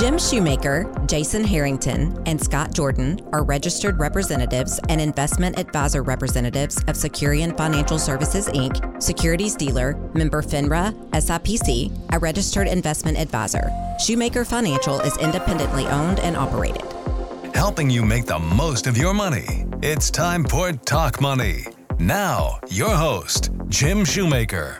Jim 0.00 0.16
Shoemaker, 0.16 0.90
Jason 1.06 1.44
Harrington, 1.44 2.22
and 2.24 2.40
Scott 2.40 2.72
Jordan 2.72 3.20
are 3.34 3.44
registered 3.44 4.00
representatives 4.00 4.80
and 4.88 4.98
investment 4.98 5.58
advisor 5.58 6.02
representatives 6.02 6.78
of 6.84 6.96
Securian 6.96 7.54
Financial 7.54 7.98
Services 7.98 8.48
Inc., 8.48 9.02
securities 9.02 9.54
dealer, 9.54 9.98
member 10.14 10.40
FINRA, 10.40 10.94
SIPC, 11.10 12.14
a 12.14 12.18
registered 12.18 12.66
investment 12.66 13.18
advisor. 13.18 13.70
Shoemaker 14.02 14.46
Financial 14.46 14.98
is 15.00 15.18
independently 15.18 15.86
owned 15.88 16.18
and 16.20 16.34
operated. 16.34 16.82
Helping 17.54 17.90
you 17.90 18.02
make 18.02 18.24
the 18.24 18.38
most 18.38 18.86
of 18.86 18.96
your 18.96 19.12
money. 19.12 19.66
It's 19.82 20.10
time 20.10 20.44
for 20.44 20.72
Talk 20.72 21.20
Money. 21.20 21.66
Now, 21.98 22.58
your 22.70 22.96
host, 22.96 23.50
Jim 23.68 24.06
Shoemaker. 24.06 24.78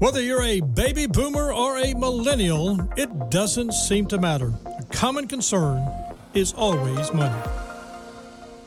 Whether 0.00 0.22
you're 0.22 0.42
a 0.42 0.62
baby 0.62 1.04
boomer 1.04 1.52
or 1.52 1.76
a 1.76 1.92
millennial, 1.92 2.88
it 2.96 3.10
doesn't 3.28 3.74
seem 3.74 4.06
to 4.06 4.16
matter. 4.16 4.54
A 4.64 4.82
common 4.84 5.28
concern 5.28 5.86
is 6.32 6.54
always 6.54 7.12
money. 7.12 7.38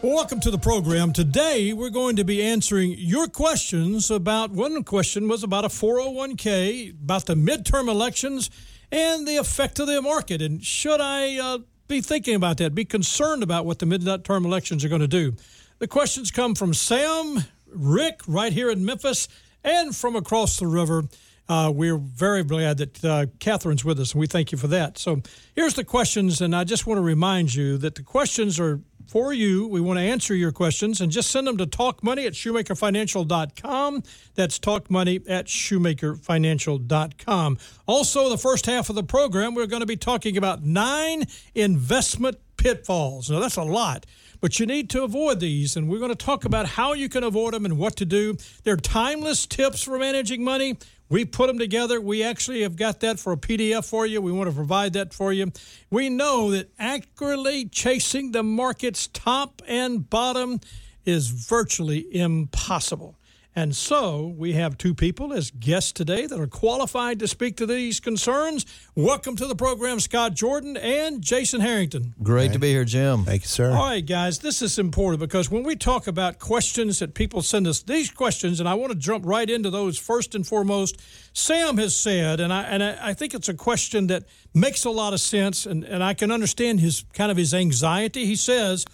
Welcome 0.03 0.41
to 0.41 0.51
the 0.51 0.59
program. 0.59 1.11
Today, 1.11 1.73
we're 1.73 1.89
going 1.89 2.17
to 2.17 2.23
be 2.23 2.43
answering 2.43 2.93
your 2.99 3.27
questions 3.27 4.11
about 4.11 4.51
one 4.51 4.83
question 4.83 5.27
was 5.27 5.41
about 5.41 5.65
a 5.65 5.69
401k, 5.69 6.91
about 7.01 7.25
the 7.25 7.33
midterm 7.33 7.87
elections, 7.87 8.51
and 8.91 9.27
the 9.27 9.37
effect 9.37 9.79
of 9.79 9.87
the 9.87 10.03
market. 10.03 10.39
And 10.39 10.63
should 10.63 11.01
I 11.01 11.39
uh, 11.39 11.57
be 11.87 12.01
thinking 12.01 12.35
about 12.35 12.57
that, 12.57 12.75
be 12.75 12.85
concerned 12.85 13.41
about 13.41 13.65
what 13.65 13.79
the 13.79 13.87
midterm 13.87 14.45
elections 14.45 14.85
are 14.85 14.89
going 14.89 15.01
to 15.01 15.07
do? 15.07 15.33
The 15.79 15.87
questions 15.87 16.29
come 16.29 16.53
from 16.53 16.75
Sam, 16.75 17.45
Rick, 17.65 18.19
right 18.27 18.53
here 18.53 18.69
in 18.69 18.85
Memphis, 18.85 19.27
and 19.63 19.95
from 19.95 20.15
across 20.15 20.57
the 20.57 20.67
river. 20.67 21.05
Uh, 21.49 21.71
we're 21.73 21.97
very 21.97 22.43
glad 22.43 22.77
that 22.77 23.03
uh, 23.03 23.25
Catherine's 23.39 23.83
with 23.83 23.99
us, 23.99 24.13
and 24.13 24.21
we 24.21 24.27
thank 24.27 24.53
you 24.53 24.57
for 24.57 24.67
that. 24.67 24.97
So 24.97 25.21
here's 25.55 25.73
the 25.73 25.83
questions, 25.83 26.39
and 26.39 26.55
I 26.55 26.63
just 26.63 26.87
want 26.87 26.99
to 26.99 27.01
remind 27.01 27.53
you 27.53 27.77
that 27.79 27.95
the 27.95 28.03
questions 28.03 28.61
are 28.61 28.79
for 29.07 29.33
you. 29.33 29.67
We 29.67 29.81
want 29.81 29.99
to 29.99 30.03
answer 30.03 30.33
your 30.33 30.53
questions, 30.53 31.01
and 31.01 31.11
just 31.11 31.29
send 31.29 31.47
them 31.47 31.57
to 31.57 31.65
talkmoney 31.65 32.25
at 32.25 32.31
shoemakerfinancial.com. 32.33 34.03
That's 34.35 34.57
talkmoney 34.57 35.29
at 35.29 35.47
shoemakerfinancial.com. 35.47 37.57
Also, 37.87 38.29
the 38.29 38.37
first 38.37 38.65
half 38.65 38.89
of 38.89 38.95
the 38.95 39.03
program, 39.03 39.53
we're 39.53 39.67
going 39.67 39.81
to 39.81 39.85
be 39.85 39.97
talking 39.97 40.37
about 40.37 40.63
nine 40.63 41.25
investment 41.53 42.37
pitfalls. 42.55 43.29
Now, 43.29 43.39
that's 43.39 43.57
a 43.57 43.63
lot 43.63 44.05
but 44.43 44.59
you 44.59 44.65
need 44.65 44.89
to 44.89 45.03
avoid 45.03 45.39
these. 45.39 45.77
And 45.77 45.87
we're 45.87 45.99
going 45.99 46.11
to 46.11 46.15
talk 46.15 46.43
about 46.43 46.65
how 46.65 46.91
you 46.91 47.07
can 47.07 47.23
avoid 47.23 47.53
them 47.53 47.63
and 47.63 47.77
what 47.77 47.95
to 47.95 48.03
do. 48.03 48.35
They're 48.65 48.75
timeless 48.75 49.45
tips 49.45 49.83
for 49.83 49.97
managing 49.97 50.43
money. 50.43 50.77
We 51.07 51.23
put 51.23 51.47
them 51.47 51.57
together. 51.57 52.01
We 52.01 52.23
actually 52.23 52.63
have 52.63 52.75
got 52.75 52.99
that 52.99 53.21
for 53.21 53.31
a 53.31 53.37
PDF 53.37 53.87
for 53.87 54.05
you. 54.05 54.21
We 54.21 54.33
want 54.33 54.49
to 54.49 54.53
provide 54.53 54.91
that 54.93 55.13
for 55.13 55.31
you. 55.31 55.53
We 55.89 56.09
know 56.09 56.51
that 56.51 56.71
accurately 56.77 57.69
chasing 57.69 58.33
the 58.33 58.43
market's 58.43 59.07
top 59.07 59.61
and 59.65 60.09
bottom 60.09 60.59
is 61.05 61.29
virtually 61.29 62.13
impossible. 62.13 63.15
And 63.55 63.75
so 63.75 64.33
we 64.35 64.53
have 64.53 64.79
two 64.79 64.95
people 64.95 65.31
as 65.31 65.51
guests 65.51 65.91
today 65.91 66.25
that 66.25 66.39
are 66.39 66.47
qualified 66.47 67.19
to 67.19 67.27
speak 67.27 67.55
to 67.57 67.67
these 67.67 67.99
concerns. 67.99 68.65
Welcome 68.95 69.35
to 69.35 69.45
the 69.45 69.55
program, 69.55 69.99
Scott 69.99 70.33
Jordan 70.33 70.75
and 70.75 71.21
Jason 71.21 71.61
Harrington. 71.61 72.15
Great 72.23 72.53
to 72.53 72.59
be 72.59 72.71
here, 72.71 72.83
Jim. 72.83 73.25
Thank 73.25 73.43
you, 73.43 73.47
sir. 73.47 73.71
All 73.71 73.85
right, 73.85 74.03
guys, 74.03 74.39
this 74.39 74.63
is 74.63 74.79
important 74.79 75.19
because 75.19 75.51
when 75.51 75.61
we 75.61 75.75
talk 75.75 76.07
about 76.07 76.39
questions 76.39 76.97
that 76.97 77.13
people 77.13 77.43
send 77.43 77.67
us, 77.67 77.83
these 77.83 78.09
questions, 78.09 78.59
and 78.59 78.67
I 78.67 78.73
want 78.73 78.91
to 78.91 78.97
jump 78.97 79.23
right 79.23 79.47
into 79.47 79.69
those 79.69 79.99
first 79.99 80.33
and 80.33 80.45
foremost. 80.45 80.99
Sam 81.33 81.77
has 81.77 81.95
said, 81.95 82.39
and 82.39 82.51
I 82.51 82.63
and 82.63 82.83
I 82.83 83.13
think 83.13 83.33
it's 83.33 83.49
a 83.49 83.53
question 83.53 84.07
that 84.07 84.23
makes 84.53 84.85
a 84.85 84.89
lot 84.89 85.13
of 85.13 85.19
sense, 85.19 85.65
and, 85.65 85.83
and 85.83 86.03
I 86.03 86.13
can 86.13 86.31
understand 86.31 86.79
his 86.79 87.05
kind 87.13 87.31
of 87.31 87.37
his 87.37 87.53
anxiety. 87.53 88.25
He 88.25 88.35
says, 88.35 88.85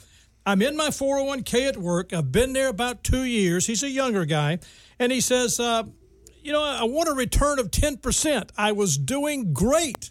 I'm 0.50 0.64
in 0.64 0.75
my 0.75 0.88
401k 0.88 1.67
at 1.67 1.78
work. 1.78 2.11
I've 2.11 2.31
been 2.31 2.53
there 2.53 2.69
about 2.69 3.03
two 3.03 3.23
years. 3.23 3.67
He's 3.67 3.83
a 3.83 3.89
younger 3.89 4.25
guy. 4.25 4.58
And 4.98 5.11
he 5.11 5.21
says, 5.21 5.60
uh, 5.60 5.83
You 6.42 6.52
know, 6.52 6.64
I 6.64 6.86
want 6.86 7.08
a 7.08 7.14
return 7.14 7.60
of 7.60 7.70
10%. 7.70 8.49
I 8.58 8.71
was 8.71 8.98
doing 8.98 9.54
great. 9.54 10.09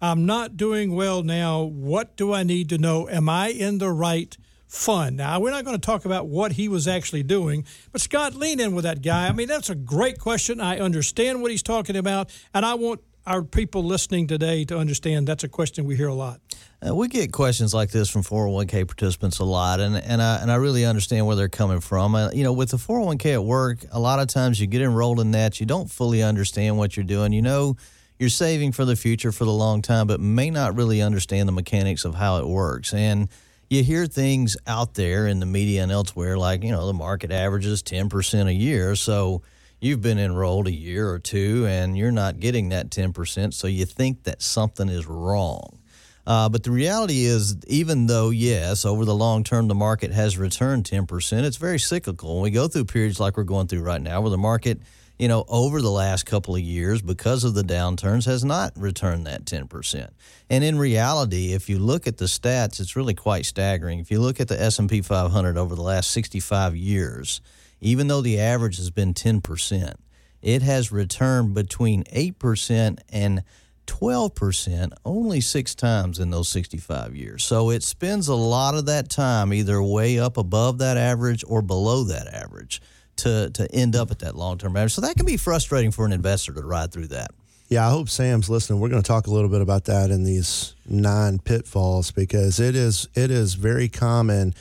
I'm 0.00 0.24
not 0.24 0.56
doing 0.56 0.94
well 0.94 1.22
now. 1.22 1.64
What 1.64 2.16
do 2.16 2.32
I 2.32 2.44
need 2.44 2.70
to 2.70 2.78
know? 2.78 3.10
Am 3.10 3.28
I 3.28 3.48
in 3.48 3.76
the 3.76 3.90
right 3.90 4.34
fund? 4.66 5.18
Now, 5.18 5.38
we're 5.38 5.50
not 5.50 5.66
going 5.66 5.78
to 5.78 5.86
talk 5.86 6.06
about 6.06 6.28
what 6.28 6.52
he 6.52 6.66
was 6.66 6.88
actually 6.88 7.22
doing, 7.22 7.66
but 7.92 8.00
Scott, 8.00 8.34
lean 8.34 8.60
in 8.60 8.74
with 8.74 8.84
that 8.84 9.02
guy. 9.02 9.28
I 9.28 9.32
mean, 9.32 9.48
that's 9.48 9.68
a 9.68 9.74
great 9.74 10.18
question. 10.18 10.62
I 10.62 10.78
understand 10.78 11.42
what 11.42 11.50
he's 11.50 11.62
talking 11.62 11.96
about, 11.96 12.30
and 12.54 12.64
I 12.64 12.72
want 12.72 13.02
our 13.26 13.42
people 13.42 13.82
listening 13.82 14.26
today 14.26 14.64
to 14.66 14.78
understand 14.78 15.26
that's 15.26 15.44
a 15.44 15.48
question 15.48 15.84
we 15.84 15.96
hear 15.96 16.08
a 16.08 16.14
lot. 16.14 16.40
Uh, 16.86 16.94
we 16.94 17.08
get 17.08 17.32
questions 17.32 17.72
like 17.72 17.90
this 17.90 18.10
from 18.10 18.22
401k 18.22 18.86
participants 18.86 19.38
a 19.38 19.44
lot, 19.44 19.80
and, 19.80 19.96
and, 19.96 20.20
I, 20.20 20.36
and 20.42 20.52
I 20.52 20.56
really 20.56 20.84
understand 20.84 21.26
where 21.26 21.34
they're 21.34 21.48
coming 21.48 21.80
from. 21.80 22.14
Uh, 22.14 22.30
you 22.32 22.44
know, 22.44 22.52
with 22.52 22.70
the 22.70 22.76
401k 22.76 23.34
at 23.34 23.44
work, 23.44 23.78
a 23.90 23.98
lot 23.98 24.18
of 24.18 24.28
times 24.28 24.60
you 24.60 24.66
get 24.66 24.82
enrolled 24.82 25.20
in 25.20 25.30
that, 25.30 25.60
you 25.60 25.66
don't 25.66 25.90
fully 25.90 26.22
understand 26.22 26.76
what 26.76 26.96
you're 26.96 27.04
doing. 27.04 27.32
You 27.32 27.42
know, 27.42 27.76
you're 28.18 28.28
saving 28.28 28.72
for 28.72 28.84
the 28.84 28.96
future 28.96 29.32
for 29.32 29.44
the 29.44 29.52
long 29.52 29.80
time, 29.80 30.06
but 30.06 30.20
may 30.20 30.50
not 30.50 30.76
really 30.76 31.00
understand 31.00 31.48
the 31.48 31.52
mechanics 31.52 32.04
of 32.04 32.14
how 32.14 32.38
it 32.38 32.46
works. 32.46 32.92
And 32.92 33.28
you 33.70 33.82
hear 33.82 34.06
things 34.06 34.56
out 34.66 34.94
there 34.94 35.26
in 35.26 35.40
the 35.40 35.46
media 35.46 35.82
and 35.82 35.90
elsewhere, 35.90 36.36
like, 36.36 36.62
you 36.62 36.70
know, 36.70 36.86
the 36.86 36.92
market 36.92 37.32
averages 37.32 37.82
10% 37.82 38.46
a 38.46 38.52
year. 38.52 38.94
So, 38.94 39.42
you've 39.84 40.00
been 40.00 40.18
enrolled 40.18 40.66
a 40.66 40.72
year 40.72 41.10
or 41.10 41.18
two 41.18 41.66
and 41.66 41.96
you're 41.96 42.10
not 42.10 42.40
getting 42.40 42.70
that 42.70 42.88
10%, 42.88 43.52
so 43.52 43.66
you 43.66 43.84
think 43.84 44.22
that 44.22 44.40
something 44.40 44.88
is 44.88 45.06
wrong. 45.06 45.78
Uh, 46.26 46.48
but 46.48 46.62
the 46.62 46.70
reality 46.70 47.26
is, 47.26 47.56
even 47.66 48.06
though, 48.06 48.30
yes, 48.30 48.86
over 48.86 49.04
the 49.04 49.14
long 49.14 49.44
term, 49.44 49.68
the 49.68 49.74
market 49.74 50.10
has 50.10 50.38
returned 50.38 50.84
10%, 50.84 51.44
it's 51.44 51.58
very 51.58 51.78
cyclical. 51.78 52.36
When 52.36 52.44
we 52.44 52.50
go 52.50 52.66
through 52.66 52.86
periods 52.86 53.20
like 53.20 53.36
we're 53.36 53.44
going 53.44 53.66
through 53.66 53.82
right 53.82 54.00
now, 54.00 54.22
where 54.22 54.30
the 54.30 54.38
market, 54.38 54.80
you 55.18 55.28
know, 55.28 55.44
over 55.48 55.82
the 55.82 55.90
last 55.90 56.24
couple 56.24 56.54
of 56.56 56.62
years, 56.62 57.02
because 57.02 57.44
of 57.44 57.52
the 57.52 57.62
downturns, 57.62 58.24
has 58.24 58.42
not 58.42 58.72
returned 58.78 59.26
that 59.26 59.44
10%. 59.44 60.08
And 60.48 60.64
in 60.64 60.78
reality, 60.78 61.52
if 61.52 61.68
you 61.68 61.78
look 61.78 62.06
at 62.06 62.16
the 62.16 62.24
stats, 62.24 62.80
it's 62.80 62.96
really 62.96 63.14
quite 63.14 63.44
staggering. 63.44 63.98
If 63.98 64.10
you 64.10 64.18
look 64.18 64.40
at 64.40 64.48
the 64.48 64.58
S&P 64.58 65.02
500 65.02 65.58
over 65.58 65.74
the 65.74 65.82
last 65.82 66.10
65 66.12 66.74
years, 66.74 67.42
even 67.84 68.08
though 68.08 68.22
the 68.22 68.40
average 68.40 68.78
has 68.78 68.90
been 68.90 69.12
10%, 69.12 69.94
it 70.40 70.62
has 70.62 70.90
returned 70.90 71.54
between 71.54 72.02
8% 72.04 72.98
and 73.10 73.42
12% 73.86 74.92
only 75.04 75.40
six 75.42 75.74
times 75.74 76.18
in 76.18 76.30
those 76.30 76.48
65 76.48 77.14
years. 77.14 77.44
So 77.44 77.68
it 77.68 77.82
spends 77.82 78.28
a 78.28 78.34
lot 78.34 78.74
of 78.74 78.86
that 78.86 79.10
time 79.10 79.52
either 79.52 79.82
way 79.82 80.18
up 80.18 80.38
above 80.38 80.78
that 80.78 80.96
average 80.96 81.44
or 81.46 81.60
below 81.60 82.04
that 82.04 82.26
average 82.32 82.80
to, 83.16 83.50
to 83.50 83.70
end 83.70 83.94
up 83.94 84.10
at 84.10 84.20
that 84.20 84.34
long 84.34 84.56
term 84.56 84.78
average. 84.78 84.94
So 84.94 85.02
that 85.02 85.16
can 85.16 85.26
be 85.26 85.36
frustrating 85.36 85.90
for 85.90 86.06
an 86.06 86.12
investor 86.12 86.54
to 86.54 86.62
ride 86.62 86.90
through 86.90 87.08
that. 87.08 87.32
Yeah, 87.68 87.86
I 87.86 87.90
hope 87.90 88.08
Sam's 88.08 88.48
listening. 88.48 88.80
We're 88.80 88.88
going 88.88 89.02
to 89.02 89.06
talk 89.06 89.26
a 89.26 89.30
little 89.30 89.50
bit 89.50 89.60
about 89.60 89.84
that 89.84 90.10
in 90.10 90.24
these 90.24 90.74
nine 90.86 91.38
pitfalls 91.38 92.12
because 92.12 92.60
it 92.60 92.74
is 92.76 93.08
it 93.14 93.30
is 93.30 93.54
very 93.54 93.88
common 93.88 94.54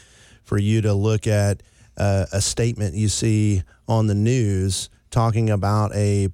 for 0.44 0.57
you 0.57 0.81
to 0.81 0.94
look 0.94 1.25
at 1.25 1.63
uh, 1.98 2.26
a 2.31 2.42
statement 2.42 2.96
you 2.96 3.08
see 3.08 3.64
on 3.88 4.08
the 4.08 4.16
news 4.16 4.90
talking 5.12 5.50
about 5.50 5.96
a 5.96 6.30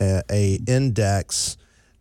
a, 0.00 0.22
a 0.30 0.58
index 0.66 1.56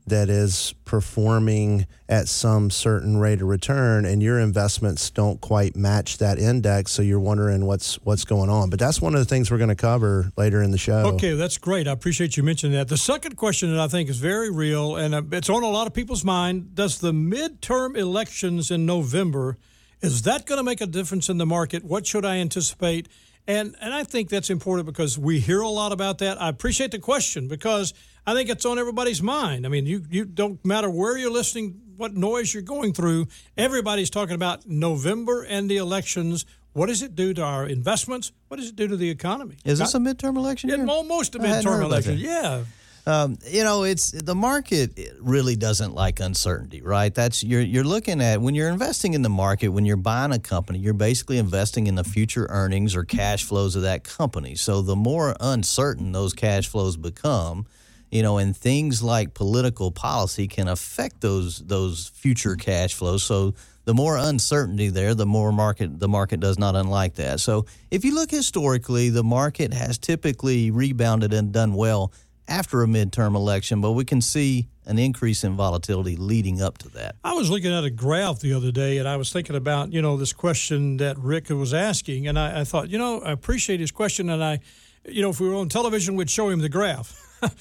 that 0.06 0.30
is 0.30 0.74
performing 0.84 1.88
at 2.10 2.28
some 2.28 2.70
certain 2.70 3.18
rate 3.18 3.42
of 3.42 3.48
return 3.48 4.06
and 4.06 4.22
your 4.22 4.38
investments 4.38 5.10
don't 5.10 5.40
quite 5.40 5.76
match 5.76 6.18
that 6.18 6.38
index 6.38 6.92
so 6.92 7.02
you're 7.02 7.20
wondering 7.20 7.66
what's 7.66 7.96
what's 8.04 8.26
going 8.26 8.50
on. 8.50 8.70
But 8.70 8.80
that's 8.80 9.02
one 9.02 9.14
of 9.14 9.20
the 9.20 9.26
things 9.26 9.50
we're 9.50 9.58
going 9.58 9.70
to 9.70 9.76
cover 9.76 10.32
later 10.36 10.62
in 10.62 10.72
the 10.72 10.78
show. 10.78 11.08
Okay 11.16 11.36
that's 11.36 11.58
great. 11.58 11.88
I 11.88 11.92
appreciate 11.92 12.36
you 12.36 12.44
mentioning 12.44 12.78
that. 12.78 12.90
The 12.90 12.98
second 12.98 13.38
question 13.38 13.72
that 13.72 13.80
i 13.80 13.88
think 13.88 14.10
is 14.10 14.18
very 14.18 14.50
real 14.50 14.96
and 14.98 15.16
uh, 15.16 15.22
it's 15.32 15.50
on 15.50 15.64
a 15.64 15.70
lot 15.70 15.88
of 15.88 15.94
people's 15.94 16.26
mind 16.26 16.76
does 16.76 17.00
the 17.00 17.12
midterm 17.12 17.96
elections 17.96 18.72
in 18.72 18.86
november 18.86 19.58
is 20.04 20.22
that 20.24 20.46
going 20.46 20.58
to 20.58 20.64
make 20.64 20.82
a 20.82 20.88
difference 20.88 21.30
in 21.30 21.38
the 21.38 21.46
market 21.46 21.84
what 21.84 22.06
should 22.06 22.26
i 22.26 22.36
anticipate 22.38 23.08
and 23.48 23.76
and 23.82 23.94
i 23.94 24.04
think 24.04 24.30
that's 24.30 24.50
important 24.50 24.86
because 24.86 25.18
we 25.18 25.40
hear 25.40 25.62
a 25.62 25.68
lot 25.68 25.92
about 25.92 26.20
that 26.20 26.40
i 26.42 26.50
appreciate 26.50 26.92
the 26.92 27.00
question 27.00 27.48
because 27.48 27.94
I 28.26 28.34
think 28.34 28.50
it's 28.50 28.66
on 28.66 28.80
everybody's 28.80 29.22
mind. 29.22 29.66
I 29.66 29.70
mean, 29.70 29.86
you 29.86 30.04
you 30.10 30.26
don't 30.26 30.64
matter 30.64 30.90
where 30.90 31.18
you're 31.18 31.32
listening, 31.32 31.82
what 31.98 32.14
noise 32.14 32.54
you're 32.54 32.64
going 32.64 32.94
through. 32.94 33.28
Everybody's 33.58 34.10
talking 34.10 34.36
about 34.36 34.66
November 34.66 35.44
and 35.44 35.70
the 35.70 35.78
elections. 35.78 36.46
What 36.72 36.88
does 36.88 37.02
it 37.02 37.16
do 37.16 37.34
to 37.34 37.44
our 37.44 37.68
investments? 37.68 38.32
What 38.48 38.60
does 38.60 38.70
it 38.70 38.76
do 38.76 38.88
to 38.88 38.96
the 38.96 39.10
economy? 39.10 39.58
Is 39.66 39.80
this 39.80 39.94
a 39.94 40.00
midterm 40.00 40.38
election? 40.38 40.70
Yeah, 40.70 40.86
almost 40.88 41.36
a 41.36 41.40
midterm 41.40 41.84
election. 41.84 42.18
Yeah. 42.18 42.64
Um, 43.06 43.38
you 43.46 43.64
know, 43.64 43.84
it's 43.84 44.12
the 44.12 44.36
market 44.36 44.98
really 45.20 45.58
doesn't 45.58 45.94
like 45.94 46.22
uncertainty, 46.22 46.82
right? 46.82 47.14
That's 47.14 47.44
you're 47.44 47.62
you're 47.62 47.84
looking 47.84 48.22
at 48.22 48.40
when 48.40 48.56
you're 48.56 48.70
investing 48.70 49.14
in 49.14 49.24
the 49.24 49.30
market, 49.30 49.70
when 49.70 49.86
you're 49.86 49.98
buying 49.98 50.32
a 50.32 50.40
company, 50.40 50.80
you're 50.80 50.94
basically 50.94 51.38
investing 51.38 51.88
in 51.88 51.96
the 51.96 52.06
future 52.06 52.48
earnings 52.50 52.96
or 52.96 53.04
cash 53.04 53.44
flows 53.44 53.76
of 53.76 53.82
that 53.82 54.06
company. 54.06 54.56
So 54.56 54.82
the 54.82 54.96
more 54.96 55.36
uncertain 55.42 56.14
those 56.14 56.32
cash 56.32 56.68
flows 56.70 56.96
become, 56.96 57.66
you 58.10 58.22
know, 58.22 58.38
and 58.38 58.56
things 58.56 59.04
like 59.04 59.34
political 59.34 59.92
policy 59.92 60.48
can 60.48 60.70
affect 60.70 61.20
those 61.20 61.60
those 61.60 62.08
future 62.16 62.56
cash 62.56 62.94
flows. 62.94 63.24
So 63.24 63.54
the 63.86 63.94
more 63.94 64.16
uncertainty 64.16 64.88
there, 64.88 65.14
the 65.14 65.26
more 65.26 65.52
market 65.52 66.00
the 66.00 66.08
market 66.08 66.40
does 66.40 66.58
not 66.58 66.78
unlike 66.78 67.16
that. 67.16 67.42
So 67.42 67.66
if 67.92 68.06
you 68.06 68.16
look 68.16 68.32
historically, 68.32 69.10
the 69.10 69.26
market 69.26 69.74
has 69.74 69.98
typically 69.98 70.72
rebounded 70.72 71.34
and 71.34 71.52
done 71.52 71.74
well 71.74 72.14
after 72.48 72.84
a 72.84 72.88
midterm 72.88 73.36
election, 73.36 73.82
but 73.82 73.92
we 73.92 74.06
can 74.06 74.22
see 74.22 74.68
an 74.86 75.00
increase 75.00 75.44
in 75.44 75.56
volatility 75.56 76.16
leading 76.16 76.62
up 76.62 76.78
to 76.80 76.90
that. 76.90 77.16
I 77.24 77.34
was 77.34 77.50
looking 77.50 77.72
at 77.72 77.84
a 77.84 77.90
graph 77.90 78.40
the 78.40 78.54
other 78.54 78.72
day 78.72 78.98
and 78.98 79.08
I 79.08 79.16
was 79.16 79.32
thinking 79.32 79.56
about, 79.56 79.94
you 79.94 80.02
know, 80.02 80.18
this 80.18 80.34
question 80.34 80.98
that 80.98 81.18
Rick 81.18 81.50
was 81.50 81.74
asking. 81.74 82.28
And 82.28 82.38
I, 82.38 82.62
I 82.62 82.64
thought, 82.64 82.90
you 82.90 82.98
know, 82.98 83.22
I 83.22 83.32
appreciate 83.32 83.80
his 83.80 83.92
question. 83.92 84.30
And 84.30 84.44
I, 84.44 84.60
you 85.06 85.22
know, 85.22 85.30
if 85.30 85.40
we 85.40 85.48
were 85.48 85.56
on 85.56 85.70
television, 85.70 86.16
we'd 86.16 86.30
show 86.30 86.50
him 86.50 86.60
the 86.60 86.70
graph. 86.70 87.20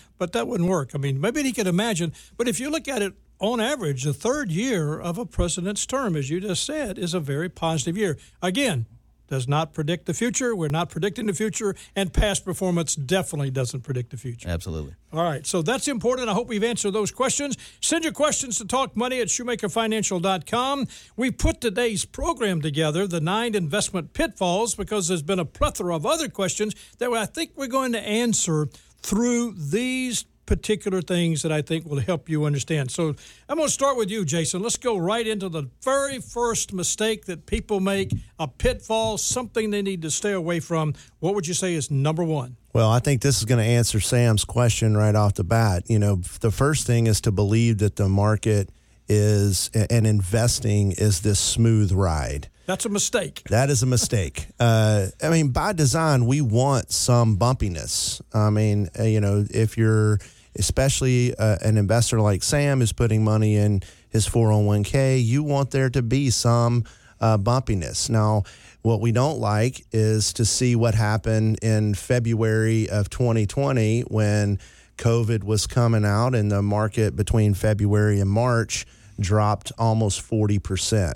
but 0.18 0.32
that 0.32 0.48
wouldn't 0.48 0.68
work. 0.68 0.90
I 0.94 0.98
mean, 0.98 1.20
maybe 1.20 1.42
he 1.42 1.52
could 1.52 1.66
imagine. 1.66 2.12
But 2.36 2.48
if 2.48 2.58
you 2.60 2.70
look 2.70 2.88
at 2.88 3.02
it 3.02 3.14
on 3.38 3.60
average, 3.60 4.04
the 4.04 4.14
third 4.14 4.50
year 4.50 5.00
of 5.00 5.18
a 5.18 5.26
president's 5.26 5.86
term, 5.86 6.16
as 6.16 6.30
you 6.30 6.40
just 6.40 6.64
said, 6.64 6.98
is 6.98 7.14
a 7.14 7.20
very 7.20 7.48
positive 7.48 7.96
year. 7.96 8.18
Again, 8.40 8.86
does 9.32 9.48
not 9.48 9.72
predict 9.72 10.04
the 10.04 10.12
future. 10.12 10.54
We're 10.54 10.68
not 10.68 10.90
predicting 10.90 11.24
the 11.24 11.32
future, 11.32 11.74
and 11.96 12.12
past 12.12 12.44
performance 12.44 12.94
definitely 12.94 13.50
doesn't 13.50 13.80
predict 13.80 14.10
the 14.10 14.18
future. 14.18 14.46
Absolutely. 14.46 14.92
All 15.10 15.24
right, 15.24 15.46
so 15.46 15.62
that's 15.62 15.88
important. 15.88 16.28
I 16.28 16.34
hope 16.34 16.48
we've 16.48 16.62
answered 16.62 16.90
those 16.90 17.10
questions. 17.10 17.56
Send 17.80 18.04
your 18.04 18.12
questions 18.12 18.58
to 18.58 18.66
talkmoney 18.66 19.22
at 19.22 19.28
shoemakerfinancial.com. 19.28 20.86
We 21.16 21.30
put 21.30 21.62
today's 21.62 22.04
program 22.04 22.60
together, 22.60 23.06
the 23.06 23.22
nine 23.22 23.54
investment 23.54 24.12
pitfalls, 24.12 24.74
because 24.74 25.08
there's 25.08 25.22
been 25.22 25.38
a 25.38 25.46
plethora 25.46 25.96
of 25.96 26.04
other 26.04 26.28
questions 26.28 26.74
that 26.98 27.10
I 27.10 27.24
think 27.24 27.52
we're 27.56 27.68
going 27.68 27.92
to 27.92 28.00
answer 28.00 28.68
through 29.00 29.54
these 29.56 30.26
particular 30.46 31.00
things 31.00 31.42
that 31.42 31.52
I 31.52 31.62
think 31.62 31.86
will 31.86 32.00
help 32.00 32.28
you 32.28 32.44
understand. 32.44 32.90
So 32.90 33.14
I'm 33.48 33.56
going 33.56 33.68
to 33.68 33.72
start 33.72 33.96
with 33.96 34.10
you, 34.10 34.24
Jason. 34.24 34.62
Let's 34.62 34.76
go 34.76 34.96
right 34.96 35.26
into 35.26 35.48
the 35.48 35.68
very 35.82 36.18
first 36.18 36.72
mistake 36.72 37.26
that 37.26 37.46
people 37.46 37.80
make 37.80 38.12
a 38.38 38.48
pitfall, 38.48 39.18
something 39.18 39.70
they 39.70 39.82
need 39.82 40.02
to 40.02 40.10
stay 40.10 40.32
away 40.32 40.60
from. 40.60 40.94
What 41.20 41.34
would 41.34 41.46
you 41.46 41.54
say 41.54 41.74
is 41.74 41.90
number 41.90 42.24
one? 42.24 42.56
Well, 42.72 42.90
I 42.90 42.98
think 42.98 43.22
this 43.22 43.38
is 43.38 43.44
going 43.44 43.60
to 43.60 43.70
answer 43.70 44.00
Sam's 44.00 44.44
question 44.44 44.96
right 44.96 45.14
off 45.14 45.34
the 45.34 45.44
bat. 45.44 45.84
You 45.88 45.98
know, 45.98 46.16
the 46.40 46.50
first 46.50 46.86
thing 46.86 47.06
is 47.06 47.20
to 47.22 47.32
believe 47.32 47.78
that 47.78 47.96
the 47.96 48.08
market 48.08 48.70
is 49.08 49.70
and 49.74 50.06
investing 50.06 50.92
is 50.92 51.20
this 51.20 51.38
smooth 51.38 51.92
ride. 51.92 52.48
That's 52.66 52.84
a 52.84 52.88
mistake. 52.88 53.42
That 53.50 53.70
is 53.70 53.82
a 53.82 53.86
mistake. 53.86 54.46
uh, 54.60 55.06
I 55.22 55.30
mean, 55.30 55.50
by 55.50 55.72
design, 55.72 56.26
we 56.26 56.40
want 56.40 56.92
some 56.92 57.36
bumpiness. 57.36 58.20
I 58.32 58.50
mean, 58.50 58.88
uh, 58.98 59.04
you 59.04 59.20
know, 59.20 59.44
if 59.50 59.76
you're 59.76 60.18
especially 60.56 61.34
uh, 61.36 61.56
an 61.62 61.76
investor 61.76 62.20
like 62.20 62.42
Sam 62.42 62.82
is 62.82 62.92
putting 62.92 63.24
money 63.24 63.56
in 63.56 63.82
his 64.10 64.28
401k, 64.28 65.24
you 65.24 65.42
want 65.42 65.70
there 65.70 65.88
to 65.90 66.02
be 66.02 66.30
some 66.30 66.84
uh, 67.20 67.38
bumpiness. 67.38 68.10
Now, 68.10 68.42
what 68.82 69.00
we 69.00 69.12
don't 69.12 69.38
like 69.38 69.84
is 69.92 70.32
to 70.34 70.44
see 70.44 70.76
what 70.76 70.94
happened 70.94 71.58
in 71.62 71.94
February 71.94 72.90
of 72.90 73.08
2020 73.08 74.02
when 74.02 74.58
COVID 74.98 75.44
was 75.44 75.66
coming 75.66 76.04
out 76.04 76.34
and 76.34 76.50
the 76.50 76.62
market 76.62 77.16
between 77.16 77.54
February 77.54 78.20
and 78.20 78.28
March 78.28 78.84
dropped 79.20 79.72
almost 79.78 80.28
40%. 80.28 81.14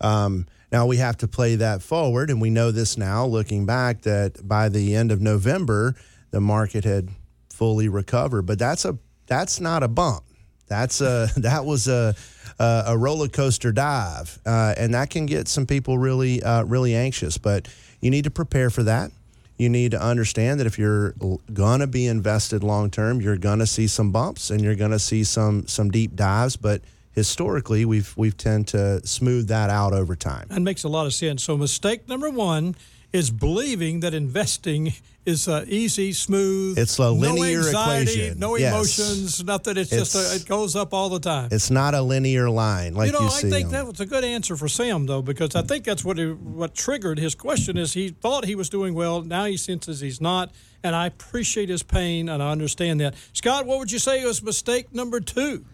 Um, 0.00 0.46
now 0.72 0.86
we 0.86 0.96
have 0.96 1.16
to 1.18 1.28
play 1.28 1.56
that 1.56 1.82
forward, 1.82 2.30
and 2.30 2.40
we 2.40 2.50
know 2.50 2.70
this 2.70 2.96
now, 2.96 3.24
looking 3.24 3.66
back, 3.66 4.02
that 4.02 4.46
by 4.46 4.68
the 4.68 4.94
end 4.94 5.12
of 5.12 5.20
November, 5.20 5.94
the 6.30 6.40
market 6.40 6.84
had 6.84 7.08
fully 7.50 7.88
recovered. 7.88 8.42
But 8.42 8.58
that's 8.58 8.84
a 8.84 8.98
that's 9.26 9.60
not 9.60 9.82
a 9.82 9.88
bump. 9.88 10.24
That's 10.66 11.00
a 11.00 11.28
that 11.36 11.64
was 11.64 11.88
a 11.88 12.14
a, 12.58 12.96
roller 12.96 13.28
coaster 13.28 13.70
dive, 13.70 14.38
uh, 14.46 14.74
and 14.76 14.94
that 14.94 15.10
can 15.10 15.26
get 15.26 15.46
some 15.48 15.66
people 15.66 15.98
really 15.98 16.42
uh, 16.42 16.64
really 16.64 16.94
anxious. 16.94 17.38
But 17.38 17.68
you 18.00 18.10
need 18.10 18.24
to 18.24 18.30
prepare 18.30 18.70
for 18.70 18.82
that. 18.84 19.10
You 19.58 19.68
need 19.70 19.92
to 19.92 20.02
understand 20.02 20.60
that 20.60 20.66
if 20.66 20.78
you're 20.78 21.14
gonna 21.52 21.86
be 21.86 22.06
invested 22.06 22.62
long 22.62 22.90
term, 22.90 23.20
you're 23.20 23.38
gonna 23.38 23.66
see 23.66 23.86
some 23.86 24.10
bumps 24.10 24.50
and 24.50 24.60
you're 24.62 24.74
gonna 24.74 24.98
see 24.98 25.24
some 25.24 25.66
some 25.66 25.90
deep 25.90 26.14
dives, 26.14 26.56
but 26.56 26.82
historically 27.16 27.84
we've 27.84 28.16
we've 28.16 28.36
tend 28.36 28.68
to 28.68 29.04
smooth 29.04 29.48
that 29.48 29.70
out 29.70 29.92
over 29.92 30.14
time. 30.14 30.46
That 30.50 30.60
makes 30.60 30.84
a 30.84 30.88
lot 30.88 31.06
of 31.06 31.14
sense. 31.14 31.42
So 31.42 31.56
mistake 31.56 32.08
number 32.08 32.30
one 32.30 32.76
is 33.12 33.30
believing 33.30 34.00
that 34.00 34.14
investing 34.14 34.92
is 35.24 35.48
uh, 35.48 35.64
easy, 35.66 36.12
smooth. 36.12 36.78
It's 36.78 36.98
a 36.98 37.10
linear 37.10 37.60
no 37.60 37.66
anxiety, 37.66 38.12
equation. 38.12 38.38
No 38.38 38.56
yes. 38.56 38.72
emotions, 38.72 39.44
nothing. 39.44 39.76
It's, 39.76 39.92
it's 39.92 40.12
just 40.12 40.32
a, 40.32 40.36
it 40.36 40.46
goes 40.46 40.76
up 40.76 40.94
all 40.94 41.08
the 41.08 41.18
time. 41.18 41.48
It's 41.50 41.70
not 41.70 41.94
a 41.94 42.02
linear 42.02 42.48
line 42.48 42.94
like 42.94 43.06
you 43.06 43.12
know. 43.12 43.22
You 43.22 43.26
I 43.26 43.50
think 43.50 43.70
that 43.70 43.86
was 43.86 43.98
a 43.98 44.06
good 44.06 44.22
answer 44.22 44.56
for 44.56 44.68
Sam 44.68 45.06
though, 45.06 45.22
because 45.22 45.56
I 45.56 45.62
think 45.62 45.84
that's 45.84 46.04
what 46.04 46.18
he, 46.18 46.26
what 46.26 46.74
triggered 46.74 47.18
his 47.18 47.34
question. 47.34 47.76
Is 47.76 47.94
he 47.94 48.10
thought 48.10 48.44
he 48.44 48.54
was 48.54 48.68
doing 48.68 48.94
well, 48.94 49.22
now 49.22 49.46
he 49.46 49.56
senses 49.56 50.00
he's 50.00 50.20
not, 50.20 50.52
and 50.84 50.94
I 50.94 51.06
appreciate 51.06 51.70
his 51.70 51.82
pain 51.82 52.28
and 52.28 52.42
I 52.42 52.52
understand 52.52 53.00
that. 53.00 53.14
Scott, 53.32 53.66
what 53.66 53.78
would 53.78 53.90
you 53.90 53.98
say 53.98 54.24
was 54.24 54.42
mistake 54.42 54.94
number 54.94 55.18
two? 55.20 55.64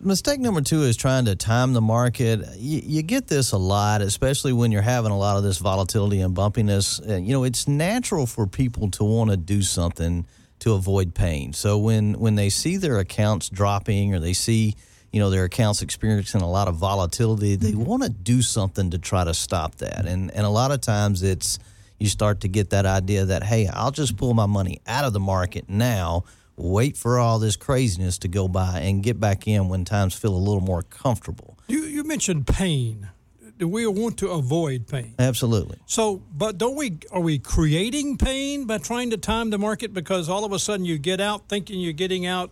Mistake 0.00 0.40
number 0.40 0.60
two 0.60 0.82
is 0.82 0.96
trying 0.96 1.26
to 1.26 1.36
time 1.36 1.72
the 1.72 1.80
market. 1.80 2.40
You, 2.56 2.80
you, 2.84 3.02
get 3.02 3.28
this 3.28 3.52
a 3.52 3.58
lot, 3.58 4.02
especially 4.02 4.52
when 4.52 4.72
you're 4.72 4.82
having 4.82 5.12
a 5.12 5.18
lot 5.18 5.36
of 5.36 5.42
this 5.42 5.58
volatility 5.58 6.20
and 6.20 6.34
bumpiness. 6.34 7.00
You 7.24 7.32
know, 7.32 7.44
it's 7.44 7.68
natural 7.68 8.26
for 8.26 8.46
people 8.46 8.90
to 8.92 9.04
want 9.04 9.30
to 9.30 9.36
do 9.36 9.62
something 9.62 10.26
to 10.60 10.72
avoid 10.72 11.14
pain. 11.14 11.52
So 11.52 11.78
when 11.78 12.14
when 12.14 12.36
they 12.36 12.48
see 12.48 12.76
their 12.76 12.98
accounts 12.98 13.48
dropping 13.48 14.14
or 14.14 14.20
they 14.20 14.32
see 14.32 14.76
you 15.12 15.20
know 15.20 15.28
their 15.28 15.44
accounts 15.44 15.82
experiencing 15.82 16.40
a 16.40 16.50
lot 16.50 16.68
of 16.68 16.76
volatility, 16.76 17.56
they 17.56 17.72
mm-hmm. 17.72 17.84
want 17.84 18.02
to 18.04 18.08
do 18.08 18.42
something 18.42 18.90
to 18.90 18.98
try 18.98 19.24
to 19.24 19.34
stop 19.34 19.76
that. 19.76 20.06
And 20.06 20.30
and 20.30 20.46
a 20.46 20.50
lot 20.50 20.70
of 20.70 20.80
times 20.80 21.22
it's 21.22 21.58
you 21.98 22.08
start 22.08 22.40
to 22.40 22.48
get 22.48 22.70
that 22.70 22.86
idea 22.86 23.26
that 23.26 23.42
hey, 23.42 23.66
I'll 23.66 23.90
just 23.90 24.16
pull 24.16 24.34
my 24.34 24.46
money 24.46 24.80
out 24.86 25.04
of 25.04 25.12
the 25.12 25.20
market 25.20 25.68
now 25.68 26.24
wait 26.56 26.96
for 26.96 27.18
all 27.18 27.38
this 27.38 27.56
craziness 27.56 28.18
to 28.18 28.28
go 28.28 28.48
by 28.48 28.80
and 28.80 29.02
get 29.02 29.18
back 29.18 29.46
in 29.46 29.68
when 29.68 29.84
times 29.84 30.14
feel 30.14 30.34
a 30.34 30.38
little 30.38 30.60
more 30.60 30.82
comfortable. 30.82 31.58
You, 31.68 31.80
you 31.84 32.04
mentioned 32.04 32.46
pain. 32.46 33.08
Do 33.58 33.68
we 33.68 33.86
want 33.86 34.18
to 34.18 34.30
avoid 34.30 34.88
pain? 34.88 35.14
Absolutely. 35.18 35.78
So, 35.86 36.22
but 36.34 36.58
don't 36.58 36.74
we? 36.74 36.98
Are 37.12 37.20
we 37.20 37.38
creating 37.38 38.18
pain 38.18 38.64
by 38.64 38.78
trying 38.78 39.10
to 39.10 39.16
time 39.16 39.50
the 39.50 39.58
market? 39.58 39.94
Because 39.94 40.28
all 40.28 40.44
of 40.44 40.52
a 40.52 40.58
sudden 40.58 40.84
you 40.84 40.98
get 40.98 41.20
out 41.20 41.48
thinking 41.48 41.78
you're 41.78 41.92
getting 41.92 42.26
out 42.26 42.50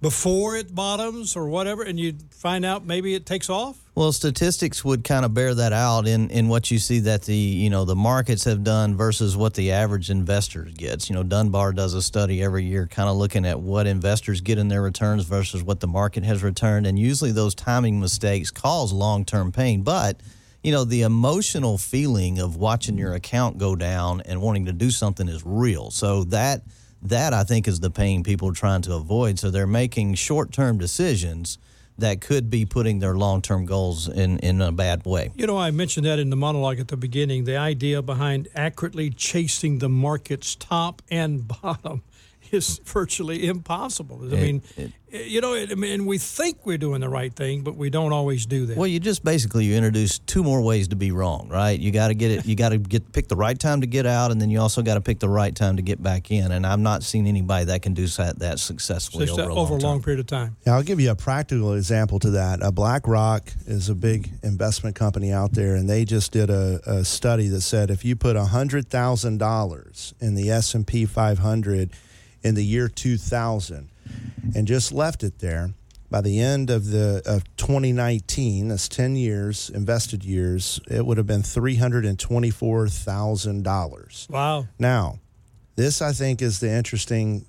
before 0.00 0.56
it 0.56 0.74
bottoms 0.74 1.36
or 1.36 1.48
whatever, 1.48 1.82
and 1.82 2.00
you 2.00 2.14
find 2.30 2.64
out 2.64 2.86
maybe 2.86 3.14
it 3.14 3.26
takes 3.26 3.50
off? 3.50 3.85
Well, 3.96 4.12
statistics 4.12 4.84
would 4.84 5.04
kind 5.04 5.24
of 5.24 5.32
bear 5.32 5.54
that 5.54 5.72
out 5.72 6.06
in, 6.06 6.28
in 6.28 6.48
what 6.48 6.70
you 6.70 6.78
see 6.78 6.98
that 6.98 7.22
the 7.22 7.34
you 7.34 7.70
know 7.70 7.86
the 7.86 7.96
markets 7.96 8.44
have 8.44 8.62
done 8.62 8.94
versus 8.94 9.38
what 9.38 9.54
the 9.54 9.72
average 9.72 10.10
investor 10.10 10.64
gets. 10.64 11.08
You 11.08 11.14
know, 11.14 11.24
Dalbar 11.24 11.74
does 11.74 11.94
a 11.94 12.02
study 12.02 12.42
every 12.42 12.66
year, 12.66 12.86
kind 12.86 13.08
of 13.08 13.16
looking 13.16 13.46
at 13.46 13.58
what 13.58 13.86
investors 13.86 14.42
get 14.42 14.58
in 14.58 14.68
their 14.68 14.82
returns 14.82 15.24
versus 15.24 15.62
what 15.62 15.80
the 15.80 15.86
market 15.86 16.24
has 16.24 16.42
returned, 16.42 16.86
and 16.86 16.98
usually 16.98 17.32
those 17.32 17.54
timing 17.54 17.98
mistakes 17.98 18.50
cause 18.50 18.92
long 18.92 19.24
term 19.24 19.50
pain, 19.50 19.80
but 19.80 20.20
you 20.62 20.72
know, 20.72 20.84
the 20.84 21.00
emotional 21.00 21.78
feeling 21.78 22.38
of 22.38 22.56
watching 22.56 22.98
your 22.98 23.14
account 23.14 23.56
go 23.56 23.74
down 23.74 24.20
and 24.26 24.42
wanting 24.42 24.66
to 24.66 24.74
do 24.74 24.90
something 24.90 25.26
is 25.26 25.42
real. 25.46 25.90
So 25.90 26.24
that 26.24 26.60
that 27.00 27.32
I 27.32 27.44
think 27.44 27.66
is 27.66 27.80
the 27.80 27.90
pain 27.90 28.24
people 28.24 28.50
are 28.50 28.52
trying 28.52 28.82
to 28.82 28.92
avoid. 28.92 29.38
So 29.38 29.50
they're 29.50 29.66
making 29.66 30.16
short 30.16 30.52
term 30.52 30.76
decisions 30.76 31.56
that 31.98 32.20
could 32.20 32.50
be 32.50 32.64
putting 32.64 32.98
their 32.98 33.14
long 33.14 33.42
term 33.42 33.64
goals 33.64 34.08
in, 34.08 34.38
in 34.40 34.60
a 34.60 34.72
bad 34.72 35.04
way. 35.04 35.30
You 35.34 35.46
know, 35.46 35.56
I 35.56 35.70
mentioned 35.70 36.06
that 36.06 36.18
in 36.18 36.30
the 36.30 36.36
monologue 36.36 36.78
at 36.78 36.88
the 36.88 36.96
beginning 36.96 37.44
the 37.44 37.56
idea 37.56 38.02
behind 38.02 38.48
accurately 38.54 39.10
chasing 39.10 39.78
the 39.78 39.88
market's 39.88 40.54
top 40.54 41.02
and 41.10 41.46
bottom 41.62 42.02
is 42.56 42.78
virtually 42.84 43.46
impossible. 43.46 44.20
I 44.22 44.36
mean, 44.36 44.62
it, 44.76 44.92
you 45.08 45.40
know, 45.40 45.54
I 45.54 45.74
mean, 45.74 46.04
we 46.04 46.18
think 46.18 46.66
we're 46.66 46.78
doing 46.78 47.00
the 47.00 47.08
right 47.08 47.32
thing, 47.32 47.62
but 47.62 47.76
we 47.76 47.90
don't 47.90 48.12
always 48.12 48.44
do 48.44 48.66
that. 48.66 48.76
Well, 48.76 48.88
you 48.88 48.98
just 48.98 49.24
basically 49.24 49.64
you 49.64 49.76
introduce 49.76 50.18
two 50.18 50.42
more 50.42 50.60
ways 50.60 50.88
to 50.88 50.96
be 50.96 51.12
wrong, 51.12 51.48
right? 51.48 51.78
You 51.78 51.92
got 51.92 52.08
to 52.08 52.14
get 52.14 52.30
it. 52.32 52.46
You 52.46 52.56
got 52.56 52.70
to 52.70 52.78
get 52.78 53.12
pick 53.12 53.28
the 53.28 53.36
right 53.36 53.58
time 53.58 53.82
to 53.82 53.86
get 53.86 54.06
out, 54.06 54.32
and 54.32 54.40
then 54.40 54.50
you 54.50 54.60
also 54.60 54.82
got 54.82 54.94
to 54.94 55.00
pick 55.00 55.20
the 55.20 55.28
right 55.28 55.54
time 55.54 55.76
to 55.76 55.82
get 55.82 56.02
back 56.02 56.30
in. 56.30 56.50
And 56.50 56.66
I've 56.66 56.80
not 56.80 57.02
seen 57.02 57.26
anybody 57.26 57.66
that 57.66 57.82
can 57.82 57.94
do 57.94 58.06
that 58.06 58.40
that 58.40 58.58
successfully 58.58 59.28
over, 59.28 59.42
a, 59.42 59.54
over 59.54 59.74
long 59.74 59.82
a 59.82 59.86
long 59.86 60.02
period 60.02 60.20
of 60.20 60.26
time. 60.26 60.56
Yeah, 60.66 60.74
I'll 60.74 60.82
give 60.82 61.00
you 61.00 61.10
a 61.10 61.16
practical 61.16 61.74
example 61.74 62.18
to 62.20 62.30
that. 62.30 62.62
Uh, 62.62 62.70
BlackRock 62.70 63.52
is 63.66 63.88
a 63.88 63.94
big 63.94 64.30
investment 64.42 64.96
company 64.96 65.32
out 65.32 65.52
there, 65.52 65.76
and 65.76 65.88
they 65.88 66.04
just 66.04 66.32
did 66.32 66.50
a, 66.50 66.80
a 66.86 67.04
study 67.04 67.48
that 67.48 67.60
said 67.60 67.90
if 67.90 68.04
you 68.04 68.16
put 68.16 68.36
hundred 68.36 68.88
thousand 68.88 69.38
dollars 69.38 70.14
in 70.20 70.34
the 70.34 70.50
S 70.50 70.74
and 70.74 70.86
P 70.86 71.06
500 71.06 71.90
in 72.46 72.54
the 72.54 72.64
year 72.64 72.88
2000 72.88 73.88
and 74.54 74.66
just 74.66 74.92
left 74.92 75.22
it 75.24 75.40
there. 75.40 75.72
By 76.08 76.20
the 76.20 76.38
end 76.40 76.70
of 76.70 76.86
the 76.90 77.20
of 77.26 77.42
2019, 77.56 78.68
that's 78.68 78.88
10 78.88 79.16
years, 79.16 79.68
invested 79.70 80.22
years, 80.24 80.78
it 80.88 81.04
would 81.04 81.18
have 81.18 81.26
been 81.26 81.42
$324,000. 81.42 84.30
Wow. 84.30 84.68
Now, 84.78 85.18
this 85.74 86.00
I 86.00 86.12
think 86.12 86.40
is 86.42 86.60
the 86.60 86.70
interesting 86.70 87.44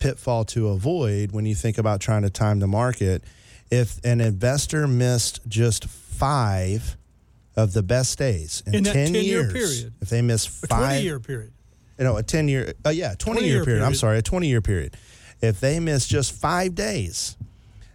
pitfall 0.00 0.44
to 0.46 0.68
avoid 0.68 1.30
when 1.32 1.46
you 1.46 1.54
think 1.54 1.78
about 1.78 2.00
trying 2.00 2.22
to 2.22 2.30
time 2.30 2.58
the 2.58 2.66
market. 2.66 3.22
If 3.70 4.00
an 4.04 4.20
investor 4.20 4.88
missed 4.88 5.40
just 5.46 5.84
five 5.84 6.96
of 7.56 7.72
the 7.72 7.82
best 7.84 8.18
days 8.18 8.62
in, 8.66 8.74
In 8.74 8.82
that 8.84 8.92
10 8.92 9.08
10-year 9.14 9.22
years, 9.22 9.52
period. 9.52 9.92
if 10.00 10.08
they 10.08 10.22
miss 10.22 10.46
A 10.64 10.66
five, 10.66 10.78
20 10.78 11.02
year 11.02 11.20
period. 11.20 11.52
You 12.00 12.06
know, 12.06 12.16
a 12.16 12.22
10 12.22 12.48
year, 12.48 12.72
uh, 12.86 12.88
yeah, 12.88 13.14
20, 13.18 13.40
20 13.40 13.40
year, 13.46 13.56
year 13.56 13.64
period. 13.64 13.84
I'm 13.84 13.94
sorry, 13.94 14.18
a 14.18 14.22
20 14.22 14.48
year 14.48 14.62
period. 14.62 14.96
If 15.42 15.60
they 15.60 15.78
miss 15.80 16.08
just 16.08 16.32
five 16.32 16.74
days, 16.74 17.36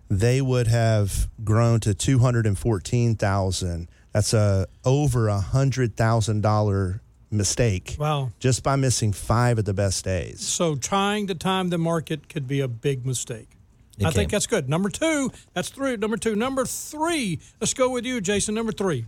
they 0.10 0.42
would 0.42 0.68
have 0.68 1.28
grown 1.44 1.80
to 1.82 1.96
214,000. 1.96 3.88
That's 4.14 4.34
a 4.34 4.68
over 4.86 5.28
a 5.28 5.40
hundred 5.40 5.98
thousand 5.98 6.42
dollar 6.42 7.02
mistake 7.32 7.98
Wow. 8.00 8.32
just 8.40 8.64
by 8.64 8.76
missing 8.76 9.12
five 9.12 9.58
of 9.58 9.66
the 9.66 9.74
best 9.74 10.06
days. 10.06 10.40
So 10.42 10.76
trying 10.76 11.28
to 11.28 11.36
time 11.36 11.70
the 11.70 11.78
market 11.80 12.30
could 12.30 12.48
be 12.48 12.62
a 12.62 12.68
big 12.68 13.06
mistake. 13.06 13.50
It 13.98 14.06
I 14.06 14.12
think 14.12 14.30
that's 14.30 14.48
good. 14.48 14.70
Number 14.70 14.90
two, 14.90 15.32
that's 15.54 15.70
three. 15.70 15.98
Number 15.98 16.18
two. 16.18 16.36
Number 16.36 16.66
three, 16.66 17.40
let's 17.60 17.74
go 17.74 17.90
with 17.90 18.06
you, 18.06 18.22
Jason. 18.22 18.54
Number 18.54 18.72
three. 18.72 19.06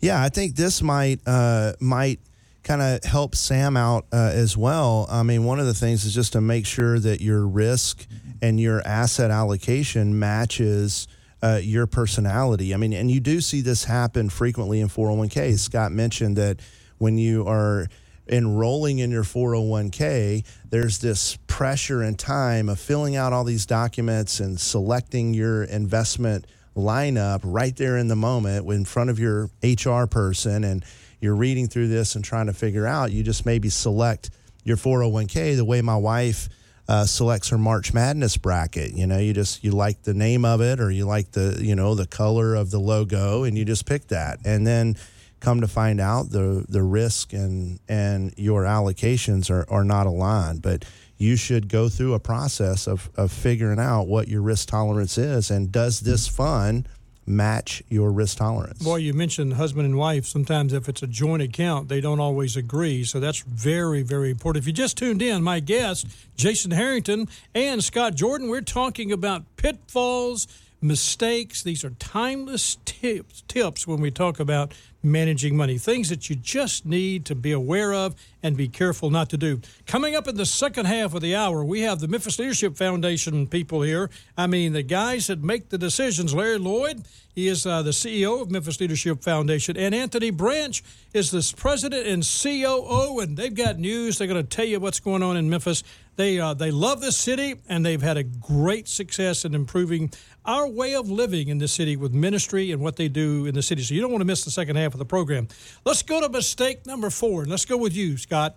Yeah, 0.00 0.22
I 0.22 0.28
think 0.28 0.56
this 0.56 0.80
might 0.80 1.20
uh, 1.26 1.74
might 1.80 2.20
kind 2.68 2.82
of 2.82 3.02
help 3.02 3.34
Sam 3.34 3.78
out 3.78 4.04
uh, 4.12 4.30
as 4.34 4.54
well. 4.54 5.06
I 5.10 5.22
mean, 5.22 5.44
one 5.44 5.58
of 5.58 5.64
the 5.64 5.72
things 5.72 6.04
is 6.04 6.14
just 6.14 6.34
to 6.34 6.42
make 6.42 6.66
sure 6.66 6.98
that 6.98 7.22
your 7.22 7.46
risk 7.46 8.06
and 8.42 8.60
your 8.60 8.86
asset 8.86 9.30
allocation 9.30 10.18
matches 10.18 11.08
uh, 11.42 11.60
your 11.62 11.86
personality. 11.86 12.74
I 12.74 12.76
mean, 12.76 12.92
and 12.92 13.10
you 13.10 13.20
do 13.20 13.40
see 13.40 13.62
this 13.62 13.84
happen 13.84 14.28
frequently 14.28 14.80
in 14.80 14.88
401k. 14.88 15.58
Scott 15.58 15.92
mentioned 15.92 16.36
that 16.36 16.60
when 16.98 17.16
you 17.16 17.48
are 17.48 17.86
enrolling 18.28 18.98
in 18.98 19.10
your 19.10 19.22
401k, 19.22 20.44
there's 20.68 20.98
this 20.98 21.38
pressure 21.46 22.02
and 22.02 22.18
time 22.18 22.68
of 22.68 22.78
filling 22.78 23.16
out 23.16 23.32
all 23.32 23.44
these 23.44 23.64
documents 23.64 24.40
and 24.40 24.60
selecting 24.60 25.32
your 25.32 25.64
investment 25.64 26.46
lineup 26.76 27.40
right 27.44 27.74
there 27.76 27.96
in 27.96 28.08
the 28.08 28.16
moment 28.16 28.70
in 28.70 28.84
front 28.84 29.08
of 29.08 29.18
your 29.18 29.48
HR 29.62 30.04
person 30.04 30.64
and 30.64 30.84
you're 31.20 31.34
reading 31.34 31.68
through 31.68 31.88
this 31.88 32.14
and 32.14 32.24
trying 32.24 32.46
to 32.46 32.52
figure 32.52 32.86
out 32.86 33.12
you 33.12 33.22
just 33.22 33.44
maybe 33.46 33.68
select 33.68 34.30
your 34.64 34.76
401k 34.76 35.56
the 35.56 35.64
way 35.64 35.80
my 35.82 35.96
wife 35.96 36.48
uh, 36.88 37.04
selects 37.04 37.50
her 37.50 37.58
March 37.58 37.92
Madness 37.92 38.36
bracket. 38.36 38.92
You 38.92 39.06
know, 39.06 39.18
you 39.18 39.34
just 39.34 39.62
you 39.62 39.72
like 39.72 40.02
the 40.02 40.14
name 40.14 40.44
of 40.44 40.60
it 40.60 40.80
or 40.80 40.90
you 40.90 41.06
like 41.06 41.32
the 41.32 41.58
you 41.60 41.74
know 41.74 41.94
the 41.94 42.06
color 42.06 42.54
of 42.54 42.70
the 42.70 42.78
logo 42.78 43.44
and 43.44 43.58
you 43.58 43.64
just 43.64 43.86
pick 43.86 44.08
that 44.08 44.38
and 44.44 44.66
then 44.66 44.96
come 45.40 45.60
to 45.60 45.68
find 45.68 46.00
out 46.00 46.30
the 46.30 46.64
the 46.68 46.82
risk 46.82 47.32
and 47.32 47.78
and 47.88 48.34
your 48.36 48.62
allocations 48.62 49.50
are, 49.50 49.68
are 49.70 49.84
not 49.84 50.06
aligned 50.06 50.62
but 50.62 50.84
you 51.16 51.36
should 51.36 51.68
go 51.68 51.88
through 51.88 52.14
a 52.14 52.20
process 52.20 52.86
of, 52.86 53.10
of 53.16 53.32
figuring 53.32 53.80
out 53.80 54.04
what 54.06 54.28
your 54.28 54.40
risk 54.40 54.68
tolerance 54.68 55.18
is 55.18 55.50
and 55.50 55.70
does 55.70 56.00
this 56.00 56.26
fund 56.26 56.88
match 57.28 57.82
your 57.88 58.10
risk 58.10 58.38
tolerance 58.38 58.82
Boy, 58.82 58.96
you 58.96 59.12
mentioned 59.12 59.54
husband 59.54 59.86
and 59.86 59.96
wife. 59.96 60.26
Sometimes, 60.26 60.72
if 60.72 60.88
it's 60.88 61.02
a 61.02 61.06
joint 61.06 61.42
account, 61.42 61.88
they 61.88 62.00
don't 62.00 62.20
always 62.20 62.56
agree. 62.56 63.04
So 63.04 63.20
that's 63.20 63.40
very, 63.40 64.02
very 64.02 64.30
important. 64.30 64.62
If 64.62 64.66
you 64.66 64.72
just 64.72 64.96
tuned 64.96 65.22
in, 65.22 65.42
my 65.42 65.60
guests, 65.60 66.04
Jason 66.36 66.70
Harrington 66.70 67.28
and 67.54 67.82
Scott 67.82 68.14
Jordan, 68.14 68.48
we're 68.48 68.60
talking 68.60 69.12
about 69.12 69.44
pitfalls, 69.56 70.46
mistakes. 70.80 71.62
These 71.62 71.84
are 71.84 71.90
timeless 71.90 72.78
tips, 72.84 73.42
tips 73.48 73.86
when 73.86 74.00
we 74.00 74.10
talk 74.10 74.40
about 74.40 74.72
managing 75.02 75.56
money, 75.56 75.78
things 75.78 76.08
that 76.08 76.28
you 76.28 76.36
just 76.36 76.84
need 76.84 77.24
to 77.26 77.34
be 77.34 77.52
aware 77.52 77.94
of 77.94 78.14
and 78.42 78.56
be 78.56 78.68
careful 78.68 79.10
not 79.10 79.30
to 79.30 79.36
do. 79.36 79.60
Coming 79.86 80.14
up 80.14 80.26
in 80.26 80.36
the 80.36 80.46
second 80.46 80.86
half 80.86 81.14
of 81.14 81.20
the 81.20 81.34
hour, 81.34 81.64
we 81.64 81.82
have 81.82 82.00
the 82.00 82.08
Memphis 82.08 82.38
Leadership 82.38 82.76
Foundation 82.76 83.46
people 83.46 83.82
here. 83.82 84.10
I 84.36 84.46
mean, 84.46 84.72
the 84.72 84.82
guys 84.82 85.28
that 85.28 85.42
make 85.42 85.68
the 85.68 85.78
decisions. 85.78 86.34
Larry 86.34 86.58
Lloyd, 86.58 87.04
he 87.34 87.48
is 87.48 87.64
uh, 87.64 87.82
the 87.82 87.90
CEO 87.90 88.42
of 88.42 88.50
Memphis 88.50 88.80
Leadership 88.80 89.22
Foundation, 89.22 89.76
and 89.76 89.94
Anthony 89.94 90.30
Branch 90.30 90.82
is 91.12 91.30
the 91.30 91.54
president 91.56 92.06
and 92.06 92.22
COO, 92.22 93.20
and 93.20 93.36
they've 93.36 93.54
got 93.54 93.78
news. 93.78 94.18
They're 94.18 94.28
going 94.28 94.44
to 94.44 94.56
tell 94.56 94.66
you 94.66 94.80
what's 94.80 95.00
going 95.00 95.22
on 95.22 95.36
in 95.36 95.48
Memphis. 95.48 95.84
They 96.18 96.40
uh, 96.40 96.52
they 96.52 96.72
love 96.72 97.00
this 97.00 97.16
city, 97.16 97.54
and 97.68 97.86
they've 97.86 98.02
had 98.02 98.16
a 98.16 98.24
great 98.24 98.88
success 98.88 99.44
in 99.44 99.54
improving 99.54 100.10
our 100.44 100.68
way 100.68 100.96
of 100.96 101.08
living 101.08 101.46
in 101.46 101.58
the 101.58 101.68
city 101.68 101.94
with 101.94 102.12
ministry 102.12 102.72
and 102.72 102.82
what 102.82 102.96
they 102.96 103.06
do 103.06 103.46
in 103.46 103.54
the 103.54 103.62
city. 103.62 103.82
So 103.82 103.94
you 103.94 104.00
don't 104.00 104.10
want 104.10 104.22
to 104.22 104.26
miss 104.26 104.44
the 104.44 104.50
second 104.50 104.74
half 104.74 104.94
of 104.94 104.98
the 104.98 105.04
program. 105.04 105.46
Let's 105.84 106.02
go 106.02 106.20
to 106.20 106.28
mistake 106.28 106.84
number 106.86 107.08
four, 107.10 107.44
let's 107.44 107.64
go 107.64 107.76
with 107.76 107.94
you, 107.94 108.16
Scott. 108.16 108.56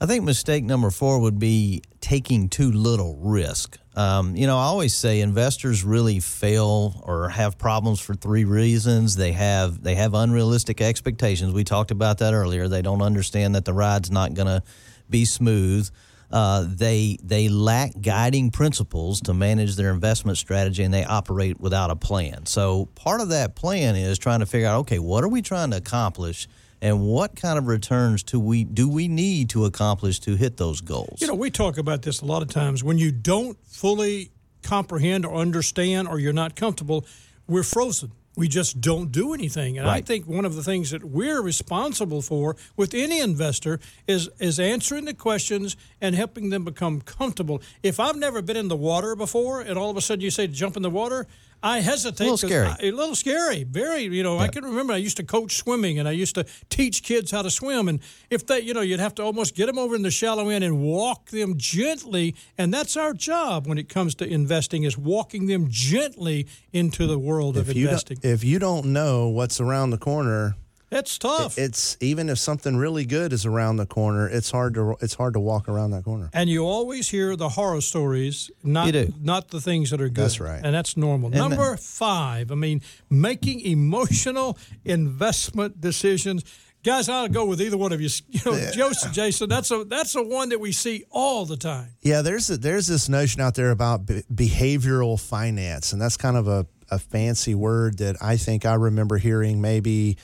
I 0.00 0.06
think 0.06 0.24
mistake 0.24 0.64
number 0.64 0.90
four 0.90 1.20
would 1.20 1.38
be 1.38 1.82
taking 2.00 2.48
too 2.48 2.72
little 2.72 3.14
risk. 3.14 3.78
Um, 3.94 4.34
you 4.34 4.48
know, 4.48 4.58
I 4.58 4.64
always 4.64 4.92
say 4.92 5.20
investors 5.20 5.84
really 5.84 6.18
fail 6.18 7.00
or 7.04 7.28
have 7.28 7.58
problems 7.58 8.00
for 8.00 8.14
three 8.14 8.44
reasons. 8.44 9.14
They 9.14 9.30
have 9.30 9.84
they 9.84 9.94
have 9.94 10.14
unrealistic 10.14 10.80
expectations. 10.80 11.52
We 11.52 11.62
talked 11.62 11.92
about 11.92 12.18
that 12.18 12.34
earlier. 12.34 12.66
They 12.66 12.82
don't 12.82 13.02
understand 13.02 13.54
that 13.54 13.66
the 13.66 13.72
ride's 13.72 14.10
not 14.10 14.34
going 14.34 14.48
to 14.48 14.64
be 15.08 15.24
smooth. 15.24 15.88
Uh, 16.32 16.64
they 16.66 17.18
they 17.22 17.48
lack 17.48 17.92
guiding 18.00 18.50
principles 18.50 19.20
to 19.22 19.34
manage 19.34 19.76
their 19.76 19.90
investment 19.90 20.38
strategy, 20.38 20.82
and 20.82 20.92
they 20.92 21.04
operate 21.04 21.60
without 21.60 21.90
a 21.90 21.96
plan. 21.96 22.46
So 22.46 22.86
part 22.94 23.20
of 23.20 23.28
that 23.28 23.54
plan 23.54 23.96
is 23.96 24.18
trying 24.18 24.40
to 24.40 24.46
figure 24.46 24.68
out, 24.68 24.80
okay, 24.80 24.98
what 24.98 25.24
are 25.24 25.28
we 25.28 25.42
trying 25.42 25.70
to 25.70 25.76
accomplish? 25.76 26.48
and 26.82 27.00
what 27.00 27.36
kind 27.36 27.58
of 27.58 27.68
returns 27.68 28.24
do 28.24 28.40
we 28.40 28.64
do 28.64 28.88
we 28.88 29.06
need 29.06 29.48
to 29.50 29.64
accomplish 29.64 30.18
to 30.18 30.34
hit 30.34 30.56
those 30.56 30.80
goals? 30.80 31.20
You 31.20 31.28
know, 31.28 31.34
we 31.34 31.48
talk 31.48 31.78
about 31.78 32.02
this 32.02 32.20
a 32.20 32.24
lot 32.24 32.42
of 32.42 32.48
times. 32.48 32.82
When 32.82 32.98
you 32.98 33.12
don't 33.12 33.56
fully 33.64 34.32
comprehend 34.62 35.24
or 35.24 35.36
understand, 35.36 36.08
or 36.08 36.18
you're 36.18 36.32
not 36.32 36.56
comfortable, 36.56 37.06
we're 37.46 37.62
frozen. 37.62 38.12
We 38.34 38.48
just 38.48 38.80
don't 38.80 39.12
do 39.12 39.34
anything. 39.34 39.78
And 39.78 39.88
I 39.88 40.00
think 40.00 40.26
one 40.26 40.46
of 40.46 40.54
the 40.54 40.62
things 40.62 40.90
that 40.90 41.04
we're 41.04 41.42
responsible 41.42 42.22
for 42.22 42.56
with 42.76 42.94
any 42.94 43.20
investor 43.20 43.78
is 44.06 44.30
is 44.38 44.58
answering 44.58 45.04
the 45.04 45.14
questions 45.14 45.76
and 46.00 46.14
helping 46.14 46.48
them 46.48 46.64
become 46.64 47.02
comfortable. 47.02 47.60
If 47.82 48.00
I've 48.00 48.16
never 48.16 48.40
been 48.40 48.56
in 48.56 48.68
the 48.68 48.76
water 48.76 49.14
before, 49.14 49.60
and 49.60 49.78
all 49.78 49.90
of 49.90 49.96
a 49.96 50.00
sudden 50.00 50.22
you 50.22 50.30
say 50.30 50.46
jump 50.46 50.76
in 50.76 50.82
the 50.82 50.90
water. 50.90 51.26
I 51.62 51.80
hesitate. 51.80 52.24
A 52.26 52.30
little 52.32 52.36
scary. 52.48 52.66
I- 52.66 52.76
a 52.80 52.90
little 52.90 53.14
scary. 53.14 53.64
Very, 53.64 54.02
you 54.04 54.22
know, 54.22 54.38
I 54.38 54.48
can 54.48 54.64
remember 54.64 54.92
I 54.92 54.96
used 54.96 55.16
to 55.18 55.22
coach 55.22 55.56
swimming 55.56 55.98
and 55.98 56.08
I 56.08 56.12
used 56.12 56.34
to 56.34 56.44
teach 56.70 57.02
kids 57.02 57.30
how 57.30 57.42
to 57.42 57.50
swim. 57.50 57.88
And 57.88 58.00
if 58.30 58.46
they, 58.46 58.60
you 58.60 58.74
know, 58.74 58.80
you'd 58.80 59.00
have 59.00 59.14
to 59.16 59.22
almost 59.22 59.54
get 59.54 59.66
them 59.66 59.78
over 59.78 59.94
in 59.94 60.02
the 60.02 60.10
shallow 60.10 60.48
end 60.48 60.64
and 60.64 60.82
walk 60.82 61.30
them 61.30 61.54
gently. 61.56 62.34
And 62.58 62.72
that's 62.74 62.96
our 62.96 63.12
job 63.12 63.66
when 63.66 63.78
it 63.78 63.88
comes 63.88 64.14
to 64.16 64.26
investing 64.26 64.82
is 64.82 64.98
walking 64.98 65.46
them 65.46 65.66
gently 65.70 66.46
into 66.72 67.06
the 67.06 67.18
world 67.18 67.56
of 67.56 67.70
if 67.70 67.76
you, 67.76 67.86
investing. 67.86 68.18
if 68.22 68.42
you 68.42 68.58
don't 68.58 68.86
know 68.86 69.28
what's 69.28 69.60
around 69.60 69.90
the 69.90 69.98
corner 69.98 70.56
It's 70.92 71.16
tough. 71.18 71.56
it's 71.58 71.96
even 72.00 72.28
if 72.28 72.38
something 72.38 72.76
really 72.76 73.06
good 73.06 73.32
is 73.32 73.46
around 73.46 73.76
the 73.78 73.86
corner 73.86 74.28
it's 74.28 74.50
hard 74.50 74.74
to 74.74 74.94
it's 75.00 75.14
hard 75.14 75.32
to 75.34 75.40
walk 75.40 75.68
around 75.68 75.92
that 75.92 76.04
corner 76.04 76.28
and 76.34 76.50
you 76.50 76.64
always 76.66 77.08
hear 77.08 77.34
the 77.34 77.48
horror 77.48 77.80
stories, 77.80 78.50
not 78.62 78.86
You 78.86 78.92
do. 78.92 79.14
not 79.20 79.48
the 79.48 79.60
things 79.60 79.90
that 79.90 80.00
are 80.00 80.08
good. 80.08 80.24
That's 80.24 80.38
right. 80.40 80.60
and 80.62 80.74
that's 80.74 80.96
normal. 80.96 81.28
And 81.30 81.36
Number 81.38 81.76
five, 81.78 82.52
I 82.52 82.54
mean, 82.56 82.82
making 83.10 83.60
emotional 83.60 84.58
investment 84.84 85.80
decisions. 85.80 86.44
Guys, 86.84 87.08
I'll 87.08 87.28
go 87.28 87.46
with 87.46 87.60
either 87.62 87.76
one 87.76 87.92
of 87.92 88.00
you. 88.00 88.08
You 88.28 88.40
know, 88.44 88.70
Joseph, 88.72 89.12
Jason, 89.12 89.48
that's 89.48 89.70
a 89.70 89.84
that's 89.84 90.14
a 90.16 90.22
one 90.22 90.48
that 90.50 90.58
we 90.60 90.72
see 90.72 91.04
all 91.10 91.46
the 91.46 91.56
time. 91.56 91.90
Yeah, 92.02 92.22
there's 92.22 92.50
a, 92.50 92.56
there's 92.56 92.86
this 92.88 93.08
notion 93.08 93.40
out 93.40 93.54
there 93.54 93.70
about 93.70 94.04
be- 94.04 94.24
behavioral 94.34 95.18
finance, 95.20 95.92
and 95.92 96.02
that's 96.02 96.16
kind 96.16 96.36
of 96.36 96.48
a, 96.48 96.66
a 96.90 96.98
fancy 96.98 97.54
word 97.54 97.98
that 97.98 98.16
I 98.20 98.36
think 98.36 98.66
I 98.66 98.74
remember 98.74 99.18
hearing 99.18 99.60
maybe 99.60 100.16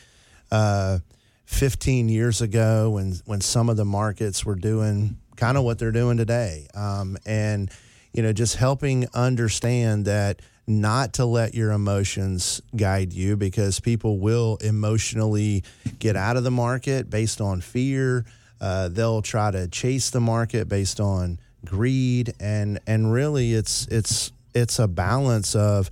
uh, 0.51 0.99
15 1.47 2.09
years 2.09 2.41
ago 2.41 2.91
when 2.91 3.15
when 3.25 3.41
some 3.41 3.69
of 3.69 3.77
the 3.77 3.85
markets 3.85 4.45
were 4.45 4.55
doing 4.55 5.17
kind 5.37 5.57
of 5.57 5.65
what 5.65 5.79
they're 5.79 5.93
doing 5.93 6.17
today, 6.17 6.67
um, 6.75 7.17
and 7.25 7.71
you 8.13 8.23
know 8.23 8.33
just 8.33 8.57
helping 8.57 9.07
understand 9.15 10.05
that 10.05 10.41
not 10.67 11.15
to 11.15 11.25
let 11.25 11.55
your 11.55 11.73
emotions 11.73 12.61
guide 12.77 13.13
you 13.13 13.37
because 13.37 13.81
people 13.81 14.19
will 14.19 14.59
emotionally 14.61 15.65
get 15.99 16.15
out 16.15 16.37
of 16.37 16.45
the 16.45 16.51
market 16.51 17.09
based 17.09 17.41
on 17.41 17.63
fear. 17.63 18.27
Uh, 18.61 18.89
they'll 18.89 19.23
try 19.23 19.51
to 19.51 19.67
chase 19.69 20.11
the 20.11 20.21
market 20.21 20.69
based 20.69 21.01
on 21.01 21.39
greed, 21.65 22.35
and 22.41 22.79
and 22.87 23.11
really 23.13 23.55
it's 23.55 23.87
it's 23.87 24.33
it's 24.55 24.79
a 24.79 24.89
balance 24.89 25.55
of 25.55 25.91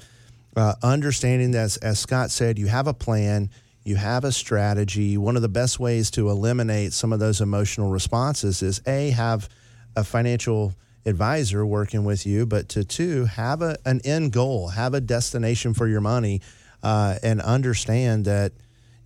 uh, 0.57 0.75
understanding 0.83 1.53
that, 1.53 1.65
as, 1.65 1.77
as 1.79 1.99
Scott 1.99 2.31
said, 2.31 2.59
you 2.59 2.67
have 2.67 2.87
a 2.87 2.95
plan, 2.95 3.51
you 3.87 3.95
have 3.95 4.25
a 4.25 4.33
strategy. 4.33 5.17
One 5.17 5.37
of 5.37 5.43
the 5.43 5.49
best 5.49 5.79
ways 5.79 6.11
to 6.13 6.29
eliminate 6.29 6.93
some 6.93 7.13
of 7.13 7.21
those 7.21 7.41
emotional 7.41 7.89
responses 7.89 8.61
is 8.61 8.83
a 8.85 9.11
have 9.11 9.49
a 9.95 10.03
financial 10.03 10.75
advisor 11.07 11.65
working 11.65 12.05
with 12.05 12.27
you, 12.27 12.47
but 12.47 12.69
to 12.71 12.83
two 12.83 13.27
have 13.27 13.63
a, 13.63 13.77
an 13.87 14.01
end 14.05 14.33
goal, 14.33 14.69
have 14.69 14.93
a 14.93 15.01
destination 15.01 15.73
for 15.73 15.87
your 15.87 16.01
money, 16.01 16.41
uh, 16.83 17.17
and 17.23 17.41
understand 17.41 18.25
that 18.25 18.53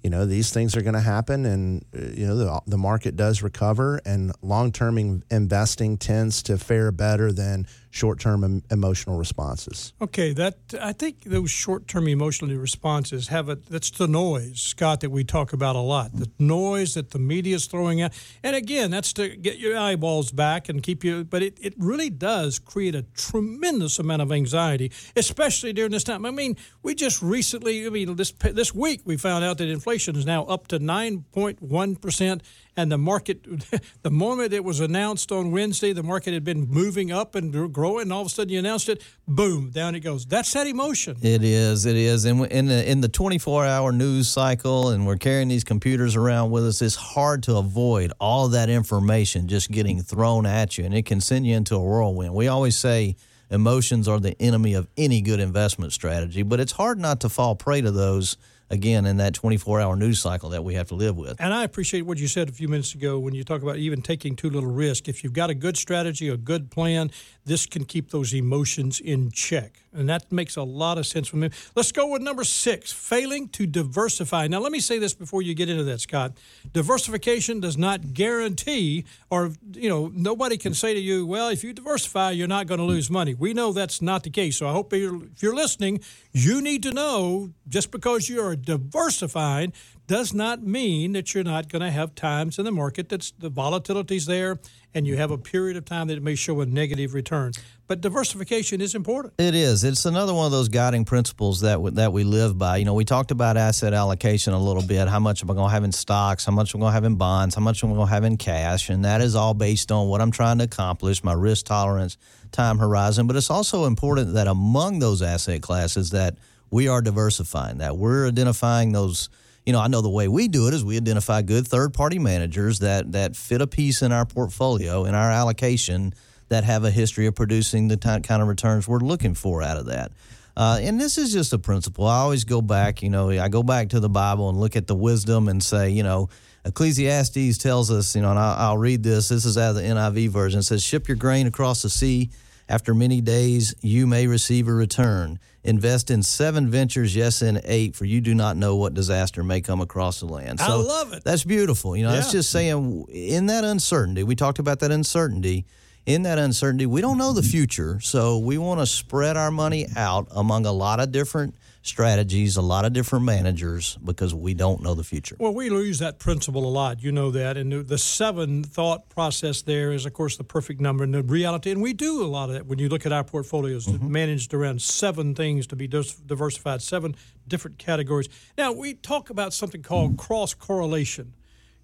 you 0.02 0.08
know 0.08 0.24
these 0.24 0.50
things 0.50 0.74
are 0.74 0.80
going 0.80 0.94
to 0.94 1.00
happen 1.00 1.44
and 1.44 1.84
uh, 1.94 2.00
you 2.14 2.26
know 2.26 2.36
the, 2.36 2.60
the 2.66 2.78
market 2.78 3.16
does 3.16 3.42
recover 3.42 4.00
and 4.06 4.32
long-term 4.40 5.22
investing 5.30 5.98
tends 5.98 6.42
to 6.44 6.56
fare 6.56 6.90
better 6.90 7.32
than 7.32 7.66
short-term 7.90 8.44
em- 8.44 8.62
emotional 8.70 9.18
responses 9.18 9.92
Okay, 10.00 10.32
that 10.32 10.56
I 10.80 10.92
think 10.92 11.24
those 11.24 11.50
short-term 11.50 12.06
emotional 12.08 12.56
responses 12.56 13.28
have 13.28 13.48
a 13.48 13.56
that's 13.56 13.90
the 13.90 14.06
noise, 14.06 14.60
Scott, 14.60 15.00
that 15.00 15.10
we 15.10 15.24
talk 15.24 15.52
about 15.52 15.76
a 15.76 15.80
lot. 15.80 16.12
The 16.14 16.30
noise 16.38 16.94
that 16.94 17.10
the 17.10 17.18
media 17.18 17.56
is 17.56 17.66
throwing 17.66 18.00
out, 18.00 18.12
and 18.42 18.54
again, 18.54 18.90
that's 18.90 19.12
to 19.14 19.28
get 19.36 19.58
your 19.58 19.76
eyeballs 19.76 20.30
back 20.32 20.68
and 20.68 20.82
keep 20.82 21.04
you. 21.04 21.24
But 21.24 21.42
it, 21.42 21.58
it 21.60 21.74
really 21.78 22.10
does 22.10 22.58
create 22.58 22.94
a 22.94 23.02
tremendous 23.14 23.98
amount 23.98 24.22
of 24.22 24.30
anxiety, 24.32 24.92
especially 25.16 25.72
during 25.72 25.90
this 25.90 26.04
time. 26.04 26.24
I 26.24 26.30
mean, 26.30 26.56
we 26.82 26.94
just 26.94 27.20
recently, 27.22 27.86
I 27.86 27.90
mean, 27.90 28.16
this 28.16 28.32
this 28.32 28.74
week 28.74 29.02
we 29.04 29.16
found 29.16 29.44
out 29.44 29.58
that 29.58 29.68
inflation 29.68 30.16
is 30.16 30.26
now 30.26 30.44
up 30.44 30.68
to 30.68 30.78
nine 30.78 31.24
point 31.32 31.60
one 31.60 31.96
percent 31.96 32.42
and 32.80 32.90
the 32.90 32.98
market, 32.98 33.46
the 34.02 34.10
moment 34.10 34.52
it 34.52 34.64
was 34.64 34.80
announced 34.80 35.30
on 35.30 35.50
Wednesday, 35.50 35.92
the 35.92 36.02
market 36.02 36.34
had 36.34 36.44
been 36.44 36.68
moving 36.68 37.12
up 37.12 37.34
and 37.34 37.72
growing. 37.72 38.02
And 38.02 38.12
all 38.12 38.22
of 38.22 38.26
a 38.26 38.30
sudden, 38.30 38.52
you 38.52 38.58
announced 38.58 38.88
it, 38.88 39.02
boom, 39.28 39.70
down 39.70 39.94
it 39.94 40.00
goes. 40.00 40.26
That's 40.26 40.52
that 40.54 40.66
emotion. 40.66 41.16
It 41.22 41.42
is. 41.44 41.86
It 41.86 41.96
is. 41.96 42.24
And 42.24 42.46
in 42.46 42.66
the 42.66 42.90
in 42.90 43.00
the 43.00 43.08
24 43.08 43.66
hour 43.66 43.92
news 43.92 44.28
cycle, 44.28 44.90
and 44.90 45.06
we're 45.06 45.16
carrying 45.16 45.48
these 45.48 45.64
computers 45.64 46.16
around 46.16 46.50
with 46.50 46.66
us, 46.66 46.82
it's 46.82 46.96
hard 46.96 47.42
to 47.44 47.56
avoid 47.56 48.12
all 48.20 48.48
that 48.48 48.68
information 48.68 49.48
just 49.48 49.70
getting 49.70 50.02
thrown 50.02 50.46
at 50.46 50.78
you, 50.78 50.84
and 50.84 50.94
it 50.94 51.06
can 51.06 51.20
send 51.20 51.46
you 51.46 51.56
into 51.56 51.76
a 51.76 51.80
whirlwind. 51.80 52.34
We 52.34 52.48
always 52.48 52.76
say 52.76 53.16
emotions 53.50 54.08
are 54.08 54.20
the 54.20 54.40
enemy 54.40 54.74
of 54.74 54.88
any 54.96 55.20
good 55.20 55.40
investment 55.40 55.92
strategy, 55.92 56.42
but 56.42 56.60
it's 56.60 56.72
hard 56.72 56.98
not 56.98 57.20
to 57.20 57.28
fall 57.28 57.56
prey 57.56 57.80
to 57.80 57.90
those 57.90 58.36
again 58.70 59.04
in 59.04 59.16
that 59.18 59.34
24 59.34 59.80
hour 59.80 59.96
news 59.96 60.20
cycle 60.20 60.50
that 60.50 60.64
we 60.64 60.74
have 60.74 60.88
to 60.88 60.94
live 60.94 61.16
with. 61.16 61.40
And 61.40 61.52
I 61.52 61.64
appreciate 61.64 62.02
what 62.02 62.18
you 62.18 62.28
said 62.28 62.48
a 62.48 62.52
few 62.52 62.68
minutes 62.68 62.94
ago 62.94 63.18
when 63.18 63.34
you 63.34 63.44
talk 63.44 63.62
about 63.62 63.76
even 63.76 64.00
taking 64.00 64.36
too 64.36 64.48
little 64.48 64.70
risk. 64.70 65.08
If 65.08 65.24
you've 65.24 65.32
got 65.32 65.50
a 65.50 65.54
good 65.54 65.76
strategy, 65.76 66.28
a 66.28 66.36
good 66.36 66.70
plan, 66.70 67.10
this 67.44 67.66
can 67.66 67.84
keep 67.84 68.10
those 68.10 68.34
emotions 68.34 69.00
in 69.00 69.30
check. 69.30 69.80
And 69.92 70.08
that 70.08 70.30
makes 70.30 70.56
a 70.56 70.62
lot 70.62 70.98
of 70.98 71.06
sense 71.06 71.26
for 71.26 71.36
me. 71.36 71.50
Let's 71.74 71.90
go 71.90 72.06
with 72.06 72.22
number 72.22 72.44
six 72.44 72.92
failing 72.92 73.48
to 73.50 73.66
diversify. 73.66 74.46
Now, 74.46 74.60
let 74.60 74.70
me 74.70 74.78
say 74.78 74.98
this 74.98 75.14
before 75.14 75.42
you 75.42 75.54
get 75.54 75.68
into 75.68 75.82
that, 75.84 76.00
Scott. 76.00 76.32
Diversification 76.72 77.58
does 77.58 77.76
not 77.76 78.12
guarantee, 78.14 79.04
or, 79.30 79.52
you 79.72 79.88
know, 79.88 80.12
nobody 80.14 80.56
can 80.56 80.74
say 80.74 80.94
to 80.94 81.00
you, 81.00 81.26
well, 81.26 81.48
if 81.48 81.64
you 81.64 81.72
diversify, 81.72 82.30
you're 82.30 82.46
not 82.46 82.66
going 82.66 82.78
to 82.78 82.84
lose 82.84 83.10
money. 83.10 83.34
We 83.34 83.52
know 83.52 83.72
that's 83.72 84.00
not 84.00 84.22
the 84.22 84.30
case. 84.30 84.58
So 84.58 84.68
I 84.68 84.72
hope 84.72 84.92
you're, 84.92 85.24
if 85.24 85.42
you're 85.42 85.54
listening, 85.54 86.00
you 86.32 86.60
need 86.60 86.82
to 86.84 86.92
know 86.92 87.50
just 87.68 87.90
because 87.90 88.28
you 88.28 88.40
are 88.42 88.54
diversified 88.54 89.72
does 90.10 90.34
not 90.34 90.60
mean 90.60 91.12
that 91.12 91.32
you're 91.32 91.44
not 91.44 91.68
going 91.68 91.82
to 91.82 91.90
have 91.90 92.16
times 92.16 92.58
in 92.58 92.64
the 92.64 92.72
market 92.72 93.08
that's 93.08 93.30
the 93.38 93.48
volatility's 93.48 94.26
there 94.26 94.58
and 94.92 95.06
you 95.06 95.16
have 95.16 95.30
a 95.30 95.38
period 95.38 95.76
of 95.76 95.84
time 95.84 96.08
that 96.08 96.16
it 96.16 96.22
may 96.22 96.34
show 96.34 96.60
a 96.60 96.66
negative 96.66 97.14
return. 97.14 97.52
But 97.86 98.00
diversification 98.00 98.80
is 98.80 98.96
important. 98.96 99.34
It 99.38 99.54
is. 99.54 99.84
It's 99.84 100.06
another 100.06 100.34
one 100.34 100.46
of 100.46 100.50
those 100.50 100.68
guiding 100.68 101.04
principles 101.04 101.60
that 101.60 101.80
we, 101.80 101.92
that 101.92 102.12
we 102.12 102.24
live 102.24 102.58
by. 102.58 102.78
You 102.78 102.86
know, 102.86 102.94
we 102.94 103.04
talked 103.04 103.30
about 103.30 103.56
asset 103.56 103.94
allocation 103.94 104.52
a 104.52 104.58
little 104.58 104.82
bit. 104.82 105.06
How 105.06 105.20
much 105.20 105.44
am 105.44 105.50
I 105.52 105.54
going 105.54 105.68
to 105.68 105.72
have 105.72 105.84
in 105.84 105.92
stocks? 105.92 106.44
How 106.44 106.50
much 106.50 106.74
am 106.74 106.80
I 106.80 106.82
going 106.82 106.90
to 106.90 106.94
have 106.94 107.04
in 107.04 107.14
bonds? 107.14 107.54
How 107.54 107.60
much 107.60 107.84
am 107.84 107.92
I 107.92 107.94
going 107.94 108.08
to 108.08 108.12
have 108.12 108.24
in 108.24 108.36
cash? 108.36 108.90
And 108.90 109.04
that 109.04 109.20
is 109.20 109.36
all 109.36 109.54
based 109.54 109.92
on 109.92 110.08
what 110.08 110.20
I'm 110.20 110.32
trying 110.32 110.58
to 110.58 110.64
accomplish, 110.64 111.22
my 111.22 111.34
risk 111.34 111.66
tolerance, 111.66 112.16
time 112.50 112.78
horizon. 112.78 113.28
But 113.28 113.36
it's 113.36 113.48
also 113.48 113.84
important 113.84 114.34
that 114.34 114.48
among 114.48 114.98
those 114.98 115.22
asset 115.22 115.62
classes 115.62 116.10
that 116.10 116.36
we 116.68 116.88
are 116.88 117.00
diversifying, 117.00 117.78
that 117.78 117.96
we're 117.96 118.26
identifying 118.26 118.90
those– 118.90 119.28
you 119.66 119.72
know, 119.72 119.80
I 119.80 119.88
know 119.88 120.00
the 120.00 120.08
way 120.08 120.28
we 120.28 120.48
do 120.48 120.68
it 120.68 120.74
is 120.74 120.84
we 120.84 120.96
identify 120.96 121.42
good 121.42 121.66
third 121.66 121.92
party 121.94 122.18
managers 122.18 122.80
that 122.80 123.12
that 123.12 123.36
fit 123.36 123.60
a 123.60 123.66
piece 123.66 124.02
in 124.02 124.12
our 124.12 124.24
portfolio 124.24 125.04
in 125.04 125.14
our 125.14 125.30
allocation 125.30 126.14
that 126.48 126.64
have 126.64 126.84
a 126.84 126.90
history 126.90 127.26
of 127.26 127.34
producing 127.34 127.88
the 127.88 127.96
t- 127.96 128.20
kind 128.20 128.42
of 128.42 128.48
returns 128.48 128.88
we're 128.88 128.98
looking 128.98 129.34
for 129.34 129.62
out 129.62 129.76
of 129.76 129.86
that. 129.86 130.12
Uh, 130.56 130.78
and 130.82 131.00
this 131.00 131.16
is 131.16 131.32
just 131.32 131.52
a 131.52 131.58
principle. 131.58 132.06
I 132.06 132.18
always 132.18 132.44
go 132.44 132.60
back, 132.60 133.02
you 133.02 133.08
know, 133.08 133.30
I 133.30 133.48
go 133.48 133.62
back 133.62 133.90
to 133.90 134.00
the 134.00 134.08
Bible 134.08 134.48
and 134.48 134.58
look 134.58 134.76
at 134.76 134.86
the 134.86 134.96
wisdom 134.96 135.48
and 135.48 135.62
say, 135.62 135.90
you 135.90 136.02
know, 136.02 136.28
Ecclesiastes 136.64 137.58
tells 137.58 137.90
us, 137.90 138.14
you 138.14 138.22
know, 138.22 138.30
and 138.30 138.38
I'll, 138.38 138.70
I'll 138.70 138.78
read 138.78 139.02
this. 139.02 139.28
This 139.28 139.44
is 139.44 139.56
out 139.56 139.70
of 139.70 139.76
the 139.76 139.82
NIV 139.82 140.28
version. 140.28 140.60
It 140.60 140.64
says, 140.64 140.82
Ship 140.82 141.06
your 141.08 141.16
grain 141.16 141.46
across 141.46 141.82
the 141.82 141.88
sea. 141.88 142.30
After 142.70 142.94
many 142.94 143.20
days, 143.20 143.74
you 143.80 144.06
may 144.06 144.28
receive 144.28 144.68
a 144.68 144.72
return. 144.72 145.40
Invest 145.64 146.08
in 146.08 146.22
seven 146.22 146.70
ventures, 146.70 147.16
yes, 147.16 147.42
in 147.42 147.60
eight, 147.64 147.96
for 147.96 148.04
you 148.04 148.20
do 148.20 148.32
not 148.32 148.56
know 148.56 148.76
what 148.76 148.94
disaster 148.94 149.42
may 149.42 149.60
come 149.60 149.80
across 149.80 150.20
the 150.20 150.26
land. 150.26 150.60
So 150.60 150.66
I 150.66 150.74
love 150.74 151.12
it. 151.12 151.24
That's 151.24 151.42
beautiful. 151.42 151.96
You 151.96 152.04
know, 152.04 152.10
yeah. 152.10 152.20
that's 152.20 152.30
just 152.30 152.48
saying 152.50 153.06
in 153.08 153.46
that 153.46 153.64
uncertainty, 153.64 154.22
we 154.22 154.36
talked 154.36 154.60
about 154.60 154.78
that 154.80 154.92
uncertainty. 154.92 155.66
In 156.06 156.22
that 156.22 156.38
uncertainty, 156.38 156.86
we 156.86 157.00
don't 157.00 157.18
know 157.18 157.32
the 157.32 157.42
future. 157.42 157.98
So 158.00 158.38
we 158.38 158.56
want 158.56 158.78
to 158.78 158.86
spread 158.86 159.36
our 159.36 159.50
money 159.50 159.86
out 159.96 160.28
among 160.30 160.64
a 160.64 160.72
lot 160.72 161.00
of 161.00 161.10
different 161.10 161.56
strategies, 161.82 162.56
a 162.56 162.62
lot 162.62 162.84
of 162.84 162.92
different 162.92 163.24
managers 163.24 163.96
because 164.04 164.34
we 164.34 164.54
don't 164.54 164.82
know 164.82 164.94
the 164.94 165.04
future. 165.04 165.36
Well, 165.38 165.54
we 165.54 165.70
lose 165.70 165.98
that 166.00 166.18
principle 166.18 166.66
a 166.66 166.68
lot. 166.68 167.02
You 167.02 167.12
know 167.12 167.30
that. 167.30 167.56
And 167.56 167.72
the 167.72 167.98
seven 167.98 168.62
thought 168.62 169.08
process 169.08 169.62
there 169.62 169.92
is, 169.92 170.06
of 170.06 170.12
course, 170.12 170.36
the 170.36 170.44
perfect 170.44 170.80
number 170.80 171.04
and 171.04 171.14
the 171.14 171.22
reality. 171.22 171.70
And 171.70 171.80
we 171.80 171.92
do 171.92 172.22
a 172.22 172.26
lot 172.26 172.50
of 172.50 172.54
that 172.54 172.66
when 172.66 172.78
you 172.78 172.88
look 172.88 173.06
at 173.06 173.12
our 173.12 173.24
portfolios, 173.24 173.86
mm-hmm. 173.86 174.12
managed 174.12 174.52
around 174.52 174.82
seven 174.82 175.34
things 175.34 175.66
to 175.68 175.76
be 175.76 175.86
diversified, 175.86 176.82
seven 176.82 177.16
different 177.48 177.78
categories. 177.78 178.28
Now, 178.58 178.72
we 178.72 178.94
talk 178.94 179.30
about 179.30 179.52
something 179.52 179.82
called 179.82 180.16
cross 180.18 180.54
correlation 180.54 181.34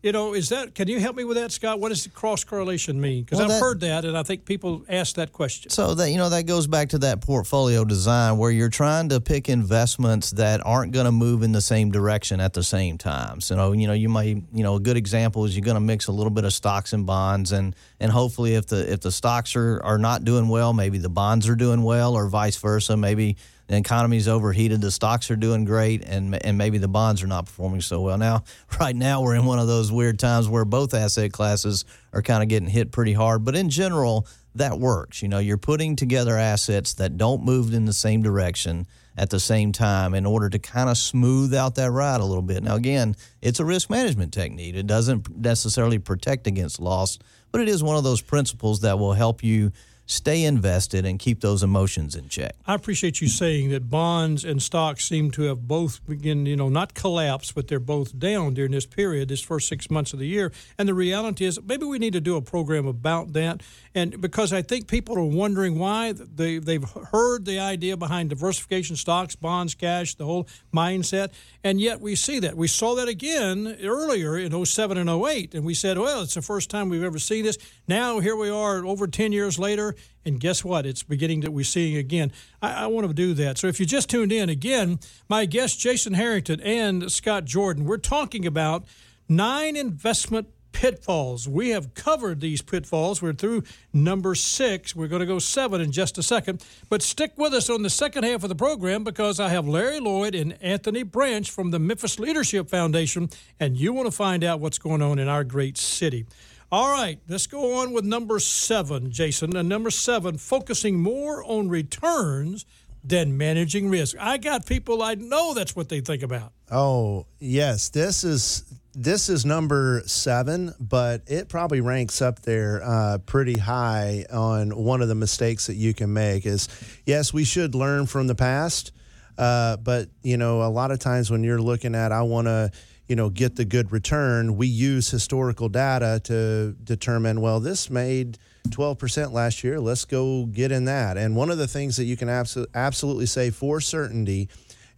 you 0.03 0.13
know, 0.13 0.35
is 0.35 0.51
that? 0.51 0.75
Can 0.75 0.89
you 0.89 1.01
help 1.01 1.17
me 1.17 1.25
with 1.25 1.37
that, 1.37 1.51
Scott? 1.51 1.81
What 1.81 1.89
does 1.89 2.05
the 2.05 2.11
cross 2.11 2.45
correlation 2.45 3.01
mean? 3.01 3.25
Because 3.25 3.39
well, 3.39 3.51
I've 3.51 3.55
that, 3.55 3.65
heard 3.65 3.81
that, 3.81 4.05
and 4.05 4.17
I 4.17 4.23
think 4.23 4.45
people 4.45 4.85
ask 4.89 5.17
that 5.17 5.33
question. 5.33 5.71
So 5.71 5.95
that 5.95 6.11
you 6.11 6.19
know 6.19 6.29
that 6.29 6.45
goes 6.45 6.67
back 6.67 6.91
to 6.91 6.99
that 6.99 7.23
portfolio 7.23 7.85
design 7.85 8.37
where 8.37 8.51
you're 8.51 8.69
trying 8.69 9.09
to 9.09 9.21
pick 9.21 9.49
investments 9.49 10.33
that 10.33 10.65
aren't 10.65 10.93
going 10.93 11.07
to 11.07 11.13
move 11.13 11.43
in 11.43 11.53
the 11.53 11.61
same 11.61 11.91
direction 11.91 12.41
at 12.41 12.53
the 12.53 12.63
same 12.63 12.99
time. 12.99 13.41
So 13.41 13.73
you 13.73 13.87
know, 13.87 13.95
you 13.95 14.09
might 14.09 14.37
you 14.53 14.63
know 14.63 14.77
a 14.77 14.81
good 14.81 14.97
example 14.97 15.45
is 15.45 15.57
you're 15.57 15.65
going 15.65 15.77
to 15.77 15.81
mix 15.81 16.07
a 16.09 16.13
little 16.13 16.31
bit 16.31 16.45
of 16.45 16.53
stocks 16.53 16.93
and 16.93 17.07
bonds, 17.07 17.53
and 17.53 17.75
and 17.99 18.13
hopefully 18.13 18.55
if 18.55 18.67
the 18.67 18.93
if 18.93 19.01
the 19.01 19.11
stocks 19.11 19.57
are 19.57 19.83
are 19.83 19.99
not 19.99 20.25
doing 20.25 20.49
well, 20.49 20.73
maybe 20.73 20.99
the 20.99 21.09
bonds 21.09 21.49
are 21.49 21.57
doing 21.57 21.83
well, 21.83 22.15
or 22.15 22.29
vice 22.29 22.57
versa. 22.59 22.97
Maybe 22.97 23.37
the 23.69 23.77
economy's 23.77 24.29
overheated, 24.29 24.81
the 24.81 24.91
stocks 24.91 25.31
are 25.31 25.37
doing 25.37 25.65
great, 25.65 26.05
and 26.05 26.35
and 26.45 26.57
maybe 26.57 26.79
the 26.79 26.89
bonds 26.89 27.23
are 27.23 27.27
not 27.27 27.47
performing 27.47 27.81
so 27.81 28.01
well. 28.01 28.19
Now, 28.19 28.45
right 28.81 28.95
now, 28.95 29.23
we're 29.23 29.35
in 29.35 29.45
one 29.45 29.59
of 29.59 29.67
those 29.67 29.91
weird 29.91 30.19
times 30.19 30.49
where 30.49 30.65
both 30.65 30.95
asset 30.95 31.33
classes 31.33 31.85
are 32.13 32.23
kind 32.23 32.43
of 32.43 32.49
getting 32.49 32.69
hit 32.69 32.93
pretty 32.93 33.13
hard. 33.13 33.45
But 33.45 33.57
in 33.57 33.69
general, 33.71 34.27
that 34.55 34.79
works. 34.79 35.23
You 35.23 35.29
know, 35.29 35.39
you're 35.39 35.59
putting 35.59 35.97
together 35.97 36.37
assets 36.37 36.95
that 36.95 37.17
don't 37.17 37.45
move 37.45 37.75
in 37.75 37.85
the 37.85 37.93
same 37.93 38.23
direction 38.23 38.87
at 39.17 39.31
the 39.31 39.41
same 39.41 39.73
time 39.73 40.15
in 40.15 40.27
order 40.27 40.49
to 40.51 40.59
kind 40.59 40.91
of 40.91 40.99
smooth 40.99 41.55
out 41.55 41.75
that 41.77 41.91
ride 41.91 42.21
a 42.21 42.25
little 42.25 42.43
bit. 42.43 42.63
Now, 42.63 42.77
again, 42.77 43.17
it's 43.41 43.61
a 43.61 43.65
risk 43.65 43.89
management 43.89 44.33
technique. 44.33 44.75
It 44.75 44.87
doesn't 44.87 45.37
necessarily 45.37 45.99
protect 45.99 46.47
against 46.47 46.81
loss, 46.81 47.19
but 47.51 47.61
it 47.61 47.69
is 47.69 47.83
one 47.83 47.97
of 47.97 48.05
those 48.05 48.21
principles 48.21 48.81
that 48.81 48.99
will 48.99 49.15
help 49.15 49.43
you 49.43 49.73
stay 50.07 50.45
invested 50.45 51.05
and 51.05 51.19
keep 51.19 51.41
those 51.41 51.63
emotions 51.63 52.15
in 52.15 52.29
check. 52.29 52.55
I 52.67 52.75
appreciate 52.75 53.21
you 53.21 53.29
saying 53.29 53.71
that 53.71 53.91
bonds 53.91 54.45
and 54.45 54.63
stocks 54.63 55.05
seem 55.05 55.31
to 55.33 55.43
have 55.43 55.67
both 55.67 56.05
begin, 56.07 56.47
you 56.47 56.57
know, 56.57 56.69
not 56.69 56.95
collapse, 56.95 57.53
but 57.53 57.69
they're 57.69 57.81
both 57.81 58.19
down 58.19 58.55
during 58.55 58.73
this 58.73 58.87
period, 58.87 59.29
this 59.29 59.43
first 59.43 59.69
six 59.69 59.91
months 59.91 60.13
of 60.13 60.19
the 60.19 60.27
year. 60.29 60.53
And 60.79 60.89
the 60.89 60.95
reality 60.95 61.45
is, 61.45 61.61
maybe 61.63 61.85
we 61.85 61.99
need 61.99 62.13
to 62.13 62.21
do 62.21 62.37
a 62.37 62.43
program 62.43 62.87
about 62.87 63.33
that. 63.33 63.63
And 63.97 64.21
because 64.21 64.53
I 64.53 64.61
think 64.61 64.89
people 64.89 65.19
are 65.19 65.25
wondering 65.25 65.79
why 65.79 66.13
they 66.13 66.59
they've 66.59 66.85
heard 67.13 67.47
the 67.47 67.59
idea 67.59 67.97
behind 67.97 68.29
diversification, 68.29 68.95
stocks, 68.95 69.35
bonds, 69.35 69.75
cash, 69.75 70.17
the 70.17 70.27
whole 70.27 70.47
mindset, 70.71 71.33
and 71.65 71.81
yet 71.81 72.03
we 72.03 72.15
see 72.15 72.39
that 72.41 72.59
we 72.59 72.69
saw 72.69 72.95
that 72.97 73.09
again 73.09 73.79
earlier 73.83 74.37
in 74.37 74.67
07 74.67 74.99
and 74.99 75.09
08, 75.09 75.55
and 75.55 75.65
we 75.65 75.73
said, 75.73 75.97
well, 75.97 76.21
it's 76.21 76.35
the 76.35 76.43
first 76.43 76.69
time 76.69 76.91
we've 76.91 77.03
ever 77.03 77.19
seen 77.19 77.47
this. 77.47 77.57
Now 77.89 78.19
here 78.19 78.37
we 78.37 78.51
are, 78.51 78.85
over 78.85 79.07
10 79.07 79.33
years 79.33 79.59
later 79.59 79.95
and 80.27 80.41
guess 80.41 80.63
what? 80.63 80.85
It's 80.85 81.03
beginning 81.03 81.41
that 81.41 81.53
we're 81.53 81.65
seeing 81.65 81.97
again. 81.97 82.33
I, 82.61 82.85
I, 82.85 82.87
want 82.89 83.07
to 83.07 83.15
do 83.15 83.33
that. 83.35 83.59
So 83.59 83.69
if 83.69 83.79
you 83.79 83.87
just 83.87 84.11
tuned 84.11 84.33
in 84.33 84.49
again, 84.49 84.99
my 85.29 85.47
guests, 85.47 85.77
Jason 85.77 86.15
Harrington 86.15 86.61
and 86.61 87.11
Scott 87.13 87.45
Jordan, 87.45 87.85
we're 87.85 87.97
talking 87.97 88.45
about 88.45 88.85
nine 89.29 89.77
investment 89.77 90.49
pitfalls. 90.77 91.49
We 91.49 91.71
have 91.71 91.95
covered 91.95 92.43
these 92.43 92.61
pitfalls. 92.61 93.23
We're 93.23 93.33
through 93.33 93.63
number 93.95 94.35
six. 94.35 94.95
We're 94.95 95.09
going 95.09 95.21
to 95.21 95.27
go 95.27 95.39
seven 95.39 95.81
in 95.81 95.91
just 95.91 96.19
a 96.19 96.23
second. 96.23 96.63
But 96.91 97.01
stick 97.01 97.33
with 97.37 97.55
us 97.55 97.71
on 97.71 97.81
the 97.81 97.89
second 97.89 98.25
half 98.25 98.43
of 98.43 98.51
the 98.51 98.55
program 98.55 99.03
because 99.03 99.41
I 99.41 99.49
have 99.49 99.67
Larry 99.67 100.01
Lloyd 100.01 100.35
and 100.35 100.59
Anthony 100.63 101.03
Branch 101.03 101.51
from 101.51 101.71
the 101.71 101.79
Memphis 101.79 102.19
Leadership 102.19 102.69
Foundation, 102.69 103.31
and 103.59 103.79
you 103.79 103.95
want 103.95 104.07
to 104.07 104.13
find 104.13 104.45
out 104.45 104.61
what's 104.61 104.77
going 104.77 105.01
on 105.01 105.19
in 105.19 105.29
our 105.29 105.45
great 105.45 105.79
city. 105.79 106.27
All 106.71 106.93
right, 106.93 107.19
let's 107.27 107.47
go 107.47 107.81
on 107.81 107.93
with 107.93 108.05
number 108.05 108.39
seven, 108.39 109.11
Jason. 109.11 109.57
And 109.57 109.71
number 109.71 109.91
seven, 109.91 110.37
focusing 110.37 111.01
more 111.01 111.43
on 111.43 111.71
returns 111.71 112.67
than 113.03 113.39
managing 113.39 113.89
risk. 113.89 114.15
I 114.21 114.37
got 114.37 114.67
people 114.67 115.03
I 115.03 115.15
know 115.15 115.55
that's 115.55 115.75
what 115.75 115.89
they 115.89 116.01
think 116.03 116.23
about. 116.23 116.53
Oh, 116.71 117.25
yes. 117.39 117.89
This 117.89 118.25
is 118.25 118.65
this 118.99 119.29
is 119.29 119.45
number 119.45 120.03
seven, 120.07 120.73
but 120.81 121.21
it 121.27 121.51
probably 121.51 121.83
ranks 121.83 122.23
up 122.23 122.41
there 122.41 122.81
uh, 122.83 123.19
pretty 123.19 123.59
high 123.59 124.25
on 124.33 124.71
one 124.71 125.03
of 125.03 125.09
the 125.09 125.15
mistakes 125.15 125.67
that 125.67 125.75
you 125.75 125.93
can 125.93 126.15
make. 126.15 126.47
Is 126.47 126.69
yes, 127.05 127.31
we 127.31 127.45
should 127.45 127.75
learn 127.75 128.07
from 128.07 128.27
the 128.27 128.35
past, 128.35 128.93
uh, 129.37 129.77
but 129.77 130.09
you 130.23 130.39
know, 130.39 130.63
a 130.63 130.71
lot 130.71 130.91
of 130.91 130.99
times 130.99 131.31
when 131.31 131.45
you're 131.45 131.61
looking 131.61 131.95
at, 131.95 132.11
I 132.11 132.23
want 132.23 132.47
to 132.47 132.71
you 133.07 133.17
know 133.17 133.29
get 133.29 133.55
the 133.55 133.65
good 133.65 133.93
return 133.93 134.57
we 134.57 134.67
use 134.67 135.11
historical 135.11 135.69
data 135.69 136.21
to 136.25 136.75
determine 136.83 137.41
well 137.41 137.61
this 137.61 137.89
made 137.89 138.37
12% 138.71 139.31
last 139.31 139.63
year 139.63 139.79
let's 139.79 140.05
go 140.05 140.47
get 140.47 140.73
in 140.73 140.87
that 140.87 141.17
and 141.17 141.37
one 141.37 141.49
of 141.49 141.57
the 141.57 141.69
things 141.69 141.97
that 141.99 142.05
you 142.07 142.17
can 142.17 142.27
abso- 142.27 142.67
absolutely 142.75 143.27
say 143.27 143.51
for 143.51 143.81
certainty 143.81 144.49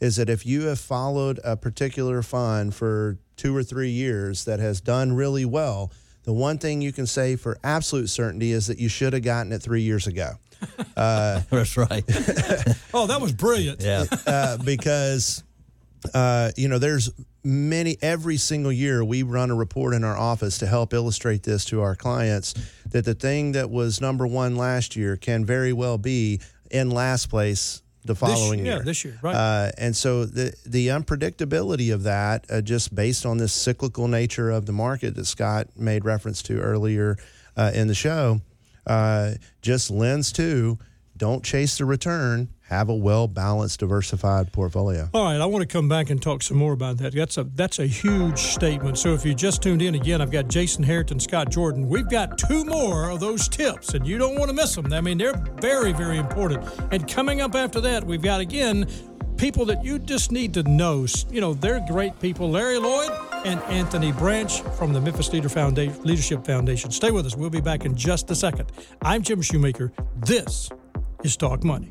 is 0.01 0.17
that 0.17 0.31
if 0.31 0.47
you 0.47 0.63
have 0.63 0.81
followed 0.81 1.39
a 1.45 1.55
particular 1.55 2.23
fund 2.23 2.75
for 2.75 3.19
two 3.39 3.57
or 3.57 3.63
three 3.63 3.91
years 3.91 4.45
that 4.45 4.61
has 4.61 4.81
done 4.81 5.13
really 5.15 5.47
well 5.47 5.91
the 6.29 6.35
one 6.35 6.59
thing 6.59 6.83
you 6.83 6.93
can 6.93 7.07
say 7.07 7.37
for 7.37 7.57
absolute 7.65 8.11
certainty 8.11 8.53
is 8.53 8.67
that 8.67 8.79
you 8.79 8.91
should 8.91 9.15
have 9.15 9.23
gotten 9.23 9.51
it 9.51 9.63
three 9.63 9.81
years 9.81 10.07
ago. 10.07 10.33
Uh, 10.95 11.41
that's 11.51 11.75
right. 11.79 12.05
Oh 12.93 13.07
that 13.07 13.19
was 13.19 13.33
brilliant. 13.33 13.81
Yeah. 13.81 14.05
Uh, 14.27 14.59
because 14.59 15.43
uh, 16.13 16.51
you 16.55 16.69
know, 16.69 16.79
there's 16.79 17.11
many 17.43 17.97
every 18.03 18.37
single 18.37 18.71
year 18.71 19.03
we 19.03 19.23
run 19.23 19.51
a 19.51 19.55
report 19.55 19.95
in 19.95 20.05
our 20.05 20.19
office 20.19 20.59
to 20.59 20.67
help 20.67 20.93
illustrate 20.93 21.45
this 21.45 21.65
to 21.65 21.81
our 21.81 21.97
clients 21.97 22.53
that 22.91 23.07
the 23.07 23.15
thing 23.15 23.53
that 23.53 23.71
was 23.71 24.03
number 24.03 24.27
one 24.27 24.55
last 24.55 24.97
year 24.97 25.17
can 25.17 25.47
very 25.47 25.73
well 25.73 25.97
be 25.97 26.41
in 26.71 26.91
last 26.91 27.31
place 27.31 27.81
the 28.09 28.17
following 28.17 28.59
this, 28.59 28.67
year. 28.67 28.77
Yeah, 28.79 28.83
this 28.83 29.05
year, 29.05 29.19
right? 29.23 29.35
Uh, 29.35 29.71
and 29.79 29.97
so 29.97 30.25
the 30.25 30.53
the 30.67 30.89
unpredictability 30.89 31.95
of 31.95 32.03
that, 32.03 32.45
uh, 32.51 32.61
just 32.61 32.93
based 32.93 33.25
on 33.25 33.39
this 33.39 33.53
cyclical 33.53 34.09
nature 34.09 34.51
of 34.51 34.67
the 34.67 34.73
market 34.73 35.15
that 35.15 35.27
Scott 35.27 35.69
made 35.77 36.05
reference 36.05 36.43
to 36.43 36.59
earlier 36.59 37.17
uh, 37.57 37.71
in 37.73 37.87
the 37.87 37.95
show, 37.95 38.41
uh, 38.87 39.35
just 39.63 39.91
lends 39.91 40.33
to 40.33 40.79
don't 41.17 41.45
chase 41.45 41.79
the 41.79 41.85
return 41.85 42.49
have 42.69 42.91
a 42.91 42.95
well 42.95 43.27
balanced, 43.27 43.81
diversified 43.81 44.53
portfolio. 44.53 45.09
All 45.15 45.25
right, 45.25 45.41
I 45.41 45.47
want 45.47 45.63
to 45.63 45.67
come 45.67 45.89
back 45.89 46.11
and 46.11 46.21
talk 46.21 46.43
some 46.43 46.59
more 46.59 46.75
about 46.75 46.99
that. 46.99 47.15
That's 47.15 47.39
a 47.39 47.45
that's 47.45 47.79
a 47.79 47.87
huge 47.87 48.39
statement. 48.39 48.99
So 48.99 49.15
if 49.15 49.25
you 49.25 49.35
just 49.35 49.63
tuned 49.63 49.81
in 49.81 49.95
again, 49.95 50.21
I've 50.21 50.31
got 50.31 50.49
Jason 50.49 50.85
Harrington, 50.85 51.19
Scott 51.19 51.51
Jordan. 51.51 51.89
We've 51.89 52.09
got 52.09 52.37
two 52.37 52.65
more 52.65 53.11
of 53.11 53.21
those 53.21 53.49
tips, 53.49 53.95
and 53.95 54.07
you 54.07 54.19
don't 54.19 54.39
want 54.39 54.51
to 54.51 54.55
miss 54.55 54.75
them. 54.75 54.93
I 54.93 55.01
mean, 55.01 55.17
they're 55.19 55.37
very 55.61 55.93
very 55.93 56.19
important. 56.19 56.69
And 56.91 57.09
coming 57.09 57.41
up 57.41 57.55
after 57.55 57.81
that, 57.81 58.05
we've 58.05 58.23
got 58.23 58.41
again 58.41 58.87
people 59.39 59.65
that 59.65 59.83
you 59.83 59.99
just 59.99 60.31
need 60.31 60.53
to 60.55 60.63
know. 60.65 61.07
You 61.31 61.41
know, 61.41 61.55
they're 61.55 61.83
great 61.89 62.21
people. 62.21 62.51
Larry 62.51 62.79
Lloyd 62.79 63.11
and 63.47 63.61
Anthony 63.63 64.13
Branch 64.13 64.61
from 64.77 64.93
the 64.93 65.01
Memphis 65.01 65.33
Leader 65.33 65.49
Foundation, 65.49 66.03
Leadership 66.03 66.45
Foundation. 66.45 66.91
Stay 66.91 67.13
with 67.13 67.25
us. 67.25 67.35
We'll 67.35 67.49
be 67.49 67.63
back 67.63 67.87
in 67.87 67.97
just 67.97 68.31
a 68.31 68.35
second. 68.35 68.71
I'm 69.01 69.23
Jim 69.23 69.41
Shoemaker. 69.41 69.93
This 70.17 70.69
is 71.25 71.37
Talk 71.37 71.65
Money. 71.65 71.91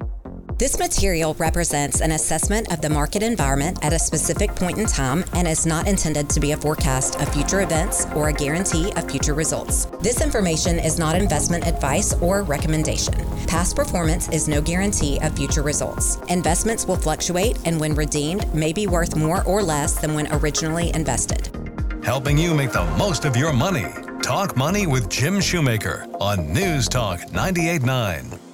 This 0.58 0.80
material 0.80 1.36
represents 1.36 2.02
an 2.02 2.14
assessment 2.14 2.74
of 2.74 2.82
the 2.82 2.90
market 2.90 3.22
environment 3.22 3.78
at 3.84 3.94
a 3.94 4.00
specific 4.00 4.56
point 4.56 4.80
in 4.80 4.88
time 4.88 5.24
and 5.34 5.48
is 5.48 5.68
not 5.68 5.88
intended 5.88 6.32
to 6.32 6.40
be 6.40 6.54
a 6.54 6.58
forecast 6.58 7.22
of 7.22 7.32
future 7.32 7.62
events 7.62 8.08
or 8.16 8.30
a 8.30 8.34
guarantee 8.34 8.92
of 8.94 9.08
future 9.08 9.36
results. 9.36 9.86
This 10.02 10.20
information 10.20 10.80
is 10.80 10.98
not 10.98 11.16
investment 11.16 11.68
advice 11.68 12.16
or 12.16 12.42
recommendation. 12.42 13.14
Past 13.46 13.76
performance 13.76 14.30
is 14.30 14.48
no 14.48 14.60
guarantee 14.60 15.20
of 15.22 15.36
future 15.36 15.62
results. 15.62 16.16
Investments 16.30 16.88
will 16.88 16.98
fluctuate 16.98 17.60
and 17.66 17.80
when 17.80 17.94
redeemed 17.94 18.52
may 18.56 18.74
be 18.74 18.88
worth 18.88 19.16
more 19.16 19.44
or 19.44 19.62
less 19.62 20.00
than 20.00 20.16
when 20.16 20.28
originally 20.34 20.92
invested. 20.96 21.52
Helping 22.04 22.36
you 22.36 22.56
make 22.56 22.72
the 22.72 22.86
most 22.98 23.26
of 23.26 23.38
your 23.38 23.54
money. 23.54 23.94
Talk 24.24 24.58
Money 24.58 24.88
with 24.88 25.08
Jim 25.08 25.40
Shoemaker 25.40 26.08
on 26.20 26.52
News 26.52 26.90
Talk 26.90 27.32
989. 27.32 28.47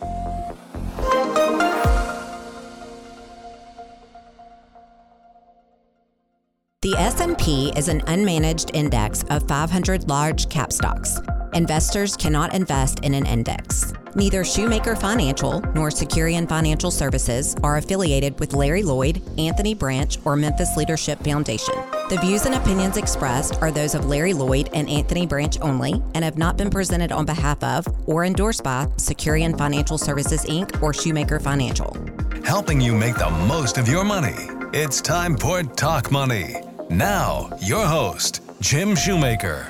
The 6.83 6.97
S&P 6.97 7.71
is 7.77 7.87
an 7.87 8.01
unmanaged 8.01 8.71
index 8.73 9.23
of 9.29 9.47
500 9.47 10.09
large 10.09 10.49
cap 10.49 10.73
stocks. 10.73 11.17
Investors 11.53 12.17
cannot 12.17 12.53
invest 12.53 12.99
in 13.05 13.13
an 13.13 13.25
index. 13.25 13.93
Neither 14.15 14.43
Shoemaker 14.43 14.97
Financial 14.97 15.61
nor 15.73 15.91
Securian 15.91 16.45
Financial 16.45 16.91
Services 16.91 17.55
are 17.63 17.77
affiliated 17.77 18.37
with 18.37 18.53
Larry 18.53 18.83
Lloyd, 18.83 19.21
Anthony 19.39 19.73
Branch, 19.73 20.17
or 20.25 20.35
Memphis 20.35 20.75
Leadership 20.75 21.23
Foundation. 21.23 21.73
The 22.09 22.19
views 22.19 22.45
and 22.45 22.55
opinions 22.55 22.97
expressed 22.97 23.61
are 23.61 23.71
those 23.71 23.95
of 23.95 24.07
Larry 24.07 24.33
Lloyd 24.33 24.69
and 24.73 24.89
Anthony 24.89 25.25
Branch 25.25 25.57
only 25.61 26.03
and 26.15 26.25
have 26.25 26.37
not 26.37 26.57
been 26.57 26.69
presented 26.69 27.13
on 27.13 27.25
behalf 27.25 27.63
of 27.63 27.87
or 28.09 28.25
endorsed 28.25 28.61
by 28.65 28.87
Securian 28.97 29.57
Financial 29.57 29.97
Services 29.97 30.43
Inc. 30.47 30.83
or 30.83 30.93
Shoemaker 30.93 31.39
Financial. 31.39 31.95
Helping 32.43 32.81
you 32.81 32.93
make 32.93 33.15
the 33.15 33.29
most 33.47 33.77
of 33.77 33.87
your 33.87 34.03
money. 34.03 34.35
It's 34.73 34.99
time 34.99 35.37
for 35.37 35.63
Talk 35.63 36.11
Money. 36.11 36.72
Now, 36.89 37.49
your 37.59 37.85
host, 37.85 38.41
Jim 38.59 38.95
Shoemaker. 38.95 39.67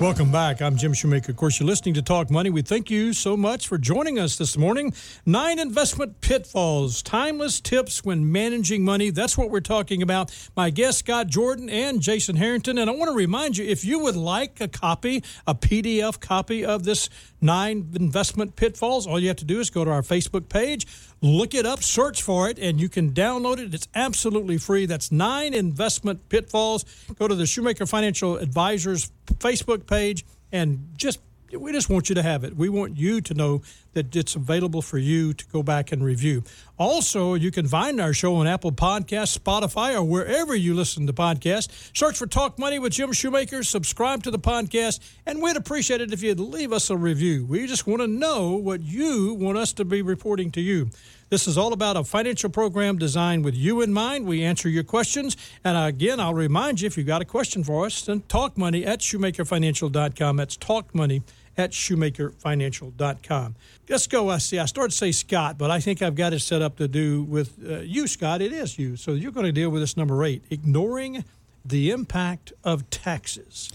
Welcome 0.00 0.30
back. 0.30 0.62
I'm 0.62 0.76
Jim 0.76 0.92
Shoemaker. 0.92 1.32
Of 1.32 1.36
course, 1.36 1.58
you're 1.58 1.66
listening 1.66 1.94
to 1.94 2.02
Talk 2.02 2.30
Money. 2.30 2.50
We 2.50 2.62
thank 2.62 2.88
you 2.88 3.12
so 3.12 3.36
much 3.36 3.66
for 3.66 3.78
joining 3.78 4.16
us 4.16 4.38
this 4.38 4.56
morning. 4.56 4.94
Nine 5.26 5.58
investment 5.58 6.20
pitfalls, 6.20 7.02
timeless 7.02 7.60
tips 7.60 8.04
when 8.04 8.30
managing 8.30 8.84
money. 8.84 9.10
That's 9.10 9.36
what 9.36 9.50
we're 9.50 9.58
talking 9.58 10.00
about. 10.00 10.32
My 10.56 10.70
guests, 10.70 11.00
Scott 11.00 11.26
Jordan 11.26 11.68
and 11.68 12.00
Jason 12.00 12.36
Harrington. 12.36 12.78
And 12.78 12.88
I 12.88 12.92
want 12.92 13.10
to 13.10 13.16
remind 13.16 13.56
you 13.56 13.66
if 13.66 13.84
you 13.84 13.98
would 13.98 14.14
like 14.14 14.60
a 14.60 14.68
copy, 14.68 15.24
a 15.48 15.54
PDF 15.56 16.20
copy 16.20 16.64
of 16.64 16.84
this 16.84 17.08
nine 17.40 17.90
investment 17.94 18.54
pitfalls, 18.54 19.04
all 19.04 19.18
you 19.18 19.26
have 19.26 19.36
to 19.38 19.44
do 19.44 19.58
is 19.58 19.68
go 19.68 19.84
to 19.84 19.90
our 19.90 20.02
Facebook 20.02 20.48
page 20.48 20.86
Look 21.20 21.54
it 21.54 21.66
up, 21.66 21.82
search 21.82 22.22
for 22.22 22.48
it, 22.48 22.58
and 22.58 22.80
you 22.80 22.88
can 22.88 23.10
download 23.10 23.58
it. 23.58 23.74
It's 23.74 23.88
absolutely 23.94 24.56
free. 24.56 24.86
That's 24.86 25.10
nine 25.10 25.52
investment 25.52 26.28
pitfalls. 26.28 26.84
Go 27.18 27.26
to 27.26 27.34
the 27.34 27.46
Shoemaker 27.46 27.86
Financial 27.86 28.36
Advisors 28.36 29.10
Facebook 29.38 29.86
page 29.86 30.24
and 30.52 30.90
just 30.96 31.18
we 31.56 31.72
just 31.72 31.88
want 31.88 32.08
you 32.08 32.14
to 32.14 32.22
have 32.22 32.44
it. 32.44 32.56
We 32.56 32.68
want 32.68 32.96
you 32.96 33.20
to 33.20 33.34
know 33.34 33.62
that 33.94 34.14
it's 34.14 34.34
available 34.34 34.82
for 34.82 34.98
you 34.98 35.32
to 35.32 35.46
go 35.46 35.62
back 35.62 35.92
and 35.92 36.04
review. 36.04 36.44
Also, 36.78 37.34
you 37.34 37.50
can 37.50 37.66
find 37.66 38.00
our 38.00 38.12
show 38.12 38.36
on 38.36 38.46
Apple 38.46 38.72
Podcasts, 38.72 39.38
Spotify, 39.38 39.94
or 39.94 40.02
wherever 40.02 40.54
you 40.54 40.74
listen 40.74 41.06
to 41.06 41.12
podcasts. 41.12 41.90
Search 41.96 42.16
for 42.16 42.26
Talk 42.26 42.58
Money 42.58 42.78
with 42.78 42.92
Jim 42.92 43.12
Shoemaker, 43.12 43.62
subscribe 43.62 44.22
to 44.24 44.30
the 44.30 44.38
podcast, 44.38 45.00
and 45.26 45.42
we'd 45.42 45.56
appreciate 45.56 46.00
it 46.00 46.12
if 46.12 46.22
you'd 46.22 46.38
leave 46.40 46.72
us 46.72 46.90
a 46.90 46.96
review. 46.96 47.44
We 47.44 47.66
just 47.66 47.86
want 47.86 48.02
to 48.02 48.06
know 48.06 48.52
what 48.52 48.82
you 48.82 49.34
want 49.34 49.58
us 49.58 49.72
to 49.74 49.84
be 49.84 50.02
reporting 50.02 50.50
to 50.52 50.60
you. 50.60 50.90
This 51.30 51.46
is 51.46 51.58
all 51.58 51.74
about 51.74 51.96
a 51.96 52.04
financial 52.04 52.48
program 52.48 52.96
designed 52.96 53.44
with 53.44 53.54
you 53.54 53.82
in 53.82 53.92
mind. 53.92 54.26
We 54.26 54.42
answer 54.42 54.68
your 54.68 54.84
questions. 54.84 55.36
And 55.62 55.76
again, 55.76 56.20
I'll 56.20 56.34
remind 56.34 56.80
you 56.80 56.86
if 56.86 56.96
you've 56.96 57.06
got 57.06 57.20
a 57.20 57.26
question 57.26 57.62
for 57.62 57.84
us, 57.84 58.00
then 58.02 58.22
talkmoney 58.22 58.86
at 58.86 59.00
shoemakerfinancial.com. 59.00 60.36
That's 60.36 60.56
talkmoney 60.56 61.22
at 61.58 61.72
shoemakerfinancial.com. 61.72 63.56
Let's 63.88 64.06
go. 64.06 64.30
I 64.30 64.38
see. 64.38 64.58
I 64.58 64.64
started 64.64 64.92
to 64.92 64.96
say 64.96 65.12
Scott, 65.12 65.58
but 65.58 65.70
I 65.70 65.80
think 65.80 66.00
I've 66.00 66.14
got 66.14 66.32
it 66.32 66.40
set 66.40 66.62
up 66.62 66.76
to 66.76 66.88
do 66.88 67.24
with 67.24 67.58
uh, 67.68 67.80
you, 67.80 68.06
Scott. 68.06 68.40
It 68.40 68.52
is 68.52 68.78
you. 68.78 68.96
So 68.96 69.12
you're 69.12 69.32
going 69.32 69.46
to 69.46 69.52
deal 69.52 69.68
with 69.68 69.82
this 69.82 69.96
number 69.96 70.24
eight 70.24 70.44
ignoring 70.50 71.24
the 71.64 71.90
impact 71.90 72.54
of 72.64 72.88
taxes. 72.88 73.70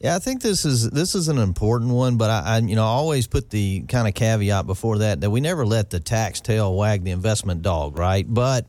Yeah, 0.00 0.16
I 0.16 0.18
think 0.18 0.40
this 0.40 0.64
is 0.64 0.88
this 0.88 1.14
is 1.14 1.28
an 1.28 1.36
important 1.36 1.90
one, 1.90 2.16
but 2.16 2.30
I, 2.30 2.56
I 2.56 2.58
you 2.58 2.74
know 2.74 2.84
I 2.84 2.88
always 2.88 3.26
put 3.26 3.50
the 3.50 3.82
kind 3.82 4.08
of 4.08 4.14
caveat 4.14 4.66
before 4.66 4.98
that 4.98 5.20
that 5.20 5.30
we 5.30 5.42
never 5.42 5.66
let 5.66 5.90
the 5.90 6.00
tax 6.00 6.40
tail 6.40 6.74
wag 6.74 7.04
the 7.04 7.10
investment 7.10 7.60
dog, 7.60 7.98
right? 7.98 8.24
But 8.26 8.66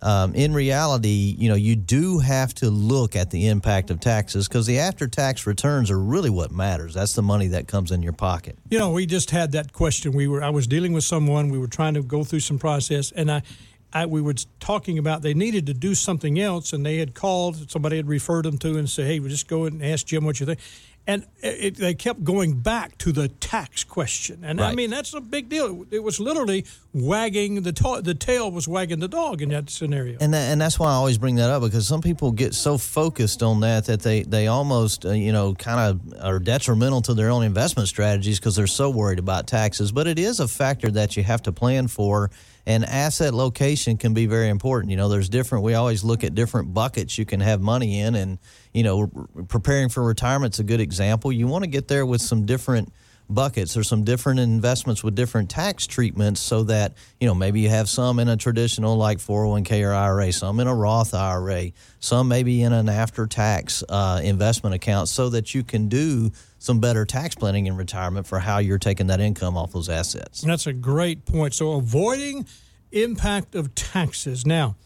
um, 0.00 0.34
in 0.34 0.54
reality, 0.54 1.34
you 1.38 1.50
know, 1.50 1.54
you 1.54 1.76
do 1.76 2.20
have 2.20 2.54
to 2.54 2.70
look 2.70 3.14
at 3.14 3.30
the 3.30 3.48
impact 3.48 3.90
of 3.90 4.00
taxes 4.00 4.48
because 4.48 4.66
the 4.66 4.78
after-tax 4.78 5.46
returns 5.46 5.90
are 5.90 6.00
really 6.00 6.30
what 6.30 6.50
matters. 6.50 6.94
That's 6.94 7.14
the 7.14 7.20
money 7.20 7.48
that 7.48 7.68
comes 7.68 7.90
in 7.90 8.02
your 8.02 8.14
pocket. 8.14 8.56
You 8.70 8.78
know, 8.78 8.90
we 8.92 9.04
just 9.04 9.30
had 9.30 9.52
that 9.52 9.74
question. 9.74 10.12
We 10.12 10.28
were 10.28 10.42
I 10.42 10.48
was 10.48 10.66
dealing 10.66 10.94
with 10.94 11.04
someone. 11.04 11.50
We 11.50 11.58
were 11.58 11.68
trying 11.68 11.92
to 11.94 12.02
go 12.02 12.24
through 12.24 12.40
some 12.40 12.58
process, 12.58 13.12
and 13.12 13.30
I 13.30 13.42
I, 13.92 14.06
we 14.06 14.20
were 14.20 14.34
talking 14.60 14.98
about 14.98 15.22
they 15.22 15.34
needed 15.34 15.66
to 15.66 15.74
do 15.74 15.94
something 15.94 16.38
else, 16.38 16.72
and 16.72 16.84
they 16.84 16.98
had 16.98 17.14
called 17.14 17.70
somebody 17.70 17.96
had 17.96 18.08
referred 18.08 18.44
them 18.44 18.58
to 18.58 18.78
and 18.78 18.88
said, 18.88 19.06
"Hey, 19.06 19.20
we 19.20 19.28
just 19.28 19.48
go 19.48 19.64
and 19.64 19.84
ask 19.84 20.06
Jim 20.06 20.24
what 20.24 20.40
you 20.40 20.46
think." 20.46 20.60
and 21.06 21.26
it, 21.42 21.76
they 21.76 21.94
kept 21.94 22.22
going 22.22 22.60
back 22.60 22.96
to 22.98 23.10
the 23.10 23.28
tax 23.28 23.82
question. 23.84 24.44
And 24.44 24.60
right. 24.60 24.70
I 24.70 24.74
mean, 24.74 24.90
that's 24.90 25.14
a 25.14 25.20
big 25.20 25.48
deal. 25.48 25.84
It 25.90 26.02
was 26.04 26.20
literally 26.20 26.66
wagging 26.92 27.62
the 27.62 27.72
to- 27.72 28.02
the 28.02 28.14
tail 28.14 28.50
was 28.50 28.68
wagging 28.68 29.00
the 29.00 29.08
dog 29.08 29.42
in 29.42 29.48
that 29.48 29.70
scenario. 29.70 30.18
And 30.20 30.34
that, 30.34 30.52
and 30.52 30.60
that's 30.60 30.78
why 30.78 30.88
I 30.88 30.92
always 30.92 31.18
bring 31.18 31.36
that 31.36 31.50
up 31.50 31.62
because 31.62 31.88
some 31.88 32.02
people 32.02 32.32
get 32.32 32.54
so 32.54 32.78
focused 32.78 33.42
on 33.42 33.60
that 33.60 33.86
that 33.86 34.02
they 34.02 34.22
they 34.22 34.46
almost 34.46 35.04
uh, 35.04 35.10
you 35.10 35.32
know 35.32 35.54
kind 35.54 35.80
of 35.80 36.22
are 36.22 36.38
detrimental 36.38 37.02
to 37.02 37.14
their 37.14 37.30
own 37.30 37.42
investment 37.42 37.88
strategies 37.88 38.38
because 38.38 38.54
they're 38.54 38.66
so 38.66 38.90
worried 38.90 39.18
about 39.18 39.46
taxes. 39.46 39.92
But 39.92 40.06
it 40.06 40.18
is 40.18 40.38
a 40.38 40.48
factor 40.48 40.90
that 40.92 41.16
you 41.16 41.22
have 41.22 41.42
to 41.42 41.52
plan 41.52 41.88
for 41.88 42.30
and 42.66 42.84
asset 42.84 43.34
location 43.34 43.96
can 43.96 44.14
be 44.14 44.26
very 44.26 44.48
important. 44.48 44.90
You 44.90 44.96
know, 44.96 45.08
there's 45.08 45.28
different. 45.28 45.64
We 45.64 45.74
always 45.74 46.04
look 46.04 46.24
at 46.24 46.34
different 46.34 46.74
buckets 46.74 47.18
you 47.18 47.24
can 47.24 47.40
have 47.40 47.60
money 47.60 48.00
in, 48.00 48.14
and 48.14 48.38
you 48.72 48.82
know, 48.82 49.06
preparing 49.48 49.88
for 49.88 50.02
retirement's 50.02 50.58
a 50.58 50.64
good 50.64 50.80
example. 50.80 51.32
You 51.32 51.46
want 51.46 51.64
to 51.64 51.70
get 51.70 51.88
there 51.88 52.04
with 52.06 52.20
some 52.20 52.46
different 52.46 52.92
buckets. 53.34 53.76
Or 53.76 53.84
some 53.84 54.04
different 54.04 54.40
investments 54.40 55.02
with 55.02 55.14
different 55.14 55.50
tax 55.50 55.86
treatments 55.86 56.40
so 56.40 56.64
that 56.64 56.94
you 57.20 57.26
know 57.26 57.34
maybe 57.34 57.60
you 57.60 57.68
have 57.68 57.88
some 57.88 58.18
in 58.18 58.28
a 58.28 58.36
traditional 58.36 58.96
like 58.96 59.18
401k 59.18 59.86
or 59.86 59.94
IRA 59.94 60.32
some 60.32 60.60
in 60.60 60.66
a 60.66 60.74
Roth 60.74 61.14
IRA 61.14 61.72
some 62.00 62.28
maybe 62.28 62.62
in 62.62 62.72
an 62.72 62.88
after 62.88 63.26
tax 63.26 63.82
uh, 63.88 64.20
investment 64.22 64.74
account 64.74 65.08
so 65.08 65.28
that 65.30 65.54
you 65.54 65.62
can 65.62 65.88
do 65.88 66.30
some 66.58 66.80
better 66.80 67.04
tax 67.04 67.34
planning 67.34 67.66
in 67.66 67.76
retirement 67.76 68.26
for 68.26 68.38
how 68.38 68.58
you're 68.58 68.78
taking 68.78 69.06
that 69.06 69.20
income 69.20 69.56
off 69.56 69.72
those 69.72 69.88
assets. 69.88 70.42
That's 70.42 70.66
a 70.66 70.72
great 70.72 71.24
point. 71.24 71.54
So 71.54 71.72
avoiding 71.72 72.46
impact 72.92 73.54
of 73.54 73.74
taxes. 73.74 74.44
Now 74.46 74.76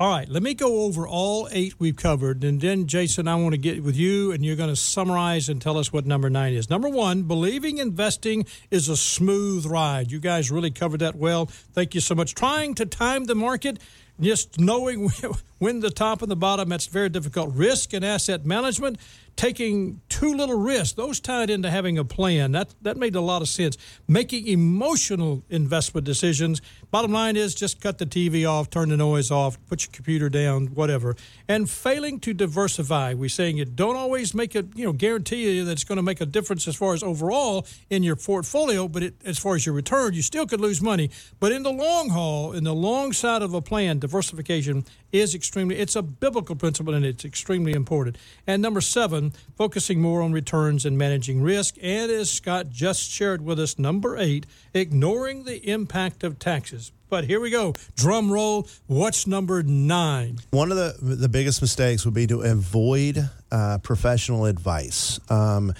all 0.00 0.08
right, 0.08 0.30
let 0.30 0.42
me 0.42 0.54
go 0.54 0.84
over 0.84 1.06
all 1.06 1.46
eight 1.52 1.74
we've 1.78 1.94
covered. 1.94 2.42
And 2.42 2.58
then, 2.58 2.86
Jason, 2.86 3.28
I 3.28 3.34
want 3.34 3.52
to 3.52 3.58
get 3.58 3.82
with 3.82 3.96
you 3.96 4.32
and 4.32 4.42
you're 4.42 4.56
going 4.56 4.70
to 4.70 4.76
summarize 4.76 5.50
and 5.50 5.60
tell 5.60 5.76
us 5.76 5.92
what 5.92 6.06
number 6.06 6.30
nine 6.30 6.54
is. 6.54 6.70
Number 6.70 6.88
one, 6.88 7.24
believing 7.24 7.76
investing 7.76 8.46
is 8.70 8.88
a 8.88 8.96
smooth 8.96 9.66
ride. 9.66 10.10
You 10.10 10.18
guys 10.18 10.50
really 10.50 10.70
covered 10.70 11.00
that 11.00 11.16
well. 11.16 11.44
Thank 11.44 11.94
you 11.94 12.00
so 12.00 12.14
much. 12.14 12.34
Trying 12.34 12.76
to 12.76 12.86
time 12.86 13.24
the 13.24 13.34
market, 13.34 13.78
just 14.18 14.58
knowing 14.58 15.10
when 15.58 15.80
the 15.80 15.90
top 15.90 16.22
and 16.22 16.30
the 16.30 16.36
bottom, 16.36 16.70
that's 16.70 16.86
very 16.86 17.10
difficult. 17.10 17.54
Risk 17.54 17.92
and 17.92 18.02
asset 18.02 18.46
management, 18.46 18.96
taking 19.36 20.00
too 20.08 20.34
little 20.34 20.58
risk, 20.58 20.96
those 20.96 21.20
tied 21.20 21.50
into 21.50 21.70
having 21.70 21.98
a 21.98 22.04
plan. 22.06 22.52
That, 22.52 22.74
that 22.80 22.96
made 22.96 23.16
a 23.16 23.20
lot 23.20 23.42
of 23.42 23.48
sense. 23.48 23.76
Making 24.08 24.46
emotional 24.46 25.44
investment 25.50 26.06
decisions 26.06 26.62
Bottom 26.90 27.12
line 27.12 27.36
is 27.36 27.54
just 27.54 27.80
cut 27.80 27.98
the 27.98 28.06
TV 28.06 28.44
off, 28.50 28.68
turn 28.68 28.88
the 28.88 28.96
noise 28.96 29.30
off, 29.30 29.56
put 29.68 29.82
your 29.82 29.92
computer 29.92 30.28
down, 30.28 30.66
whatever. 30.74 31.14
And 31.46 31.70
failing 31.70 32.18
to 32.20 32.34
diversify. 32.34 33.14
We're 33.14 33.28
saying 33.28 33.58
it 33.58 33.76
don't 33.76 33.94
always 33.94 34.34
make 34.34 34.56
it, 34.56 34.66
you 34.74 34.86
know, 34.86 34.92
guarantee 34.92 35.56
you 35.56 35.64
that 35.66 35.70
it's 35.70 35.84
going 35.84 35.96
to 35.96 36.02
make 36.02 36.20
a 36.20 36.26
difference 36.26 36.66
as 36.66 36.74
far 36.74 36.92
as 36.92 37.04
overall 37.04 37.64
in 37.90 38.02
your 38.02 38.16
portfolio, 38.16 38.88
but 38.88 39.04
it, 39.04 39.14
as 39.24 39.38
far 39.38 39.54
as 39.54 39.64
your 39.64 39.74
return, 39.74 40.14
you 40.14 40.22
still 40.22 40.46
could 40.46 40.60
lose 40.60 40.82
money. 40.82 41.10
But 41.38 41.52
in 41.52 41.62
the 41.62 41.70
long 41.70 42.08
haul, 42.08 42.50
in 42.50 42.64
the 42.64 42.74
long 42.74 43.12
side 43.12 43.42
of 43.42 43.54
a 43.54 43.62
plan, 43.62 44.00
diversification 44.00 44.84
is 45.12 45.32
extremely, 45.32 45.76
it's 45.76 45.94
a 45.94 46.02
biblical 46.02 46.56
principle 46.56 46.94
and 46.94 47.04
it's 47.04 47.24
extremely 47.24 47.72
important. 47.72 48.16
And 48.48 48.60
number 48.60 48.80
seven, 48.80 49.32
focusing 49.56 50.00
more 50.00 50.22
on 50.22 50.32
returns 50.32 50.84
and 50.84 50.98
managing 50.98 51.40
risk. 51.40 51.76
And 51.80 52.10
as 52.10 52.32
Scott 52.32 52.70
just 52.70 53.08
shared 53.08 53.42
with 53.42 53.60
us, 53.60 53.78
number 53.78 54.16
eight, 54.16 54.46
ignoring 54.74 55.44
the 55.44 55.70
impact 55.70 56.24
of 56.24 56.40
taxes. 56.40 56.79
But 57.08 57.24
here 57.24 57.40
we 57.40 57.50
go. 57.50 57.74
Drum 57.96 58.30
roll. 58.30 58.68
What's 58.86 59.26
number 59.26 59.62
nine? 59.62 60.38
One 60.50 60.70
of 60.70 60.76
the 60.76 60.96
the 61.00 61.28
biggest 61.28 61.60
mistakes 61.60 62.04
would 62.04 62.14
be 62.14 62.26
to 62.28 62.42
avoid 62.42 63.28
uh, 63.50 63.78
professional 63.78 64.46
advice. 64.46 65.18
Um, 65.30 65.74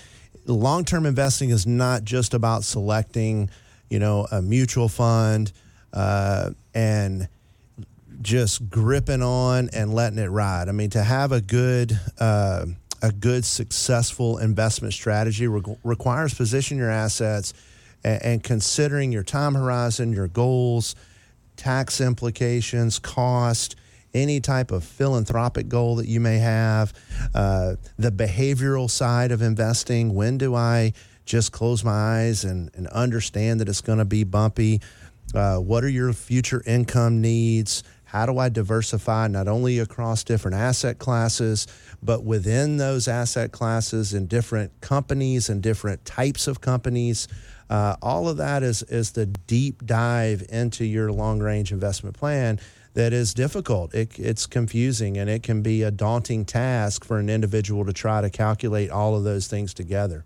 Long 0.46 0.84
term 0.84 1.06
investing 1.06 1.50
is 1.50 1.66
not 1.66 2.02
just 2.02 2.34
about 2.34 2.64
selecting, 2.64 3.50
you 3.88 3.98
know, 3.98 4.26
a 4.32 4.42
mutual 4.42 4.88
fund 4.88 5.52
uh, 5.92 6.50
and 6.74 7.28
just 8.22 8.68
gripping 8.68 9.22
on 9.22 9.70
and 9.72 9.94
letting 9.94 10.18
it 10.18 10.26
ride. 10.28 10.68
I 10.68 10.72
mean, 10.72 10.90
to 10.90 11.02
have 11.02 11.30
a 11.32 11.40
good 11.40 11.98
uh, 12.18 12.66
a 13.02 13.12
good 13.12 13.44
successful 13.44 14.38
investment 14.38 14.94
strategy 14.94 15.46
re- 15.46 15.76
requires 15.84 16.34
position 16.34 16.78
your 16.78 16.90
assets 16.90 17.54
and, 18.04 18.22
and 18.22 18.42
considering 18.42 19.12
your 19.12 19.22
time 19.22 19.54
horizon, 19.54 20.12
your 20.12 20.28
goals, 20.28 20.94
tax 21.56 22.00
implications, 22.00 22.98
cost, 22.98 23.76
any 24.14 24.40
type 24.40 24.70
of 24.70 24.82
philanthropic 24.82 25.68
goal 25.68 25.96
that 25.96 26.08
you 26.08 26.20
may 26.20 26.38
have, 26.38 26.92
uh, 27.34 27.76
the 27.98 28.10
behavioral 28.10 28.90
side 28.90 29.30
of 29.30 29.42
investing. 29.42 30.14
When 30.14 30.38
do 30.38 30.54
I 30.54 30.92
just 31.24 31.52
close 31.52 31.84
my 31.84 31.92
eyes 31.92 32.44
and, 32.44 32.70
and 32.74 32.88
understand 32.88 33.60
that 33.60 33.68
it's 33.68 33.80
going 33.80 33.98
to 33.98 34.04
be 34.04 34.24
bumpy? 34.24 34.80
Uh, 35.32 35.58
what 35.58 35.84
are 35.84 35.88
your 35.88 36.12
future 36.12 36.62
income 36.66 37.20
needs? 37.20 37.84
How 38.04 38.26
do 38.26 38.38
I 38.38 38.48
diversify 38.48 39.28
not 39.28 39.46
only 39.46 39.78
across 39.78 40.24
different 40.24 40.56
asset 40.56 40.98
classes, 40.98 41.68
but 42.02 42.24
within 42.24 42.76
those 42.76 43.06
asset 43.06 43.52
classes 43.52 44.12
in 44.12 44.26
different 44.26 44.80
companies 44.80 45.48
and 45.48 45.62
different 45.62 46.04
types 46.04 46.48
of 46.48 46.60
companies? 46.60 47.28
Uh, 47.70 47.94
all 48.02 48.28
of 48.28 48.36
that 48.36 48.64
is 48.64 48.82
is 48.82 49.12
the 49.12 49.26
deep 49.26 49.86
dive 49.86 50.44
into 50.50 50.84
your 50.84 51.12
long 51.12 51.38
range 51.38 51.70
investment 51.70 52.16
plan 52.16 52.58
that 52.94 53.12
is 53.12 53.32
difficult. 53.32 53.94
It, 53.94 54.18
it's 54.18 54.46
confusing 54.46 55.16
and 55.16 55.30
it 55.30 55.44
can 55.44 55.62
be 55.62 55.84
a 55.84 55.92
daunting 55.92 56.44
task 56.44 57.04
for 57.04 57.20
an 57.20 57.30
individual 57.30 57.84
to 57.84 57.92
try 57.92 58.20
to 58.20 58.28
calculate 58.28 58.90
all 58.90 59.16
of 59.16 59.22
those 59.22 59.46
things 59.46 59.72
together. 59.72 60.24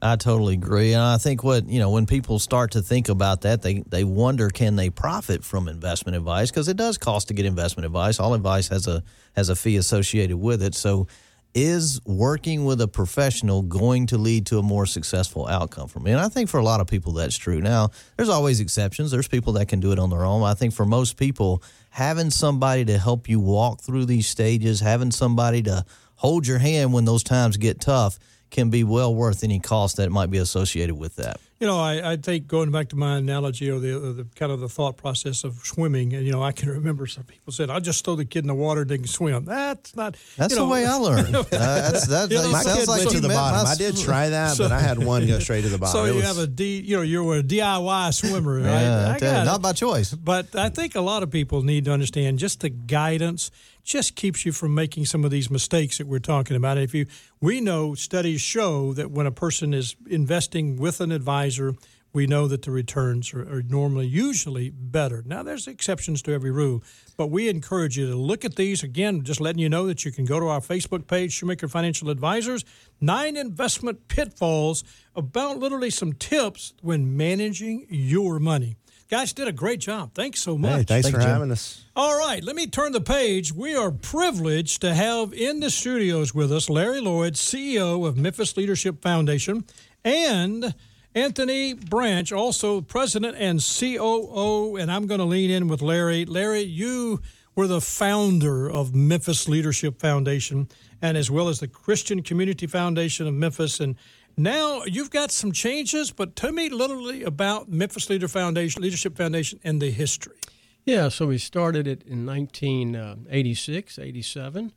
I 0.00 0.16
totally 0.16 0.54
agree, 0.54 0.92
and 0.92 1.02
I 1.02 1.16
think 1.16 1.42
what 1.42 1.66
you 1.68 1.80
know 1.80 1.90
when 1.90 2.04
people 2.04 2.38
start 2.38 2.72
to 2.72 2.82
think 2.82 3.08
about 3.08 3.40
that, 3.40 3.62
they 3.62 3.82
they 3.88 4.04
wonder 4.04 4.50
can 4.50 4.76
they 4.76 4.90
profit 4.90 5.42
from 5.42 5.68
investment 5.68 6.16
advice 6.16 6.50
because 6.50 6.68
it 6.68 6.76
does 6.76 6.98
cost 6.98 7.28
to 7.28 7.34
get 7.34 7.46
investment 7.46 7.86
advice. 7.86 8.20
All 8.20 8.34
advice 8.34 8.68
has 8.68 8.86
a 8.86 9.02
has 9.34 9.48
a 9.48 9.56
fee 9.56 9.78
associated 9.78 10.36
with 10.36 10.62
it, 10.62 10.74
so 10.74 11.08
is 11.56 11.98
working 12.04 12.66
with 12.66 12.82
a 12.82 12.86
professional 12.86 13.62
going 13.62 14.06
to 14.06 14.18
lead 14.18 14.44
to 14.44 14.58
a 14.58 14.62
more 14.62 14.84
successful 14.84 15.48
outcome 15.48 15.88
for 15.88 16.00
me? 16.00 16.12
And 16.12 16.20
I 16.20 16.28
think 16.28 16.50
for 16.50 16.60
a 16.60 16.62
lot 16.62 16.80
of 16.80 16.86
people 16.86 17.12
that's 17.12 17.38
true. 17.38 17.62
Now, 17.62 17.88
there's 18.16 18.28
always 18.28 18.60
exceptions. 18.60 19.10
There's 19.10 19.26
people 19.26 19.54
that 19.54 19.66
can 19.66 19.80
do 19.80 19.90
it 19.90 19.98
on 19.98 20.10
their 20.10 20.22
own. 20.22 20.42
I 20.42 20.52
think 20.52 20.74
for 20.74 20.84
most 20.84 21.16
people, 21.16 21.62
having 21.88 22.28
somebody 22.28 22.84
to 22.84 22.98
help 22.98 23.26
you 23.26 23.40
walk 23.40 23.80
through 23.80 24.04
these 24.04 24.28
stages, 24.28 24.80
having 24.80 25.10
somebody 25.10 25.62
to 25.62 25.86
hold 26.16 26.46
your 26.46 26.58
hand 26.58 26.92
when 26.92 27.06
those 27.06 27.22
times 27.22 27.56
get 27.56 27.80
tough 27.80 28.18
can 28.50 28.68
be 28.68 28.84
well 28.84 29.14
worth 29.14 29.42
any 29.42 29.58
cost 29.58 29.96
that 29.96 30.10
might 30.10 30.30
be 30.30 30.38
associated 30.38 30.96
with 30.96 31.16
that. 31.16 31.40
You 31.58 31.66
know, 31.66 31.78
I, 31.80 32.12
I 32.12 32.16
think 32.16 32.46
going 32.48 32.70
back 32.70 32.90
to 32.90 32.96
my 32.96 33.16
analogy 33.16 33.70
or 33.70 33.78
the, 33.78 33.96
or 33.96 34.12
the 34.12 34.26
kind 34.34 34.52
of 34.52 34.60
the 34.60 34.68
thought 34.68 34.98
process 34.98 35.42
of 35.42 35.54
swimming, 35.64 36.12
and 36.12 36.26
you 36.26 36.30
know, 36.30 36.42
I 36.42 36.52
can 36.52 36.68
remember 36.68 37.06
some 37.06 37.24
people 37.24 37.50
said, 37.50 37.70
"I'll 37.70 37.80
just 37.80 38.04
throw 38.04 38.14
the 38.14 38.26
kid 38.26 38.40
in 38.40 38.46
the 38.48 38.54
water 38.54 38.82
and 38.82 38.90
they 38.90 38.98
can 38.98 39.06
swim." 39.06 39.46
That's 39.46 39.96
not. 39.96 40.16
That's 40.36 40.52
the 40.52 40.60
know, 40.60 40.68
way 40.68 40.84
I 40.84 40.96
learned. 40.98 41.34
uh, 41.34 41.42
that's, 41.50 42.08
that, 42.08 42.30
you 42.30 42.36
know, 42.36 42.50
my 42.50 42.62
kid 42.62 42.86
like 42.86 43.08
to 43.08 43.20
the 43.20 43.28
bottom. 43.28 43.66
I 43.66 43.74
did 43.74 43.96
try 43.96 44.28
that, 44.28 44.56
so, 44.56 44.64
but 44.64 44.72
I 44.72 44.80
had 44.80 45.02
one 45.02 45.26
go 45.26 45.38
straight 45.38 45.62
to 45.62 45.70
the 45.70 45.78
bottom. 45.78 45.92
So 45.92 46.04
it 46.04 46.08
you 46.10 46.16
was, 46.16 46.24
have 46.24 46.38
a 46.38 46.46
D, 46.46 46.80
you 46.80 46.96
know, 46.96 47.02
you're 47.02 47.36
a 47.36 47.42
DIY 47.42 48.12
swimmer, 48.12 48.60
right? 48.60 49.16
yeah, 49.22 49.44
not 49.44 49.62
by 49.62 49.72
choice. 49.72 50.12
But 50.12 50.54
I 50.54 50.68
think 50.68 50.94
a 50.94 51.00
lot 51.00 51.22
of 51.22 51.30
people 51.30 51.62
need 51.62 51.86
to 51.86 51.92
understand 51.92 52.38
just 52.38 52.60
the 52.60 52.68
guidance 52.68 53.50
just 53.86 54.16
keeps 54.16 54.44
you 54.44 54.52
from 54.52 54.74
making 54.74 55.06
some 55.06 55.24
of 55.24 55.30
these 55.30 55.48
mistakes 55.48 55.98
that 55.98 56.08
we're 56.08 56.18
talking 56.18 56.56
about. 56.56 56.76
If 56.76 56.92
you, 56.92 57.06
we 57.40 57.60
know 57.60 57.94
studies 57.94 58.40
show 58.40 58.92
that 58.94 59.12
when 59.12 59.26
a 59.26 59.32
person 59.32 59.72
is 59.72 59.94
investing 60.08 60.76
with 60.76 61.00
an 61.00 61.12
advisor, 61.12 61.74
we 62.12 62.26
know 62.26 62.48
that 62.48 62.62
the 62.62 62.70
returns 62.70 63.32
are, 63.32 63.42
are, 63.42 63.62
normally 63.62 64.06
usually 64.06 64.70
better. 64.70 65.22
Now, 65.24 65.42
there's 65.42 65.68
exceptions 65.68 66.20
to 66.22 66.32
every 66.32 66.50
rule, 66.50 66.82
but 67.16 67.26
we 67.28 67.48
encourage 67.48 67.96
you 67.96 68.08
to 68.08 68.16
look 68.16 68.44
at 68.44 68.56
these. 68.56 68.82
Again, 68.82 69.22
just 69.22 69.40
letting 69.40 69.60
you 69.60 69.68
know 69.68 69.86
that 69.86 70.04
you 70.04 70.10
can 70.10 70.24
go 70.24 70.40
to 70.40 70.46
our 70.48 70.60
Facebook 70.60 71.06
page, 71.06 71.32
Shoemaker 71.32 71.68
Financial 71.68 72.10
Advisors, 72.10 72.64
nine 73.00 73.36
investment 73.36 74.08
pitfalls 74.08 74.82
about 75.14 75.58
literally 75.58 75.90
some 75.90 76.12
tips 76.14 76.72
when 76.80 77.16
managing 77.16 77.86
your 77.88 78.40
money. 78.40 78.76
Guys 79.08 79.32
did 79.32 79.46
a 79.46 79.52
great 79.52 79.78
job. 79.78 80.12
Thanks 80.14 80.40
so 80.40 80.58
much. 80.58 80.78
Hey, 80.78 80.82
thanks 80.82 81.06
Thank 81.06 81.16
for 81.16 81.22
you. 81.22 81.28
having 81.28 81.52
us. 81.52 81.84
All 81.94 82.18
right, 82.18 82.42
let 82.42 82.56
me 82.56 82.66
turn 82.66 82.90
the 82.90 83.00
page. 83.00 83.52
We 83.52 83.76
are 83.76 83.92
privileged 83.92 84.80
to 84.80 84.94
have 84.94 85.32
in 85.32 85.60
the 85.60 85.70
studios 85.70 86.34
with 86.34 86.50
us 86.50 86.68
Larry 86.68 87.00
Lloyd, 87.00 87.34
CEO 87.34 88.04
of 88.04 88.16
Memphis 88.16 88.56
Leadership 88.56 89.00
Foundation, 89.02 89.64
and 90.04 90.74
Anthony 91.14 91.72
Branch, 91.72 92.32
also 92.32 92.80
president 92.80 93.36
and 93.38 93.60
COO. 93.60 94.76
And 94.76 94.90
I'm 94.90 95.06
going 95.06 95.20
to 95.20 95.24
lean 95.24 95.50
in 95.50 95.68
with 95.68 95.82
Larry. 95.82 96.24
Larry, 96.24 96.62
you 96.62 97.22
were 97.54 97.68
the 97.68 97.80
founder 97.80 98.68
of 98.68 98.92
Memphis 98.92 99.48
Leadership 99.48 100.00
Foundation, 100.00 100.68
and 101.00 101.16
as 101.16 101.30
well 101.30 101.48
as 101.48 101.60
the 101.60 101.68
Christian 101.68 102.22
Community 102.22 102.66
Foundation 102.66 103.28
of 103.28 103.34
Memphis. 103.34 103.78
And 103.78 103.94
now 104.36 104.84
you've 104.84 105.10
got 105.10 105.30
some 105.30 105.52
changes, 105.52 106.10
but 106.10 106.36
tell 106.36 106.52
me 106.52 106.68
literally 106.68 107.22
about 107.22 107.68
Memphis 107.68 108.10
Leader 108.10 108.28
Foundation, 108.28 108.82
Leadership 108.82 109.16
Foundation, 109.16 109.60
and 109.64 109.80
the 109.80 109.90
history. 109.90 110.36
Yeah, 110.84 111.08
so 111.08 111.26
we 111.26 111.38
started 111.38 111.86
it 111.88 112.02
in 112.06 112.24
1986, 112.26 113.98
87, 113.98 114.72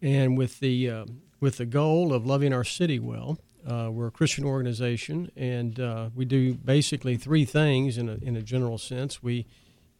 and 0.00 0.38
with 0.38 0.60
the 0.60 0.90
uh, 0.90 1.04
with 1.40 1.56
the 1.56 1.66
goal 1.66 2.12
of 2.12 2.26
loving 2.26 2.52
our 2.52 2.64
city 2.64 2.98
well 2.98 3.38
Uh, 3.66 3.90
we're 3.92 4.06
a 4.06 4.10
Christian 4.10 4.44
organization, 4.44 5.30
and 5.36 5.78
uh, 5.78 6.08
we 6.14 6.24
do 6.24 6.54
basically 6.54 7.16
three 7.16 7.44
things 7.44 7.98
in 7.98 8.08
a, 8.08 8.14
in 8.22 8.36
a 8.36 8.42
general 8.42 8.78
sense. 8.78 9.22
We 9.22 9.46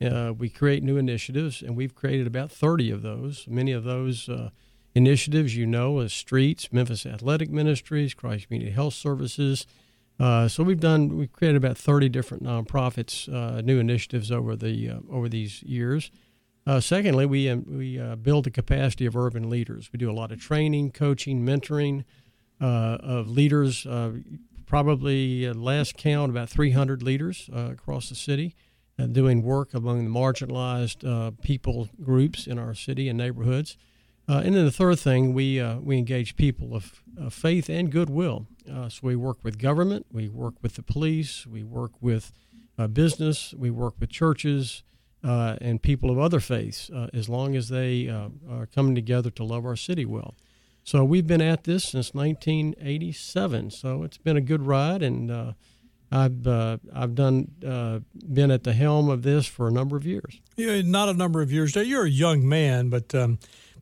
uh, 0.00 0.32
we 0.38 0.48
create 0.48 0.82
new 0.82 0.96
initiatives, 0.96 1.62
and 1.62 1.76
we've 1.76 1.94
created 1.94 2.26
about 2.26 2.50
30 2.50 2.90
of 2.90 3.02
those. 3.02 3.46
Many 3.46 3.72
of 3.72 3.84
those 3.84 4.28
uh, 4.30 4.48
initiatives, 4.94 5.56
you 5.56 5.66
know, 5.66 6.00
as 6.00 6.12
Streets, 6.12 6.72
Memphis 6.72 7.06
Athletic 7.06 7.50
Ministries, 7.50 8.14
Christ 8.14 8.48
Community 8.48 8.72
Health 8.72 8.94
Services. 8.94 9.66
Uh, 10.18 10.48
so 10.48 10.62
we've 10.62 10.80
done 10.80 11.16
we've 11.16 11.32
created 11.32 11.56
about 11.56 11.78
30 11.78 12.08
different 12.08 12.42
nonprofits, 12.42 13.32
uh, 13.32 13.60
new 13.62 13.78
initiatives 13.78 14.30
over 14.30 14.54
the 14.54 15.00
over 15.10 15.28
these 15.28 15.62
years. 15.62 16.10
secondly, 16.80 17.26
we 17.26 17.48
um, 17.48 17.64
we 17.66 17.98
build 18.22 18.44
the 18.44 18.50
capacity 18.50 19.06
of 19.06 19.16
urban 19.16 19.48
leaders. 19.48 19.90
We 19.92 19.98
do 19.98 20.10
a 20.10 20.12
lot 20.12 20.30
of 20.30 20.40
training, 20.40 20.92
coaching, 20.92 21.42
mentoring. 21.42 22.04
Uh, 22.60 22.98
of 23.00 23.30
leaders. 23.30 23.86
Uh, 23.86 24.12
probably 24.66 25.46
uh, 25.46 25.54
last 25.54 25.96
count 25.96 26.30
about 26.30 26.50
300 26.50 27.02
leaders 27.02 27.48
across 27.54 28.10
the 28.10 28.14
city 28.14 28.54
doing 29.12 29.42
work 29.42 29.72
among 29.72 30.04
the 30.04 30.10
marginalized 30.10 31.40
people 31.40 31.88
groups 32.02 32.46
in 32.46 32.58
our 32.58 32.74
city 32.74 33.08
and 33.08 33.16
neighborhoods. 33.16 33.78
Uh, 34.30 34.42
and 34.44 34.54
then 34.54 34.64
the 34.64 34.70
third 34.70 34.96
thing, 34.96 35.34
we 35.34 35.58
uh, 35.58 35.78
we 35.80 35.98
engage 35.98 36.36
people 36.36 36.76
of, 36.76 37.02
of 37.18 37.34
faith 37.34 37.68
and 37.68 37.90
goodwill. 37.90 38.46
Uh, 38.70 38.88
so 38.88 39.00
we 39.02 39.16
work 39.16 39.38
with 39.42 39.58
government, 39.58 40.06
we 40.12 40.28
work 40.28 40.54
with 40.62 40.74
the 40.74 40.82
police, 40.82 41.48
we 41.48 41.64
work 41.64 41.90
with 42.00 42.32
business, 42.92 43.52
we 43.58 43.70
work 43.70 43.94
with 43.98 44.08
churches 44.08 44.84
and 45.22 45.82
people 45.82 46.10
of 46.10 46.18
other 46.18 46.40
faiths, 46.40 46.90
as 47.12 47.28
long 47.28 47.56
as 47.56 47.68
they 47.68 48.08
are 48.08 48.66
coming 48.66 48.94
together 48.94 49.30
to 49.30 49.42
love 49.42 49.66
our 49.66 49.76
city 49.76 50.04
well. 50.04 50.34
So 50.84 51.04
we've 51.04 51.26
been 51.26 51.42
at 51.42 51.64
this 51.64 51.84
since 51.84 52.14
1987. 52.14 53.70
So 53.70 54.02
it's 54.02 54.18
been 54.18 54.36
a 54.36 54.40
good 54.40 54.62
ride, 54.62 55.02
and 55.02 55.30
uh, 55.30 55.52
I've 56.10 56.46
uh, 56.46 56.78
I've 56.92 57.14
done 57.14 57.52
uh, 57.66 58.00
been 58.32 58.50
at 58.50 58.64
the 58.64 58.72
helm 58.72 59.08
of 59.08 59.22
this 59.22 59.46
for 59.46 59.68
a 59.68 59.70
number 59.70 59.96
of 59.96 60.04
years. 60.04 60.40
Yeah, 60.56 60.82
not 60.82 61.08
a 61.08 61.14
number 61.14 61.42
of 61.42 61.52
years. 61.52 61.76
You're 61.76 62.06
a 62.06 62.10
young 62.10 62.48
man, 62.48 62.88
but 62.88 63.14
um, 63.14 63.38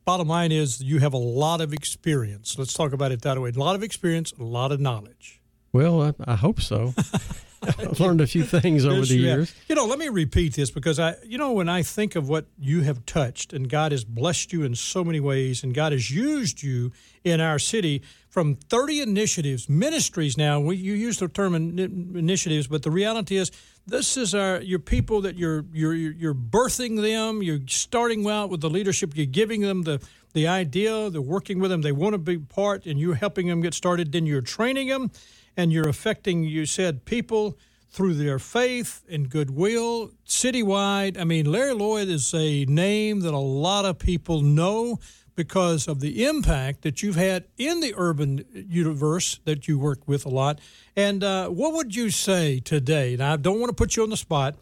bottom 0.09 0.27
line 0.27 0.51
is 0.51 0.81
you 0.81 0.97
have 0.97 1.13
a 1.13 1.17
lot 1.17 1.61
of 1.61 1.71
experience. 1.71 2.57
Let's 2.57 2.73
talk 2.73 2.93
about 2.93 3.11
it 3.11 3.21
that 3.21 3.39
way. 3.39 3.51
A 3.55 3.59
lot 3.59 3.75
of 3.75 3.83
experience, 3.83 4.33
a 4.39 4.43
lot 4.43 4.71
of 4.71 4.79
knowledge. 4.79 5.39
Well, 5.71 6.01
I, 6.01 6.13
I 6.25 6.33
hope 6.33 6.61
so. 6.61 6.95
I've 7.61 7.99
learned 7.99 8.21
a 8.21 8.27
few 8.27 8.43
things 8.43 8.85
over 8.85 9.05
the 9.05 9.17
years. 9.17 9.53
You 9.67 9.75
know, 9.75 9.85
let 9.85 9.99
me 9.99 10.09
repeat 10.09 10.55
this 10.55 10.71
because 10.71 10.99
I, 10.99 11.15
you 11.25 11.37
know, 11.37 11.51
when 11.51 11.69
I 11.69 11.83
think 11.83 12.15
of 12.15 12.29
what 12.29 12.47
you 12.57 12.81
have 12.81 13.05
touched 13.05 13.53
and 13.53 13.69
God 13.69 13.91
has 13.91 14.03
blessed 14.03 14.53
you 14.53 14.63
in 14.63 14.75
so 14.75 15.03
many 15.03 15.19
ways 15.19 15.63
and 15.63 15.73
God 15.73 15.91
has 15.91 16.09
used 16.09 16.63
you 16.63 16.91
in 17.23 17.41
our 17.41 17.59
city 17.59 18.01
from 18.29 18.55
30 18.55 19.01
initiatives, 19.01 19.67
ministries 19.67 20.37
now, 20.37 20.59
we, 20.59 20.77
you 20.77 20.93
use 20.93 21.17
the 21.17 21.27
term 21.27 21.55
in, 21.55 21.79
initiatives, 22.15 22.67
but 22.67 22.83
the 22.83 22.91
reality 22.91 23.37
is 23.37 23.51
this 23.85 24.17
is 24.17 24.35
our 24.35 24.61
your 24.61 24.79
people 24.79 25.21
that 25.21 25.35
you're 25.35 25.65
you're 25.73 25.95
you're 25.95 26.35
birthing 26.35 27.01
them, 27.01 27.41
you're 27.41 27.59
starting 27.67 28.27
out 28.27 28.49
with 28.49 28.61
the 28.61 28.69
leadership, 28.69 29.13
you're 29.15 29.25
giving 29.25 29.61
them 29.61 29.83
the 29.83 30.01
the 30.33 30.47
idea, 30.47 31.09
they're 31.09 31.21
working 31.21 31.59
with 31.59 31.71
them, 31.71 31.81
they 31.81 31.91
want 31.91 32.13
to 32.13 32.19
be 32.19 32.37
part 32.37 32.85
and 32.85 32.99
you're 32.99 33.15
helping 33.15 33.47
them 33.47 33.61
get 33.61 33.73
started, 33.73 34.11
then 34.11 34.27
you're 34.27 34.41
training 34.41 34.89
them 34.89 35.11
and 35.55 35.71
you're 35.71 35.87
affecting, 35.87 36.43
you 36.43 36.65
said, 36.65 37.05
people 37.05 37.57
through 37.91 38.13
their 38.13 38.39
faith 38.39 39.03
and 39.09 39.29
goodwill 39.29 40.11
citywide. 40.25 41.19
I 41.19 41.23
mean, 41.23 41.51
Larry 41.51 41.73
Lloyd 41.73 42.07
is 42.07 42.33
a 42.33 42.65
name 42.65 43.21
that 43.21 43.33
a 43.33 43.37
lot 43.37 43.85
of 43.85 43.97
people 43.97 44.41
know 44.41 44.99
because 45.35 45.87
of 45.87 46.01
the 46.01 46.25
impact 46.25 46.81
that 46.81 47.01
you've 47.01 47.15
had 47.15 47.45
in 47.57 47.79
the 47.79 47.93
urban 47.95 48.43
universe 48.53 49.39
that 49.45 49.67
you 49.67 49.79
work 49.79 50.05
with 50.05 50.25
a 50.25 50.29
lot. 50.29 50.59
And 50.95 51.23
uh, 51.23 51.47
what 51.47 51.73
would 51.73 51.95
you 51.95 52.09
say 52.09 52.59
today? 52.59 53.15
Now, 53.17 53.33
I 53.33 53.37
don't 53.37 53.59
want 53.59 53.69
to 53.69 53.73
put 53.73 53.95
you 53.95 54.03
on 54.03 54.09
the 54.09 54.17
spot, 54.17 54.55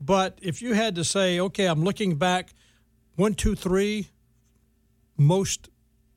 but 0.00 0.38
if 0.42 0.60
you 0.60 0.74
had 0.74 0.96
to 0.96 1.04
say, 1.04 1.38
okay, 1.38 1.66
I'm 1.66 1.84
looking 1.84 2.16
back, 2.16 2.52
one, 3.14 3.34
two, 3.34 3.54
three, 3.54 4.08
most 5.16 5.68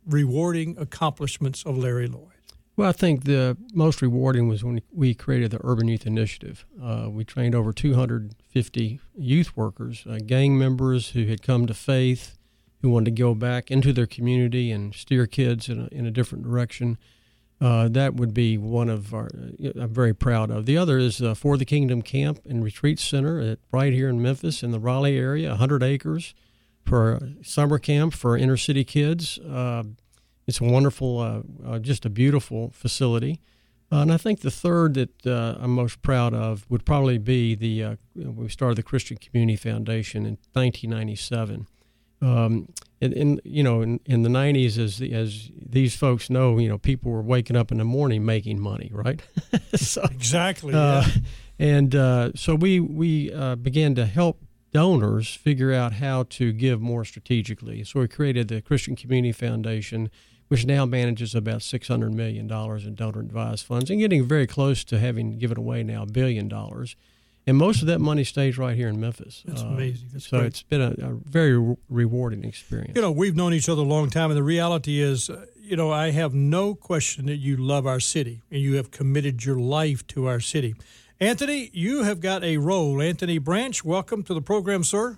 rewarding 0.08 0.76
accomplishments 0.80 1.64
of 1.64 1.78
Larry 1.78 2.08
Lloyd. 2.08 2.37
Well, 2.78 2.88
I 2.88 2.92
think 2.92 3.24
the 3.24 3.58
most 3.74 4.04
rewarding 4.04 4.48
was 4.48 4.64
when 4.64 4.84
we 4.94 5.16
created 5.16 5.50
the 5.50 5.60
Urban 5.64 5.88
Youth 5.88 6.06
Initiative. 6.06 6.64
Uh, 6.82 7.08
we 7.10 7.24
trained 7.24 7.56
over 7.56 7.74
250 7.74 9.00
youth 9.16 9.58
workers, 9.58 10.06
uh, 10.08 10.20
gang 10.24 10.60
members 10.60 11.10
who 11.10 11.26
had 11.26 11.42
come 11.42 11.66
to 11.66 11.74
faith, 11.74 12.38
who 12.84 12.92
wanted 12.92 13.06
to 13.06 13.20
go 13.20 13.34
back 13.34 13.72
into 13.72 13.92
their 13.92 14.06
community 14.06 14.72
and 14.72 14.94
steer 14.94 15.26
kids 15.26 15.70
in 15.70 15.82
a, 15.82 15.88
in 15.88 16.06
a 16.06 16.12
different 16.12 16.44
direction. 16.44 17.00
Uh, 17.60 17.90
that 17.90 18.14
would 18.14 18.36
be 18.36 18.60
one 18.60 18.90
of 18.90 19.12
our, 19.12 19.26
uh, 19.26 19.72
I'm 19.82 19.92
very 19.92 20.14
proud 20.14 20.52
of. 20.52 20.68
The 20.68 20.78
other 20.78 21.00
is 21.00 21.20
uh, 21.20 21.34
For 21.34 21.58
the 21.58 21.66
Kingdom 21.66 22.04
Camp 22.04 22.42
and 22.48 22.64
Retreat 22.64 23.00
Center 23.00 23.40
at, 23.40 23.58
right 23.72 23.92
here 23.92 24.08
in 24.08 24.22
Memphis 24.22 24.62
in 24.62 24.70
the 24.70 24.80
Raleigh 24.80 25.18
area, 25.18 25.50
100 25.50 25.82
acres 25.82 26.36
for 26.86 27.20
summer 27.42 27.80
camp 27.80 28.14
for 28.14 28.38
inner 28.38 28.56
city 28.56 28.84
kids. 28.84 29.40
It's 30.48 30.62
a 30.62 30.64
wonderful, 30.64 31.20
uh, 31.20 31.42
uh, 31.66 31.80
just 31.80 32.06
a 32.06 32.10
beautiful 32.10 32.72
facility. 32.72 33.42
Uh, 33.92 33.98
and 33.98 34.12
I 34.12 34.18
think 34.18 34.42
the 34.42 34.52
third 34.52 34.96
that 34.96 35.26
uh, 35.26 35.58
I'm 35.60 35.72
most 35.72 36.02
proud 36.02 36.34
of 36.34 36.66
would 36.70 36.86
probably 36.86 37.18
be 37.18 37.56
the 37.56 37.84
uh, 37.84 37.96
we 38.16 38.50
started 38.50 38.78
the 38.78 38.84
Christian 38.84 39.18
Community 39.18 39.56
Foundation 39.56 40.26
in 40.26 40.38
1997. 40.54 41.68
Um, 42.22 42.68
in, 43.00 43.14
in, 43.14 43.42
you 43.44 43.62
know 43.62 43.82
in, 43.82 44.00
in 44.08 44.24
the 44.24 44.30
90s 44.30 44.80
as 44.80 44.98
the, 44.98 45.14
as 45.14 45.52
these 45.56 45.96
folks 45.96 46.32
know 46.32 46.58
you 46.58 46.68
know 46.68 46.80
people 46.80 47.12
were 47.12 47.22
waking 47.22 47.56
up 47.56 47.72
in 47.72 47.78
the 47.78 47.84
morning 47.84 48.26
making 48.26 48.60
money 48.60 48.90
right 48.92 49.22
so, 49.76 50.02
exactly 50.02 50.74
uh, 50.74 51.04
yeah. 51.06 51.14
and 51.60 51.94
uh, 51.94 52.32
so 52.34 52.56
we 52.56 52.80
we 52.80 53.32
uh, 53.32 53.56
began 53.56 53.94
to 53.94 54.08
help 54.08 54.42
donors 54.74 55.36
figure 55.36 55.72
out 55.72 55.94
how 55.94 56.24
to 56.24 56.52
give 56.52 56.82
more 56.82 57.06
strategically 57.06 57.84
so 57.84 58.00
we 58.00 58.08
created 58.08 58.48
the 58.48 58.64
Christian 58.64 58.96
Community 58.96 59.32
Foundation 59.32 60.10
which 60.48 60.66
now 60.66 60.86
manages 60.86 61.36
about 61.36 61.60
$600 61.60 62.12
million 62.14 62.50
in 62.50 62.96
donor 62.96 63.20
advised 63.20 63.66
funds 63.66 63.90
and 63.90 64.00
getting 64.00 64.26
very 64.26 64.48
close 64.48 64.84
to 64.86 65.00
having 65.00 65.38
given 65.38 65.58
away 65.58 65.84
now 65.84 66.04
a 66.04 66.06
billion 66.06 66.48
dollars. 66.48 66.96
And 67.46 67.58
most 67.58 67.82
of 67.82 67.88
that 67.88 68.00
money 68.00 68.26
stays 68.26 68.58
right 68.58 68.76
here 68.76 68.90
in 68.90 69.00
Memphis. 69.00 69.44
That's 69.46 69.64
uh, 69.64 69.68
amazing. 69.68 70.10
That's 70.12 70.28
so 70.28 70.40
great. 70.40 70.48
it's 70.48 70.64
been 70.64 70.82
a, 70.82 70.92
a, 71.00 71.14
very 71.30 71.58
re- 71.58 71.78
rewarding 71.88 72.44
experience. 72.44 72.94
You 72.96 73.02
know, 73.02 73.12
we've 73.12 73.38
known 73.38 73.54
each 73.54 73.70
other 73.70 73.84
a 73.84 73.86
long 73.86 74.10
time, 74.10 74.32
and 74.32 74.38
the 74.38 74.44
reality 74.44 75.00
is, 75.00 75.30
uh, 75.30 75.46
you 75.58 75.78
know, 75.78 75.90
I 75.90 76.12
have 76.12 76.34
no 76.34 76.76
question 76.76 77.28
that 77.28 77.38
you 77.38 77.56
love 77.56 77.88
our 77.88 78.02
city 78.02 78.42
and 78.52 78.62
you 78.62 78.76
have 78.76 78.92
committed 78.92 79.46
your 79.46 79.58
life 79.58 80.06
to 80.08 80.28
our 80.28 80.42
city. 80.42 80.76
Anthony, 81.22 81.70
you 81.74 82.04
have 82.04 82.20
got 82.20 82.44
a 82.44 82.58
role. 82.58 83.02
Anthony 83.02 83.38
Branch, 83.38 83.82
welcome 83.84 84.24
to 84.24 84.34
the 84.34 84.42
program, 84.42 84.84
sir. 84.84 85.18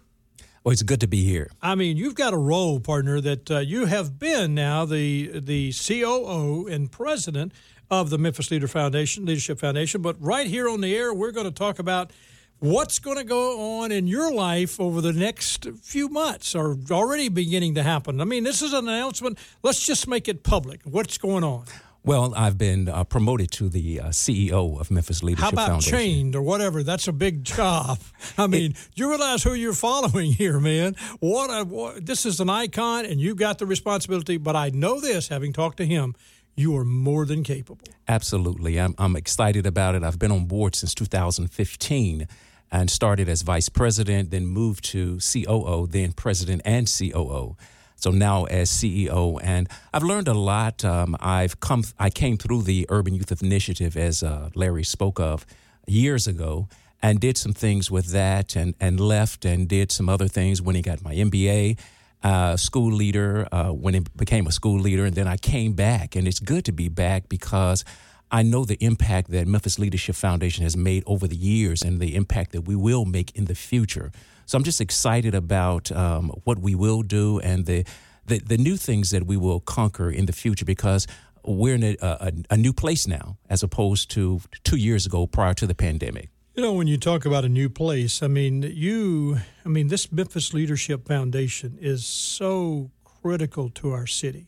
Well, 0.63 0.74
it's 0.74 0.84
good 0.84 1.00
to 1.02 1.08
be 1.08 1.24
here. 1.24 1.50
I 1.62 1.76
mean, 1.76 1.95
you've 1.95 2.15
got 2.15 2.34
a 2.34 2.38
role, 2.38 2.80
partner, 2.80 3.22
that 3.22 3.50
uh, 3.50 3.60
you 3.60 3.86
have 3.86 4.19
been 4.19 4.54
now 4.54 4.86
the 4.86 5.39
the 5.39 5.72
COO 5.72 6.67
and 6.67 6.91
president 6.91 7.54
of 7.89 8.10
the 8.10 8.17
Memphis 8.17 8.52
Leader 8.52 8.67
Foundation, 8.67 9.26
Leadership 9.26 9.60
Foundation. 9.60 10.02
But 10.02 10.17
right 10.22 10.48
here 10.48 10.69
on 10.69 10.82
the 10.82 10.95
air, 10.95 11.13
we're 11.13 11.32
going 11.32 11.48
to 11.48 11.52
talk 11.52 11.80
about 11.80 12.12
what's 12.60 13.00
going 13.00 13.17
to 13.17 13.24
go 13.24 13.80
on 13.80 13.91
in 13.91 14.06
your 14.06 14.34
life 14.34 14.80
over 14.80 15.02
the 15.02 15.13
next 15.13 15.65
few 15.82 16.10
months 16.10 16.54
or 16.54 16.78
already 16.91 17.30
beginning 17.30 17.76
to 17.76 17.84
happen. 17.84 18.19
I 18.19 18.26
mean, 18.26 18.43
this 18.43 18.62
is 18.62 18.74
an 18.74 18.88
announcement. 18.88 19.39
Let's 19.63 19.86
just 19.86 20.08
make 20.08 20.28
it 20.28 20.43
public. 20.43 20.82
What's 20.84 21.17
going 21.17 21.43
on? 21.43 21.65
Well, 22.03 22.33
I've 22.35 22.57
been 22.57 22.88
uh, 22.88 23.03
promoted 23.03 23.51
to 23.51 23.67
the 23.69 23.99
uh, 23.99 24.05
CEO 24.07 24.79
of 24.79 24.89
Memphis 24.89 25.21
Leadership 25.21 25.43
How 25.43 25.49
about 25.49 25.67
Foundation. 25.67 25.97
chained 25.97 26.35
or 26.35 26.41
whatever? 26.41 26.81
That's 26.81 27.07
a 27.07 27.12
big 27.12 27.43
job. 27.43 27.99
I 28.38 28.47
mean, 28.47 28.71
it, 28.71 28.77
you 28.95 29.09
realize 29.09 29.43
who 29.43 29.53
you're 29.53 29.73
following 29.73 30.31
here, 30.31 30.59
man. 30.59 30.95
What, 31.19 31.49
a, 31.49 31.65
what 31.65 32.05
this 32.05 32.25
is 32.25 32.39
an 32.39 32.49
icon, 32.49 33.05
and 33.05 33.19
you've 33.19 33.38
got 33.38 33.59
the 33.59 33.65
responsibility. 33.65 34.38
But 34.38 34.55
I 34.55 34.69
know 34.69 34.99
this, 34.99 35.27
having 35.27 35.51
talked 35.51 35.77
to 35.77 35.85
him, 35.85 36.15
you 36.55 36.75
are 36.77 36.85
more 36.85 37.25
than 37.25 37.43
capable. 37.43 37.85
Absolutely, 38.07 38.79
I'm, 38.79 38.95
I'm 38.97 39.15
excited 39.15 39.65
about 39.65 39.95
it. 39.95 40.03
I've 40.03 40.19
been 40.19 40.31
on 40.31 40.45
board 40.45 40.75
since 40.75 40.93
2015 40.93 42.27
and 42.71 42.89
started 42.89 43.27
as 43.27 43.41
vice 43.41 43.69
president, 43.69 44.31
then 44.31 44.45
moved 44.45 44.83
to 44.85 45.19
COO, 45.19 45.88
then 45.88 46.12
president 46.13 46.62
and 46.65 46.88
COO. 46.88 47.57
So 47.99 48.12
now 48.12 48.45
as 48.45 48.69
CEO, 48.69 49.39
and 49.43 49.67
I've 49.93 50.03
learned 50.03 50.29
a 50.29 50.33
lot. 50.33 50.85
Um, 50.85 51.17
I've 51.19 51.59
come, 51.59 51.83
I 51.99 52.09
came 52.09 52.38
through 52.38 52.62
the 52.62 52.85
Urban 52.89 53.13
Youth 53.13 53.43
Initiative 53.43 53.97
as 53.97 54.23
uh, 54.23 54.49
Larry 54.55 54.85
spoke 54.85 55.19
of 55.19 55.45
years 55.85 56.25
ago, 56.25 56.69
and 57.01 57.19
did 57.19 57.38
some 57.38 57.51
things 57.51 57.91
with 57.91 58.07
that, 58.07 58.55
and 58.55 58.73
and 58.79 59.01
left 59.01 59.43
and 59.43 59.67
did 59.67 59.91
some 59.91 60.07
other 60.07 60.29
things 60.29 60.62
when 60.62 60.75
he 60.75 60.81
got 60.81 61.03
my 61.03 61.13
MBA. 61.13 61.77
Uh, 62.21 62.57
school 62.57 62.91
leader 62.91 63.47
uh, 63.51 63.69
when 63.69 63.93
he 63.93 64.01
became 64.15 64.47
a 64.47 64.51
school 64.51 64.79
leader, 64.79 65.05
and 65.05 65.15
then 65.15 65.27
I 65.27 65.35
came 65.35 65.73
back, 65.73 66.15
and 66.15 66.25
it's 66.27 66.39
good 66.39 66.65
to 66.65 66.71
be 66.71 66.88
back 66.88 67.27
because. 67.29 67.83
I 68.31 68.43
know 68.43 68.63
the 68.63 68.77
impact 68.79 69.31
that 69.31 69.47
Memphis 69.47 69.79
Leadership 69.79 70.15
Foundation 70.15 70.63
has 70.63 70.77
made 70.77 71.01
over 71.07 71.27
the 71.27 71.35
years 71.35 71.81
and 71.81 72.00
the 72.00 72.13
impact 72.13 72.52
that 72.52 72.62
we 72.62 72.75
will 72.75 73.04
make 73.04 73.35
in 73.35 73.45
the 73.45 73.56
future. 73.56 74.12
So 74.50 74.58
I'm 74.58 74.63
just 74.63 74.81
excited 74.81 75.35
about 75.35 75.91
um, 75.91 76.31
what 76.43 76.58
we 76.58 76.73
will 76.73 77.04
do 77.04 77.39
and 77.41 77.67
the, 77.67 77.85
the, 78.25 78.39
the 78.39 78.58
new 78.58 78.77
things 78.77 79.12
that 79.12 79.27
we 79.27 79.37
will 79.37 79.60
conquer 79.60 80.10
in 80.10 80.25
the 80.25 80.33
future 80.33 80.65
because 80.65 81.06
we're 81.45 81.75
in 81.75 81.83
a, 81.83 81.95
a, 82.02 82.33
a 82.50 82.58
new 82.58 82.73
place 82.73 83.06
now 83.06 83.37
as 83.47 83.62
opposed 83.62 84.10
to 84.10 84.41
two 84.63 84.77
years 84.77 85.06
ago 85.06 85.27
prior 85.27 85.54
to 85.54 85.67
the 85.67 85.75
pandemic. 85.75 86.31
You 86.56 86.63
know, 86.63 86.73
when 86.73 86.87
you 86.87 86.97
talk 86.97 87.27
about 87.27 87.45
a 87.45 87.47
new 87.47 87.69
place, 87.69 88.23
I 88.23 88.27
mean, 88.27 88.63
you, 88.63 89.37
I 89.63 89.69
mean, 89.69 89.89
this 89.89 90.12
Memphis 90.12 90.52
Leadership 90.52 91.08
Foundation 91.08 91.77
is 91.79 92.04
so 92.08 92.89
critical 93.04 93.69
to 93.69 93.91
our 93.91 94.08
city. 94.08 94.47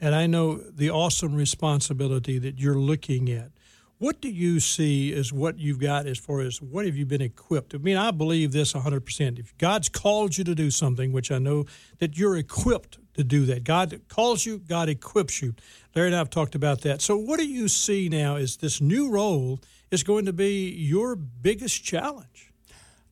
And 0.00 0.14
I 0.14 0.28
know 0.28 0.58
the 0.58 0.90
awesome 0.90 1.34
responsibility 1.34 2.38
that 2.38 2.60
you're 2.60 2.78
looking 2.78 3.28
at. 3.32 3.50
What 3.98 4.20
do 4.20 4.28
you 4.28 4.60
see 4.60 5.12
as 5.12 5.32
what 5.32 5.58
you've 5.58 5.80
got 5.80 6.06
as 6.06 6.18
far 6.18 6.40
as 6.40 6.62
what 6.62 6.86
have 6.86 6.94
you 6.94 7.04
been 7.04 7.20
equipped? 7.20 7.74
I 7.74 7.78
mean, 7.78 7.96
I 7.96 8.12
believe 8.12 8.52
this 8.52 8.72
100%. 8.72 9.40
If 9.40 9.58
God's 9.58 9.88
called 9.88 10.38
you 10.38 10.44
to 10.44 10.54
do 10.54 10.70
something, 10.70 11.12
which 11.12 11.32
I 11.32 11.38
know 11.38 11.64
that 11.98 12.16
you're 12.16 12.36
equipped 12.36 12.98
to 13.14 13.24
do 13.24 13.44
that, 13.46 13.64
God 13.64 14.00
calls 14.06 14.46
you, 14.46 14.58
God 14.58 14.88
equips 14.88 15.42
you. 15.42 15.54
Larry 15.96 16.08
and 16.08 16.14
I 16.14 16.18
have 16.18 16.30
talked 16.30 16.54
about 16.54 16.82
that. 16.82 17.02
So, 17.02 17.16
what 17.16 17.40
do 17.40 17.46
you 17.48 17.66
see 17.66 18.08
now 18.08 18.36
as 18.36 18.58
this 18.58 18.80
new 18.80 19.10
role 19.10 19.60
is 19.90 20.04
going 20.04 20.26
to 20.26 20.32
be 20.32 20.70
your 20.70 21.16
biggest 21.16 21.82
challenge? 21.82 22.52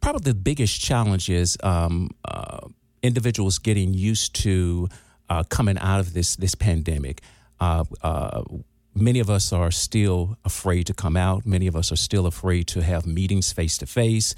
Probably 0.00 0.30
the 0.30 0.38
biggest 0.38 0.80
challenge 0.80 1.28
is 1.28 1.58
um, 1.64 2.10
uh, 2.24 2.68
individuals 3.02 3.58
getting 3.58 3.92
used 3.92 4.36
to 4.36 4.88
uh, 5.28 5.42
coming 5.42 5.78
out 5.78 5.98
of 5.98 6.12
this 6.12 6.36
this 6.36 6.54
pandemic. 6.54 7.22
Uh, 7.58 7.82
uh 8.02 8.44
many 8.96 9.20
of 9.20 9.30
us 9.30 9.52
are 9.52 9.70
still 9.70 10.38
afraid 10.44 10.86
to 10.86 10.94
come 10.94 11.16
out. 11.16 11.46
Many 11.46 11.66
of 11.66 11.76
us 11.76 11.92
are 11.92 11.96
still 11.96 12.26
afraid 12.26 12.66
to 12.68 12.82
have 12.82 13.06
meetings 13.06 13.52
face 13.52 13.78
to 13.78 13.86
face. 13.86 14.34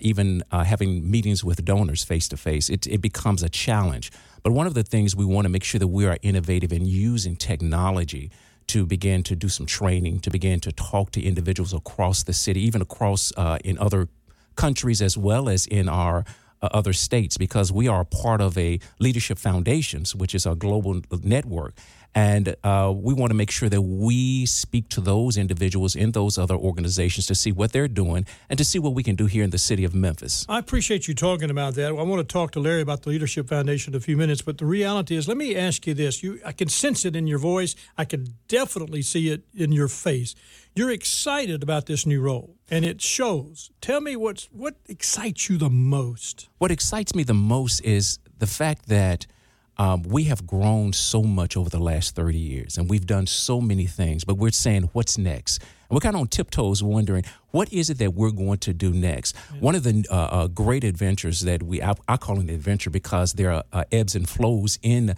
even 0.00 0.42
uh, 0.50 0.64
having 0.64 1.10
meetings 1.10 1.44
with 1.44 1.64
donors 1.64 2.04
face 2.04 2.28
to 2.28 2.36
face, 2.36 2.68
it 2.68 3.00
becomes 3.00 3.42
a 3.42 3.48
challenge. 3.48 4.10
But 4.42 4.52
one 4.52 4.66
of 4.66 4.74
the 4.74 4.82
things 4.82 5.14
we 5.14 5.24
want 5.24 5.44
to 5.44 5.48
make 5.48 5.64
sure 5.64 5.78
that 5.78 5.88
we 5.88 6.06
are 6.06 6.18
innovative 6.22 6.72
in 6.72 6.84
using 6.84 7.36
technology 7.36 8.30
to 8.68 8.86
begin 8.86 9.22
to 9.24 9.36
do 9.36 9.48
some 9.48 9.66
training, 9.66 10.20
to 10.20 10.30
begin 10.30 10.60
to 10.60 10.72
talk 10.72 11.10
to 11.12 11.22
individuals 11.22 11.72
across 11.72 12.22
the 12.22 12.32
city, 12.32 12.60
even 12.62 12.80
across 12.82 13.32
uh, 13.36 13.58
in 13.64 13.78
other 13.78 14.08
countries 14.56 15.00
as 15.02 15.16
well 15.16 15.48
as 15.48 15.66
in 15.66 15.88
our 15.88 16.24
uh, 16.60 16.68
other 16.72 16.92
states, 16.92 17.36
because 17.36 17.72
we 17.72 17.88
are 17.88 18.04
part 18.04 18.40
of 18.40 18.56
a 18.56 18.78
leadership 18.98 19.38
foundations, 19.38 20.14
which 20.14 20.34
is 20.34 20.46
a 20.46 20.54
global 20.54 21.02
network. 21.22 21.74
And 22.14 22.56
uh, 22.62 22.92
we 22.94 23.14
want 23.14 23.30
to 23.30 23.34
make 23.34 23.50
sure 23.50 23.70
that 23.70 23.80
we 23.80 24.44
speak 24.44 24.90
to 24.90 25.00
those 25.00 25.38
individuals 25.38 25.96
in 25.96 26.12
those 26.12 26.36
other 26.36 26.54
organizations 26.54 27.26
to 27.26 27.34
see 27.34 27.52
what 27.52 27.72
they're 27.72 27.88
doing 27.88 28.26
and 28.50 28.58
to 28.58 28.64
see 28.64 28.78
what 28.78 28.92
we 28.92 29.02
can 29.02 29.16
do 29.16 29.26
here 29.26 29.42
in 29.42 29.50
the 29.50 29.58
city 29.58 29.84
of 29.84 29.94
Memphis. 29.94 30.44
I 30.48 30.58
appreciate 30.58 31.08
you 31.08 31.14
talking 31.14 31.50
about 31.50 31.74
that. 31.74 31.88
I 31.88 31.92
want 31.92 32.20
to 32.20 32.30
talk 32.30 32.50
to 32.52 32.60
Larry 32.60 32.82
about 32.82 33.02
the 33.02 33.08
Leadership 33.08 33.48
Foundation 33.48 33.94
in 33.94 33.96
a 33.96 34.00
few 34.00 34.16
minutes, 34.18 34.42
but 34.42 34.58
the 34.58 34.66
reality 34.66 35.16
is, 35.16 35.26
let 35.26 35.38
me 35.38 35.56
ask 35.56 35.86
you 35.86 35.94
this. 35.94 36.22
You, 36.22 36.38
I 36.44 36.52
can 36.52 36.68
sense 36.68 37.06
it 37.06 37.16
in 37.16 37.26
your 37.26 37.38
voice. 37.38 37.74
I 37.96 38.04
can 38.04 38.26
definitely 38.46 39.02
see 39.02 39.30
it 39.30 39.44
in 39.54 39.72
your 39.72 39.88
face. 39.88 40.34
You're 40.74 40.90
excited 40.90 41.62
about 41.62 41.86
this 41.86 42.04
new 42.06 42.20
role, 42.20 42.56
and 42.70 42.84
it 42.84 43.00
shows. 43.00 43.70
Tell 43.80 44.00
me 44.00 44.16
what's 44.16 44.44
what 44.52 44.76
excites 44.86 45.48
you 45.48 45.56
the 45.56 45.70
most. 45.70 46.48
What 46.58 46.70
excites 46.70 47.14
me 47.14 47.22
the 47.22 47.34
most 47.34 47.80
is 47.80 48.18
the 48.38 48.46
fact 48.46 48.88
that– 48.88 49.26
um, 49.82 50.04
we 50.04 50.24
have 50.24 50.46
grown 50.46 50.92
so 50.92 51.24
much 51.24 51.56
over 51.56 51.68
the 51.68 51.80
last 51.80 52.14
30 52.14 52.38
years 52.38 52.78
and 52.78 52.88
we've 52.88 53.04
done 53.04 53.26
so 53.26 53.60
many 53.60 53.86
things, 53.86 54.22
but 54.22 54.36
we're 54.36 54.52
saying, 54.52 54.90
what's 54.92 55.18
next? 55.18 55.58
And 55.58 55.96
we're 55.96 56.00
kind 56.00 56.14
of 56.14 56.20
on 56.20 56.28
tiptoes 56.28 56.84
wondering, 56.84 57.24
what 57.50 57.72
is 57.72 57.90
it 57.90 57.98
that 57.98 58.14
we're 58.14 58.30
going 58.30 58.58
to 58.58 58.72
do 58.72 58.92
next? 58.92 59.34
Yeah. 59.34 59.58
One 59.58 59.74
of 59.74 59.82
the 59.82 60.06
uh, 60.08 60.14
uh, 60.14 60.46
great 60.46 60.84
adventures 60.84 61.40
that 61.40 61.64
we, 61.64 61.82
I, 61.82 61.94
I, 62.06 62.16
call 62.16 62.38
it 62.38 62.42
an 62.42 62.50
adventure 62.50 62.90
because 62.90 63.32
there 63.32 63.50
are 63.50 63.64
uh, 63.72 63.82
ebbs 63.90 64.14
and 64.14 64.28
flows 64.28 64.78
in 64.82 65.16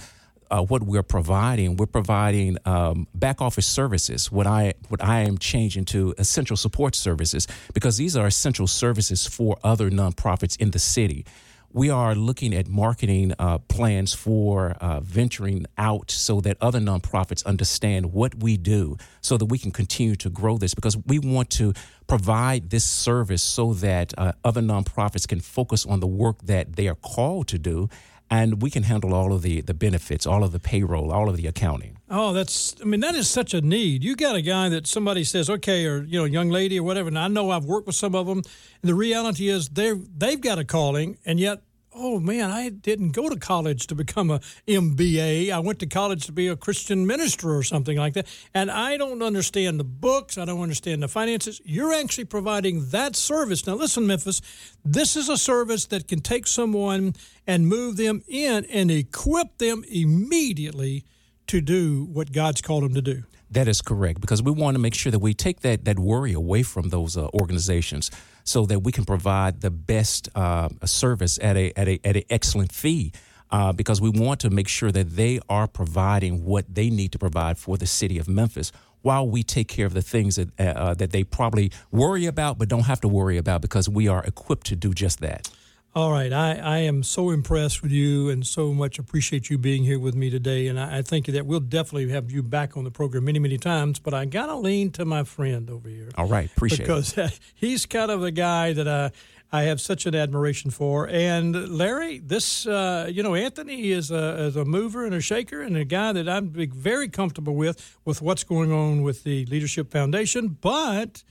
uh, 0.51 0.63
what 0.63 0.83
we're 0.83 1.03
providing. 1.03 1.77
We're 1.77 1.85
providing 1.85 2.57
um, 2.65 3.07
back 3.15 3.43
office 3.43 3.67
services. 3.67 4.33
What 4.33 4.47
I 4.47 4.75
what 4.89 5.03
I 5.05 5.21
am 5.21 5.37
changing 5.37 5.85
to 5.87 6.15
essential 6.17 6.57
support 6.57 6.95
services 6.95 7.47
because 7.75 7.99
these 7.99 8.17
are 8.17 8.27
essential 8.27 8.67
services 8.67 9.27
for 9.27 9.59
other 9.63 9.91
nonprofits 9.91 10.57
in 10.59 10.71
the 10.71 10.79
city 10.79 11.27
we 11.75 11.91
are 11.91 12.15
looking 12.15 12.55
at 12.55 12.69
marketing 12.69 13.35
uh, 13.37 13.59
plans 13.59 14.15
for 14.15 14.71
uh, 14.81 15.01
venturing 15.01 15.67
out 15.77 16.09
so 16.09 16.41
that 16.41 16.57
other 16.61 16.79
nonprofits 16.79 17.45
understand 17.45 18.13
what 18.13 18.37
we 18.37 18.57
do 18.57 18.97
so 19.21 19.37
that 19.37 19.47
we 19.47 19.59
can 19.59 19.73
continue 19.73 20.15
to 20.15 20.31
grow 20.31 20.57
this 20.57 20.73
because 20.73 20.97
we 20.97 21.19
want 21.19 21.51
to 21.51 21.75
provide 22.07 22.71
this 22.71 22.85
service 22.85 23.43
so 23.43 23.75
that 23.75 24.15
uh, 24.17 24.31
other 24.45 24.61
nonprofits 24.61 25.27
can 25.27 25.41
focus 25.41 25.85
on 25.85 25.99
the 25.99 26.07
work 26.07 26.41
that 26.43 26.77
they 26.77 26.87
are 26.87 26.95
called 26.95 27.49
to 27.49 27.59
do 27.59 27.89
and 28.31 28.63
we 28.63 28.71
can 28.71 28.85
handle 28.85 29.15
all 29.15 29.33
of 29.33 29.43
the, 29.43 29.61
the 29.61 29.75
benefits, 29.75 30.27
all 30.27 30.43
of 30.43 30.53
the 30.53 30.61
payroll, 30.61 31.13
all 31.13 31.29
of 31.29 31.37
the 31.37 31.47
accounting. 31.47 31.99
Oh, 32.11 32.33
that's, 32.33 32.75
I 32.81 32.85
mean, 32.85 33.01
that 33.01 33.15
is 33.15 33.29
such 33.29 33.55
a 33.55 33.61
need. 33.61 34.03
You 34.05 34.17
got 34.17 34.37
a 34.37 34.43
guy 34.43 34.69
that 34.71 34.87
somebody 34.87 35.25
says, 35.25 35.51
okay, 35.51 35.87
or, 35.87 36.03
you 36.03 36.19
know, 36.19 36.25
young 36.25 36.51
lady 36.51 36.79
or 36.79 36.83
whatever, 36.83 37.09
and 37.09 37.19
I 37.19 37.29
know 37.29 37.51
I've 37.51 37.65
worked 37.65 37.87
with 37.87 37.97
some 37.97 38.15
of 38.15 38.27
them, 38.27 38.39
and 38.39 38.89
the 38.89 38.95
reality 38.95 39.49
is 39.49 39.69
they're, 39.69 39.97
they've 39.97 40.41
got 40.41 40.59
a 40.59 40.65
calling, 40.65 41.19
and 41.25 41.39
yet 41.39 41.63
oh 41.95 42.19
man, 42.19 42.51
I 42.51 42.69
didn't 42.69 43.11
go 43.11 43.29
to 43.29 43.37
college 43.37 43.87
to 43.87 43.95
become 43.95 44.31
a 44.31 44.41
MBA. 44.67 45.51
I 45.51 45.59
went 45.61 45.79
to 45.81 45.87
college 45.87 46.27
to 46.27 46.33
be 46.33 46.49
a 46.49 46.57
Christian 46.57 47.07
minister 47.07 47.55
or 47.55 47.63
something 47.63 47.97
like 47.97 48.15
that. 48.15 48.27
And 48.53 48.71
I 48.71 48.97
don't 48.97 49.23
understand 49.23 49.79
the 49.79 49.85
books. 49.85 50.37
I 50.37 50.45
don't 50.45 50.61
understand 50.61 51.03
the 51.03 51.09
finances. 51.09 51.61
You're 51.65 51.93
actually 51.93 52.25
providing 52.25 52.87
that 52.91 53.17
service. 53.17 53.67
Now, 53.67 53.75
listen, 53.75 54.07
Memphis, 54.07 54.41
this 54.85 55.17
is 55.17 55.29
a 55.29 55.39
service 55.39 55.87
that 55.87 56.09
can 56.09 56.21
take 56.21 56.47
someone 56.47 57.15
and 57.47 57.69
move 57.69 57.97
them 57.97 58.23
in 58.27 58.65
and 58.67 58.91
equip 58.91 59.59
them 59.59 59.85
immediately 59.89 61.05
to 61.47 61.61
do 61.61 62.05
what 62.05 62.33
God's 62.33 62.63
called 62.63 62.85
them 62.85 62.95
to 62.95 63.03
do. 63.03 63.25
That 63.55 63.69
is 63.69 63.81
correct 63.81 64.21
because 64.21 64.43
we 64.43 64.51
want 64.51 64.75
to 64.75 64.81
make 64.81 64.95
sure 64.95 65.13
that 65.13 65.21
we 65.21 65.33
take 65.33 65.61
that, 65.61 65.85
that 65.85 65.97
worry 65.97 66.33
away 66.33 66.65
from 66.65 66.89
those 66.89 67.17
uh, 67.17 67.29
organizations 67.33 68.11
so 68.43 68.67
that 68.67 68.81
we 68.81 68.91
can 68.91 69.05
provide 69.05 69.61
the 69.61 69.71
best 69.71 70.29
uh, 70.35 70.69
service 70.85 71.39
at 71.41 71.57
a 71.57 71.73
at 71.79 71.87
a 71.89 72.01
at 72.05 72.17
an 72.17 72.25
excellent 72.31 72.73
fee. 72.73 73.13
Uh, 73.51 73.73
because 73.73 74.01
we 74.01 74.11
want 74.11 74.41
to 74.41 74.51
make 74.51 74.67
sure 74.67 74.91
that 74.91 75.15
they 75.15 75.39
are 75.49 75.69
providing 75.69 76.45
what 76.45 76.65
they 76.75 76.91
need 76.91 77.13
to 77.13 77.19
provide 77.19 77.57
for 77.57 77.77
the 77.77 77.87
city 77.87 78.19
of 78.19 78.27
Memphis, 78.27 78.73
while 79.03 79.29
we 79.29 79.45
take 79.45 79.69
care 79.69 79.87
of 79.87 79.95
the 79.95 80.03
things 80.03 80.35
that 80.35 80.49
uh, 80.59 80.95
that 80.95 81.13
they 81.13 81.23
probably 81.23 81.71
worry 81.93 82.27
about 82.27 82.59
but 82.59 82.69
don't 82.69 82.87
have 82.87 83.01
to 83.01 83.09
worry 83.09 83.37
about 83.37 83.63
because 83.63 83.89
we 83.89 84.09
are 84.09 84.25
equipped 84.25 84.67
to 84.67 84.75
do 84.75 84.93
just 84.93 85.21
that. 85.21 85.49
All 85.97 86.11
right. 86.11 86.33
I, 86.33 86.57
I 86.57 86.79
am 86.79 87.05
so 87.05 87.31
impressed 87.31 87.81
with 87.81 87.93
you 87.93 88.29
and 88.29 88.45
so 88.45 88.75
much 88.75 88.99
appreciate 88.99 89.49
you 89.49 89.59
being 89.59 89.85
here 89.85 90.01
with 90.01 90.17
me 90.17 90.29
today. 90.29 90.67
And 90.67 90.81
I, 90.81 90.99
I 90.99 91.03
think 91.03 91.27
that 91.27 91.47
we'll 91.47 91.61
definitely 91.61 92.09
have 92.11 92.33
you 92.33 92.43
back 92.43 92.77
on 92.77 92.83
the 92.83 92.91
program 92.91 93.27
many, 93.27 93.39
many 93.39 93.59
times. 93.59 94.01
But 94.01 94.13
I 94.13 94.25
got 94.25 94.47
to 94.47 94.57
lean 94.57 94.91
to 94.93 95.05
my 95.05 95.23
friend 95.23 95.71
over 95.71 95.89
here. 95.89 96.11
All 96.17 96.27
right. 96.27 96.51
Appreciate 96.51 96.81
because 96.81 97.13
it. 97.13 97.17
Because 97.17 97.41
he's 97.55 97.87
kind 97.87 98.11
of 98.11 98.23
the 98.23 98.33
guy 98.33 98.73
that 98.73 98.89
I, 98.89 99.13
I 99.53 99.63
have 99.65 99.81
such 99.81 100.05
an 100.07 100.17
admiration 100.17 100.73
for. 100.73 101.09
And 101.09 101.69
Larry, 101.69 102.19
this, 102.19 102.67
uh, 102.67 103.09
you 103.09 103.23
know, 103.23 103.37
Anthony 103.37 103.93
is 103.93 104.11
a, 104.11 104.47
is 104.47 104.57
a 104.57 104.65
mover 104.65 105.05
and 105.05 105.15
a 105.15 105.21
shaker 105.21 105.61
and 105.61 105.77
a 105.77 105.85
guy 105.85 106.13
that 106.13 106.29
I'm 106.29 106.51
very 106.51 107.09
comfortable 107.09 107.55
with, 107.55 107.97
with 108.05 108.21
what's 108.21 108.43
going 108.43 108.73
on 108.73 109.03
with 109.03 109.23
the 109.23 109.47
Leadership 109.47 109.93
Foundation. 109.93 110.59
But 110.61 111.23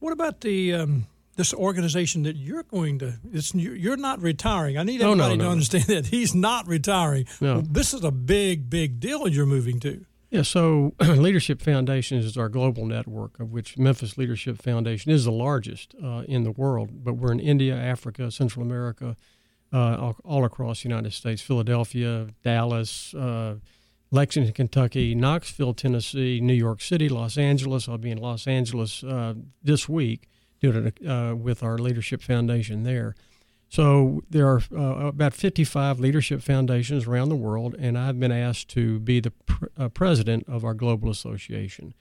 what 0.00 0.12
about 0.12 0.40
the. 0.40 0.74
Um, 0.74 1.06
this 1.38 1.54
organization 1.54 2.24
that 2.24 2.36
you're 2.36 2.64
going 2.64 2.98
to 2.98 3.14
you're 3.54 3.96
not 3.96 4.20
retiring. 4.20 4.76
I 4.76 4.82
need 4.82 5.00
everybody 5.00 5.16
no, 5.16 5.28
no, 5.28 5.36
no, 5.36 5.44
to 5.44 5.50
understand 5.50 5.84
that 5.86 6.06
he's 6.06 6.34
not 6.34 6.66
retiring. 6.66 7.26
No. 7.40 7.60
this 7.60 7.94
is 7.94 8.02
a 8.02 8.10
big, 8.10 8.68
big 8.68 8.98
deal 8.98 9.26
you're 9.28 9.46
moving 9.46 9.78
to. 9.80 10.04
Yeah, 10.30 10.42
so 10.42 10.94
Leadership 11.00 11.62
Foundations 11.62 12.24
is 12.24 12.36
our 12.36 12.48
global 12.48 12.84
network, 12.84 13.38
of 13.38 13.52
which 13.52 13.78
Memphis 13.78 14.18
Leadership 14.18 14.60
Foundation 14.60 15.12
is 15.12 15.24
the 15.24 15.32
largest 15.32 15.94
uh, 16.04 16.24
in 16.28 16.42
the 16.42 16.50
world. 16.50 17.04
But 17.04 17.14
we're 17.14 17.32
in 17.32 17.40
India, 17.40 17.74
Africa, 17.74 18.32
Central 18.32 18.66
America, 18.66 19.16
uh, 19.72 19.96
all, 19.96 20.16
all, 20.24 20.44
across 20.44 20.82
the 20.82 20.88
United 20.88 21.12
States, 21.12 21.40
Philadelphia, 21.40 22.26
Dallas, 22.42 23.14
uh, 23.14 23.56
Lexington, 24.10 24.52
Kentucky, 24.52 25.14
Knoxville, 25.14 25.74
Tennessee, 25.74 26.40
New 26.40 26.52
York 26.52 26.82
City, 26.82 27.08
Los 27.08 27.38
Angeles. 27.38 27.88
I'll 27.88 27.96
be 27.96 28.10
in 28.10 28.18
Los 28.18 28.48
Angeles 28.48 29.04
uh, 29.04 29.34
this 29.62 29.88
week 29.88 30.28
doing 30.60 30.86
it 30.86 31.06
uh, 31.06 31.34
with 31.34 31.62
our 31.62 31.78
leadership 31.78 32.22
foundation 32.22 32.82
there. 32.82 33.14
So 33.68 34.22
there 34.30 34.46
are 34.48 34.62
uh, 34.74 35.08
about 35.08 35.34
55 35.34 36.00
leadership 36.00 36.40
foundations 36.42 37.06
around 37.06 37.28
the 37.28 37.36
world, 37.36 37.76
and 37.78 37.98
I've 37.98 38.18
been 38.18 38.32
asked 38.32 38.68
to 38.70 38.98
be 38.98 39.20
the 39.20 39.30
pr- 39.30 39.66
uh, 39.76 39.88
president 39.90 40.46
of 40.48 40.64
our 40.64 40.74
global 40.74 41.10
association. 41.10 41.94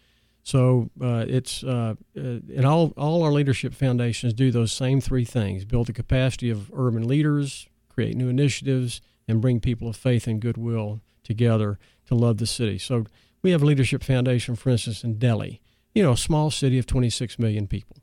So 0.43 0.89
uh, 1.01 1.25
it's 1.27 1.61
uh, 1.61 1.95
uh, 2.15 2.21
and 2.21 2.65
all 2.65 2.93
all 2.95 3.21
our 3.23 3.33
leadership 3.33 3.73
foundations 3.73 4.33
do 4.33 4.49
those 4.49 4.71
same 4.71 5.01
three 5.01 5.25
things: 5.25 5.65
build 5.65 5.87
the 5.87 5.93
capacity 5.93 6.49
of 6.49 6.71
urban 6.73 7.05
leaders, 7.05 7.67
create 7.89 8.15
new 8.15 8.29
initiatives, 8.29 9.01
and 9.27 9.41
bring 9.41 9.59
people 9.59 9.89
of 9.89 9.97
faith 9.97 10.25
and 10.25 10.39
goodwill 10.39 11.01
together 11.21 11.77
to 12.05 12.15
love 12.15 12.37
the 12.37 12.47
city. 12.47 12.77
So 12.77 13.05
we 13.41 13.51
have 13.51 13.61
a 13.61 13.65
leadership 13.65 14.03
foundation, 14.03 14.55
for 14.55 14.69
instance, 14.69 15.03
in 15.03 15.19
Delhi, 15.19 15.59
you 15.93 16.01
know, 16.01 16.13
a 16.13 16.17
small 16.17 16.49
city 16.49 16.79
of 16.79 16.85
26 16.85 17.37
million 17.37 17.67
people. 17.67 17.97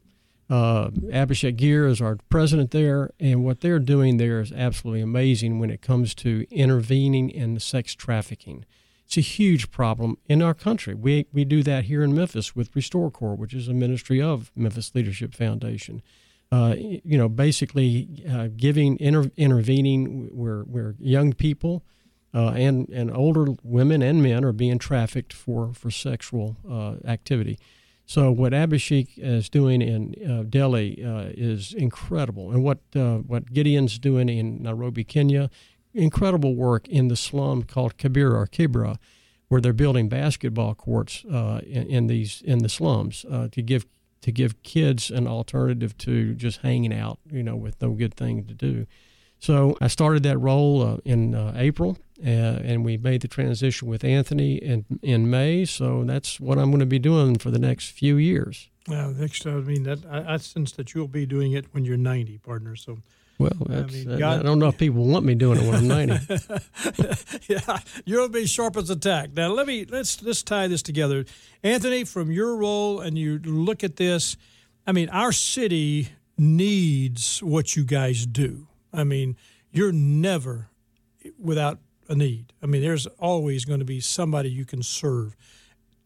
Uh, 0.54 0.90
Abhishek 1.10 1.56
Gir 1.56 1.84
is 1.88 2.00
our 2.00 2.16
president 2.28 2.70
there, 2.70 3.10
and 3.18 3.42
what 3.42 3.60
they're 3.60 3.80
doing 3.80 4.18
there 4.18 4.38
is 4.38 4.52
absolutely 4.52 5.00
amazing 5.00 5.58
when 5.58 5.68
it 5.68 5.82
comes 5.82 6.14
to 6.14 6.46
intervening 6.48 7.28
in 7.28 7.58
sex 7.58 7.92
trafficking. 7.92 8.64
It's 9.04 9.16
a 9.16 9.20
huge 9.20 9.72
problem 9.72 10.16
in 10.28 10.42
our 10.42 10.54
country. 10.54 10.94
We, 10.94 11.26
we 11.32 11.44
do 11.44 11.64
that 11.64 11.86
here 11.86 12.04
in 12.04 12.14
Memphis 12.14 12.54
with 12.54 12.70
Restore 12.76 13.10
Corps, 13.10 13.34
which 13.34 13.52
is 13.52 13.66
a 13.66 13.74
ministry 13.74 14.22
of 14.22 14.52
Memphis 14.54 14.94
Leadership 14.94 15.34
Foundation. 15.34 16.02
Uh, 16.52 16.76
you 16.78 17.18
know, 17.18 17.28
basically 17.28 18.24
uh, 18.30 18.46
giving, 18.56 18.96
inter- 19.00 19.32
intervening 19.36 20.28
where, 20.32 20.60
where 20.60 20.94
young 21.00 21.32
people 21.32 21.82
uh, 22.32 22.50
and, 22.50 22.88
and 22.90 23.10
older 23.10 23.46
women 23.64 24.02
and 24.02 24.22
men 24.22 24.44
are 24.44 24.52
being 24.52 24.78
trafficked 24.78 25.32
for, 25.32 25.72
for 25.72 25.90
sexual 25.90 26.56
uh, 26.70 26.94
activity. 27.10 27.58
So 28.06 28.30
what 28.30 28.52
Abhishek 28.52 29.12
is 29.16 29.48
doing 29.48 29.80
in 29.80 30.14
uh, 30.30 30.42
Delhi 30.42 31.02
uh, 31.02 31.30
is 31.34 31.72
incredible, 31.72 32.50
and 32.50 32.62
what 32.62 32.80
uh, 32.94 33.18
what 33.18 33.52
Gideon's 33.52 33.98
doing 33.98 34.28
in 34.28 34.62
Nairobi, 34.62 35.04
Kenya, 35.04 35.50
incredible 35.94 36.54
work 36.54 36.86
in 36.88 37.08
the 37.08 37.16
slum 37.16 37.62
called 37.62 37.96
Kibera 37.96 38.34
or 38.34 38.46
Kibra, 38.46 38.98
where 39.48 39.60
they're 39.60 39.72
building 39.72 40.08
basketball 40.08 40.74
courts 40.74 41.24
uh, 41.24 41.60
in, 41.64 41.86
in, 41.86 42.06
these 42.08 42.42
in 42.44 42.58
the 42.58 42.68
slums 42.68 43.24
uh, 43.30 43.48
to 43.52 43.62
give 43.62 43.86
to 44.20 44.32
give 44.32 44.62
kids 44.62 45.10
an 45.10 45.26
alternative 45.26 45.96
to 45.98 46.34
just 46.34 46.60
hanging 46.60 46.92
out, 46.94 47.18
you 47.30 47.42
know, 47.42 47.56
with 47.56 47.80
no 47.80 47.92
good 47.92 48.14
thing 48.14 48.44
to 48.44 48.54
do. 48.54 48.86
So 49.44 49.76
I 49.78 49.88
started 49.88 50.22
that 50.22 50.38
role 50.38 50.80
uh, 50.80 50.96
in 51.04 51.34
April, 51.54 51.98
uh, 52.18 52.30
and 52.30 52.82
we 52.82 52.96
made 52.96 53.20
the 53.20 53.28
transition 53.28 53.86
with 53.86 54.02
Anthony 54.02 54.54
in 54.54 54.86
in 55.02 55.28
May. 55.28 55.66
So 55.66 56.02
that's 56.04 56.40
what 56.40 56.56
I'm 56.58 56.70
going 56.70 56.80
to 56.80 56.86
be 56.86 56.98
doing 56.98 57.36
for 57.36 57.50
the 57.50 57.58
next 57.58 57.90
few 57.90 58.16
years. 58.16 58.70
Well, 58.88 59.10
next, 59.10 59.46
I 59.46 59.50
mean, 59.50 59.82
that 59.82 59.98
I, 60.10 60.32
I 60.32 60.36
sense 60.38 60.72
that 60.72 60.94
you'll 60.94 61.08
be 61.08 61.26
doing 61.26 61.52
it 61.52 61.66
when 61.72 61.84
you're 61.84 61.98
90, 61.98 62.38
partner. 62.38 62.74
So. 62.74 63.00
Well, 63.36 63.52
I, 63.68 63.82
mean, 63.82 64.16
God, 64.18 64.40
I 64.40 64.42
don't 64.42 64.58
know 64.58 64.68
if 64.68 64.78
people 64.78 65.04
want 65.04 65.26
me 65.26 65.34
doing 65.34 65.58
it 65.60 65.66
when 65.66 65.74
I'm 65.74 65.88
90. 65.88 67.48
yeah, 67.52 67.80
you'll 68.06 68.30
be 68.30 68.46
sharp 68.46 68.78
as 68.78 68.88
a 68.88 68.96
tack. 68.96 69.34
Now, 69.34 69.48
let 69.48 69.66
me 69.66 69.84
let's 69.84 70.22
let's 70.22 70.42
tie 70.42 70.68
this 70.68 70.80
together, 70.80 71.26
Anthony. 71.62 72.04
From 72.04 72.32
your 72.32 72.56
role, 72.56 73.00
and 73.00 73.18
you 73.18 73.40
look 73.40 73.84
at 73.84 73.96
this. 73.96 74.38
I 74.86 74.92
mean, 74.92 75.10
our 75.10 75.32
city 75.32 76.08
needs 76.38 77.42
what 77.42 77.76
you 77.76 77.84
guys 77.84 78.24
do. 78.24 78.68
I 78.94 79.04
mean, 79.04 79.36
you're 79.70 79.92
never 79.92 80.68
without 81.38 81.78
a 82.08 82.14
need. 82.14 82.52
I 82.62 82.66
mean, 82.66 82.82
there's 82.82 83.06
always 83.18 83.64
going 83.64 83.80
to 83.80 83.84
be 83.84 84.00
somebody 84.00 84.50
you 84.50 84.64
can 84.64 84.82
serve. 84.82 85.36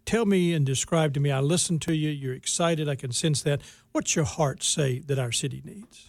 Tell 0.05 0.24
me 0.24 0.55
and 0.55 0.64
describe 0.64 1.12
to 1.14 1.20
me. 1.20 1.30
I 1.30 1.41
listen 1.41 1.78
to 1.80 1.95
you. 1.95 2.09
You're 2.09 2.34
excited. 2.34 2.89
I 2.89 2.95
can 2.95 3.12
sense 3.12 3.43
that. 3.43 3.61
What's 3.93 4.16
your 4.16 4.24
heart 4.24 4.62
say 4.62 5.01
that 5.01 5.18
our 5.18 5.32
city 5.32 5.62
needs? 5.64 6.09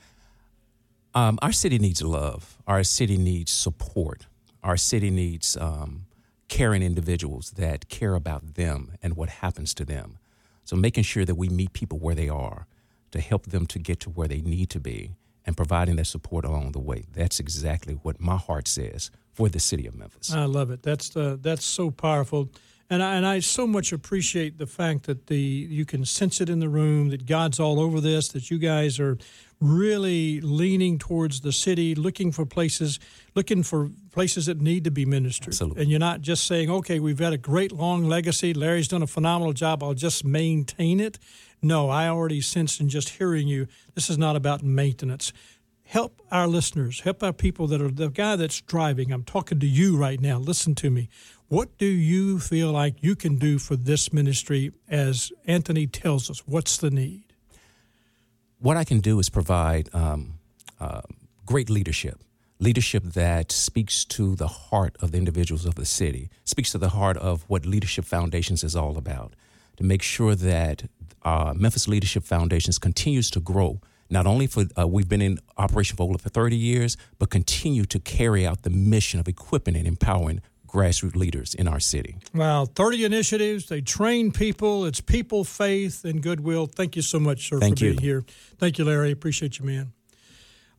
Um, 1.13 1.39
our 1.41 1.51
city 1.51 1.80
needs 1.80 2.01
love. 2.01 2.57
Our 2.67 2.84
city 2.84 3.17
needs 3.17 3.51
support. 3.51 4.27
Our 4.63 4.77
city 4.77 5.09
needs 5.09 5.57
um, 5.57 6.05
caring 6.47 6.84
individuals 6.84 7.51
that 7.51 7.89
care 7.89 8.15
about 8.15 8.55
them 8.55 8.93
and 9.01 9.15
what 9.15 9.30
happens 9.30 9.73
to 9.75 9.86
them. 9.86 10.19
So, 10.63 10.75
making 10.75 11.03
sure 11.03 11.25
that 11.25 11.36
we 11.36 11.49
meet 11.49 11.73
people 11.73 11.97
where 11.97 12.13
they 12.13 12.30
are 12.30 12.67
to 13.11 13.19
help 13.19 13.47
them 13.47 13.65
to 13.67 13.80
get 13.80 13.99
to 14.01 14.09
where 14.09 14.27
they 14.27 14.41
need 14.41 14.69
to 14.69 14.80
be 14.80 15.15
and 15.50 15.58
providing 15.58 15.95
that 15.95 16.06
support 16.06 16.45
along 16.45 16.74
the 16.74 16.80
way. 16.80 17.06
That's 17.12 17.39
exactly 17.39 17.95
what 17.95 18.22
my 18.22 18.38
heart 18.38 18.68
says 18.68 19.10
for 19.34 19.50
the 19.50 19.60
city 19.60 19.88
of 19.88 19.95
Memphis. 19.95 20.32
I 20.32 20.45
love 20.45 20.70
it. 20.70 20.84
That's 20.84 21.16
uh, 21.18 21.38
that's 21.41 21.66
so 21.66 21.89
powerful, 21.89 22.50
and 22.88 23.02
I, 23.02 23.16
and 23.16 23.26
I 23.26 23.39
so 23.39 23.66
much 23.66 23.91
appreciate 23.91 24.60
the 24.60 24.68
fact 24.68 25.08
that 25.08 25.26
the 25.26 25.39
you 25.39 25.86
can 25.86 26.06
sense 26.06 26.39
it 26.39 26.50
in 26.50 26.60
the 26.60 26.70
room 26.70 27.10
that 27.10 27.26
God's 27.26 27.60
all 27.60 27.80
over 27.80 28.00
this. 28.00 28.28
That 28.28 28.52
you 28.52 28.60
guys 28.60 29.00
are 29.00 29.18
really 29.60 30.39
leaning 30.41 30.97
towards 30.97 31.41
the 31.41 31.51
city, 31.51 31.93
looking 31.95 32.32
for 32.32 32.45
places, 32.45 32.99
looking 33.36 33.62
for 33.64 33.89
places 34.12 34.45
that 34.45 34.62
need 34.62 34.84
to 34.86 34.91
be 34.91 35.05
ministered. 35.05 35.53
Absolutely. 35.53 35.82
And 35.82 35.91
you're 35.91 35.99
not 35.99 36.22
just 36.22 36.47
saying, 36.47 36.70
okay, 36.70 36.99
we've 36.99 37.20
had 37.20 37.34
a 37.34 37.38
great 37.38 37.72
long 37.72 38.05
legacy. 38.05 38.53
Larry's 38.53 38.88
done 38.88 39.03
a 39.03 39.07
phenomenal 39.07 39.53
job. 39.53 39.84
I'll 39.84 39.93
just 39.93 40.24
maintain 40.24 40.99
it. 40.99 41.20
No, 41.62 41.89
I 41.89 42.07
already 42.07 42.39
sense 42.39 42.80
in 42.80 42.88
just 42.88 43.10
hearing 43.10 43.47
you, 43.47 43.68
this 43.95 44.10
is 44.10 44.18
not 44.18 44.36
about 44.36 44.64
maintenance 44.64 45.34
help 45.89 46.22
our 46.30 46.47
listeners, 46.47 46.99
help 46.99 47.24
our 47.24 47.34
people 47.34 47.66
that 47.66 47.82
are 47.82 47.89
the 47.89 48.10
guy 48.10 48.36
that's 48.36 48.62
driving. 48.62 49.12
I'm 49.12 49.24
talking 49.24 49.60
to 49.60 49.66
you 49.66 49.97
right 49.97 50.22
now. 50.22 50.38
Listen 50.38 50.76
to 50.76 50.91
me. 50.91 51.10
What 51.47 51.80
do 51.80 51.88
you 51.88 52.38
feel 52.38 52.72
like 52.72 53.01
you 53.01 53.16
can 53.16 53.38
do 53.38 53.57
for 53.57 53.76
this 53.76 54.14
ministry 54.14 54.72
as 54.88 55.32
Anthony 55.47 55.88
tells 55.88 56.30
us? 56.30 56.43
What's 56.45 56.78
the 56.78 56.91
need? 56.91 57.28
What 58.62 58.76
I 58.76 58.84
can 58.84 58.99
do 58.99 59.20
is 59.20 59.30
provide 59.30 59.88
um, 59.93 60.34
uh, 60.82 61.01
great 61.45 61.70
leadership, 61.70 62.22
leadership 62.60 63.03
that 63.03 63.53
speaks 63.53 64.03
to 64.05 64.36
the 64.36 64.47
heart 64.47 64.97
of 64.99 65.12
the 65.12 65.18
individuals 65.18 65.66
of 65.66 65.76
the 65.76 65.86
city, 65.86 66.30
speaks 66.43 66.74
to 66.74 66.78
the 66.78 66.89
heart 66.89 67.16
of 67.16 67.45
what 67.47 67.66
Leadership 67.66 68.03
Foundations 68.03 68.62
is 68.66 68.76
all 68.76 68.97
about, 68.97 69.34
to 69.78 69.86
make 69.86 70.01
sure 70.01 70.36
that 70.36 70.89
uh, 71.24 71.53
Memphis 71.55 71.88
Leadership 71.88 72.26
Foundations 72.26 72.78
continues 72.78 73.32
to 73.32 73.39
grow 73.39 73.80
not 74.10 74.26
only 74.26 74.47
for 74.47 74.66
uh, 74.78 74.86
we've 74.86 75.07
been 75.07 75.22
in 75.22 75.39
operation 75.57 75.95
for 75.95 76.03
over 76.03 76.18
30 76.18 76.57
years, 76.57 76.97
but 77.18 77.30
continue 77.30 77.86
to 77.86 77.99
carry 77.99 78.45
out 78.45 78.64
the 78.64 78.70
mission 78.70 79.20
of 79.20 79.28
equipping 79.28 79.76
and 79.76 79.88
empowering 79.88 80.41
grassroots 80.72 81.15
leaders 81.15 81.53
in 81.53 81.67
our 81.67 81.80
city. 81.80 82.17
Wow, 82.34 82.65
30 82.65 83.05
initiatives. 83.05 83.67
They 83.67 83.82
train 83.82 84.32
people. 84.32 84.86
It's 84.86 85.01
people, 85.01 85.43
faith, 85.43 86.05
and 86.05 86.22
goodwill. 86.22 86.67
Thank 86.67 86.95
you 86.95 87.01
so 87.01 87.20
much, 87.20 87.49
sir, 87.49 87.59
Thank 87.59 87.80
for 87.80 87.86
you. 87.86 87.91
being 87.91 88.01
here. 88.01 88.26
Thank 88.57 88.78
you, 88.78 88.86
Larry. 88.86 89.11
Appreciate 89.11 89.59
you, 89.59 89.65
man. 89.65 89.93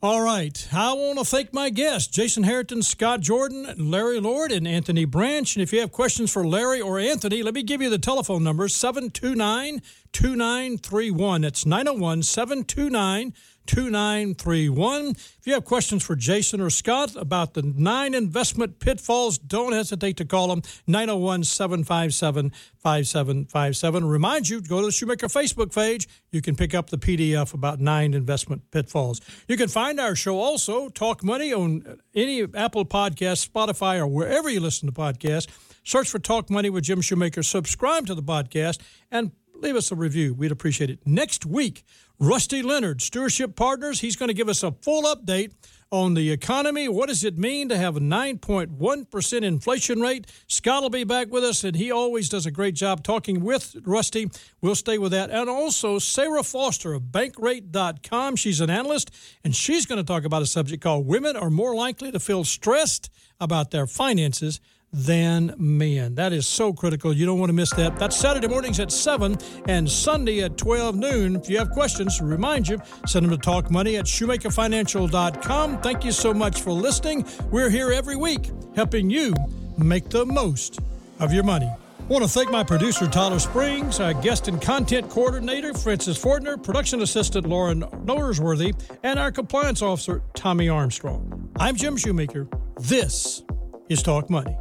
All 0.02 0.22
right. 0.22 0.66
I 0.72 0.94
want 0.94 1.18
to 1.18 1.26
thank 1.26 1.52
my 1.52 1.68
guests, 1.68 2.08
Jason 2.08 2.44
Harrington, 2.44 2.82
Scott 2.82 3.20
Jordan, 3.20 3.74
Larry 3.76 4.18
Lloyd, 4.18 4.50
and 4.50 4.66
Anthony 4.66 5.04
Branch. 5.04 5.54
And 5.54 5.62
if 5.62 5.74
you 5.74 5.80
have 5.80 5.92
questions 5.92 6.32
for 6.32 6.46
Larry 6.46 6.80
or 6.80 6.98
Anthony, 6.98 7.42
let 7.42 7.52
me 7.52 7.62
give 7.62 7.82
you 7.82 7.90
the 7.90 7.98
telephone 7.98 8.42
number 8.42 8.66
729 8.66 9.82
2931. 10.12 11.42
That's 11.42 11.66
901 11.66 12.22
729 12.22 13.34
2931. 13.66 15.10
If 15.10 15.40
you 15.44 15.54
have 15.54 15.64
questions 15.64 16.04
for 16.04 16.16
Jason 16.16 16.60
or 16.60 16.70
Scott 16.70 17.14
about 17.16 17.54
the 17.54 17.62
nine 17.62 18.14
investment 18.14 18.78
pitfalls, 18.78 19.38
don't 19.38 19.72
hesitate 19.72 20.16
to 20.18 20.24
call 20.24 20.48
them 20.48 20.62
901 20.86 21.44
757 21.44 22.50
5757. 22.78 24.04
Remind 24.04 24.48
you, 24.48 24.60
go 24.60 24.80
to 24.80 24.86
the 24.86 24.92
Shoemaker 24.92 25.28
Facebook 25.28 25.74
page. 25.74 26.08
You 26.30 26.40
can 26.40 26.56
pick 26.56 26.74
up 26.74 26.90
the 26.90 26.98
PDF 26.98 27.54
about 27.54 27.80
nine 27.80 28.14
investment 28.14 28.70
pitfalls. 28.70 29.20
You 29.48 29.56
can 29.56 29.68
find 29.68 30.00
our 30.00 30.14
show 30.14 30.38
also, 30.38 30.88
Talk 30.88 31.22
Money, 31.22 31.52
on 31.52 32.00
any 32.14 32.46
Apple 32.54 32.84
Podcast, 32.84 33.48
Spotify, 33.48 33.98
or 33.98 34.06
wherever 34.06 34.48
you 34.48 34.60
listen 34.60 34.88
to 34.88 34.94
podcasts. 34.94 35.48
Search 35.84 36.08
for 36.10 36.18
Talk 36.18 36.50
Money 36.50 36.70
with 36.70 36.84
Jim 36.84 37.00
Shoemaker. 37.00 37.42
Subscribe 37.42 38.06
to 38.06 38.14
the 38.14 38.22
podcast 38.22 38.80
and 39.10 39.32
leave 39.54 39.76
us 39.76 39.90
a 39.90 39.94
review. 39.94 40.34
We'd 40.34 40.52
appreciate 40.52 40.90
it. 40.90 41.00
Next 41.06 41.46
week, 41.46 41.84
Rusty 42.22 42.60
Leonard, 42.60 43.00
Stewardship 43.00 43.56
Partners, 43.56 44.00
he's 44.00 44.14
going 44.14 44.28
to 44.28 44.34
give 44.34 44.50
us 44.50 44.62
a 44.62 44.72
full 44.72 45.04
update 45.04 45.52
on 45.90 46.12
the 46.12 46.30
economy. 46.30 46.86
What 46.86 47.08
does 47.08 47.24
it 47.24 47.38
mean 47.38 47.70
to 47.70 47.78
have 47.78 47.96
a 47.96 48.00
9.1% 48.00 49.42
inflation 49.42 50.00
rate? 50.00 50.26
Scott 50.46 50.82
will 50.82 50.90
be 50.90 51.04
back 51.04 51.30
with 51.30 51.42
us, 51.42 51.64
and 51.64 51.74
he 51.74 51.90
always 51.90 52.28
does 52.28 52.44
a 52.44 52.50
great 52.50 52.74
job 52.74 53.02
talking 53.02 53.42
with 53.42 53.74
Rusty. 53.86 54.30
We'll 54.60 54.74
stay 54.74 54.98
with 54.98 55.12
that. 55.12 55.30
And 55.30 55.48
also, 55.48 55.98
Sarah 55.98 56.42
Foster 56.42 56.92
of 56.92 57.04
Bankrate.com. 57.04 58.36
She's 58.36 58.60
an 58.60 58.68
analyst, 58.68 59.10
and 59.42 59.56
she's 59.56 59.86
going 59.86 59.96
to 59.96 60.04
talk 60.04 60.24
about 60.24 60.42
a 60.42 60.46
subject 60.46 60.82
called 60.82 61.06
Women 61.06 61.36
Are 61.36 61.48
More 61.48 61.74
Likely 61.74 62.12
to 62.12 62.20
Feel 62.20 62.44
Stressed 62.44 63.10
About 63.40 63.70
Their 63.70 63.86
Finances 63.86 64.60
than 64.92 65.54
men. 65.58 66.14
That 66.16 66.32
is 66.32 66.46
so 66.46 66.72
critical. 66.72 67.12
You 67.12 67.26
don't 67.26 67.38
want 67.38 67.50
to 67.50 67.54
miss 67.54 67.72
that. 67.74 67.96
That's 67.96 68.16
Saturday 68.16 68.48
mornings 68.48 68.80
at 68.80 68.90
7 68.90 69.38
and 69.68 69.88
Sunday 69.88 70.40
at 70.40 70.56
12 70.56 70.96
noon. 70.96 71.36
If 71.36 71.48
you 71.48 71.58
have 71.58 71.70
questions, 71.70 72.20
remind 72.20 72.68
you, 72.68 72.80
send 73.06 73.26
them 73.26 73.38
to 73.38 73.50
talkmoney 73.50 73.98
at 73.98 74.06
shoemakerfinancial.com. 74.06 75.80
Thank 75.80 76.04
you 76.04 76.12
so 76.12 76.34
much 76.34 76.62
for 76.62 76.72
listening. 76.72 77.24
We're 77.50 77.70
here 77.70 77.92
every 77.92 78.16
week 78.16 78.50
helping 78.74 79.10
you 79.10 79.34
make 79.78 80.08
the 80.08 80.26
most 80.26 80.80
of 81.20 81.32
your 81.32 81.44
money. 81.44 81.66
I 81.66 82.12
want 82.12 82.24
to 82.24 82.30
thank 82.30 82.50
my 82.50 82.64
producer, 82.64 83.06
Tyler 83.06 83.38
Springs, 83.38 84.00
our 84.00 84.12
guest 84.12 84.48
and 84.48 84.60
content 84.60 85.08
coordinator, 85.08 85.72
Francis 85.74 86.18
Fortner, 86.18 86.60
production 86.60 87.02
assistant, 87.02 87.46
Lauren 87.46 87.82
Norsworthy, 87.82 88.74
and 89.04 89.16
our 89.16 89.30
compliance 89.30 89.80
officer, 89.80 90.20
Tommy 90.34 90.68
Armstrong. 90.68 91.48
I'm 91.60 91.76
Jim 91.76 91.96
Shoemaker. 91.96 92.48
This 92.80 93.44
is 93.88 94.02
Talk 94.02 94.28
Money. 94.28 94.56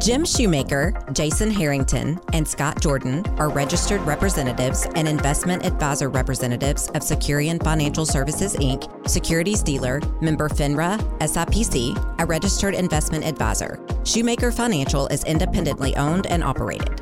Jim 0.00 0.24
Shoemaker, 0.24 0.92
Jason 1.12 1.50
Harrington, 1.50 2.18
and 2.32 2.46
Scott 2.46 2.80
Jordan 2.80 3.24
are 3.38 3.48
registered 3.50 4.00
representatives 4.02 4.86
and 4.96 5.06
investment 5.06 5.64
advisor 5.64 6.08
representatives 6.08 6.88
of 6.88 7.02
Securian 7.02 7.62
Financial 7.62 8.04
Services 8.04 8.56
Inc., 8.56 9.08
securities 9.08 9.62
dealer, 9.62 10.00
member 10.20 10.48
FINRA, 10.48 10.98
SIPC, 11.20 12.20
a 12.20 12.26
registered 12.26 12.74
investment 12.74 13.24
advisor. 13.24 13.78
Shoemaker 14.04 14.50
Financial 14.50 15.06
is 15.08 15.24
independently 15.24 15.94
owned 15.96 16.26
and 16.26 16.42
operated. 16.42 17.00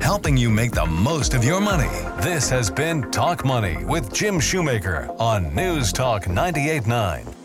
Helping 0.00 0.36
you 0.36 0.50
make 0.50 0.72
the 0.72 0.86
most 0.86 1.34
of 1.34 1.44
your 1.44 1.60
money. 1.60 1.88
This 2.22 2.48
has 2.50 2.70
been 2.70 3.10
Talk 3.10 3.44
Money 3.44 3.84
with 3.84 4.12
Jim 4.12 4.40
Shoemaker 4.40 5.14
on 5.18 5.54
News 5.54 5.92
Talk 5.92 6.26
989. 6.26 7.39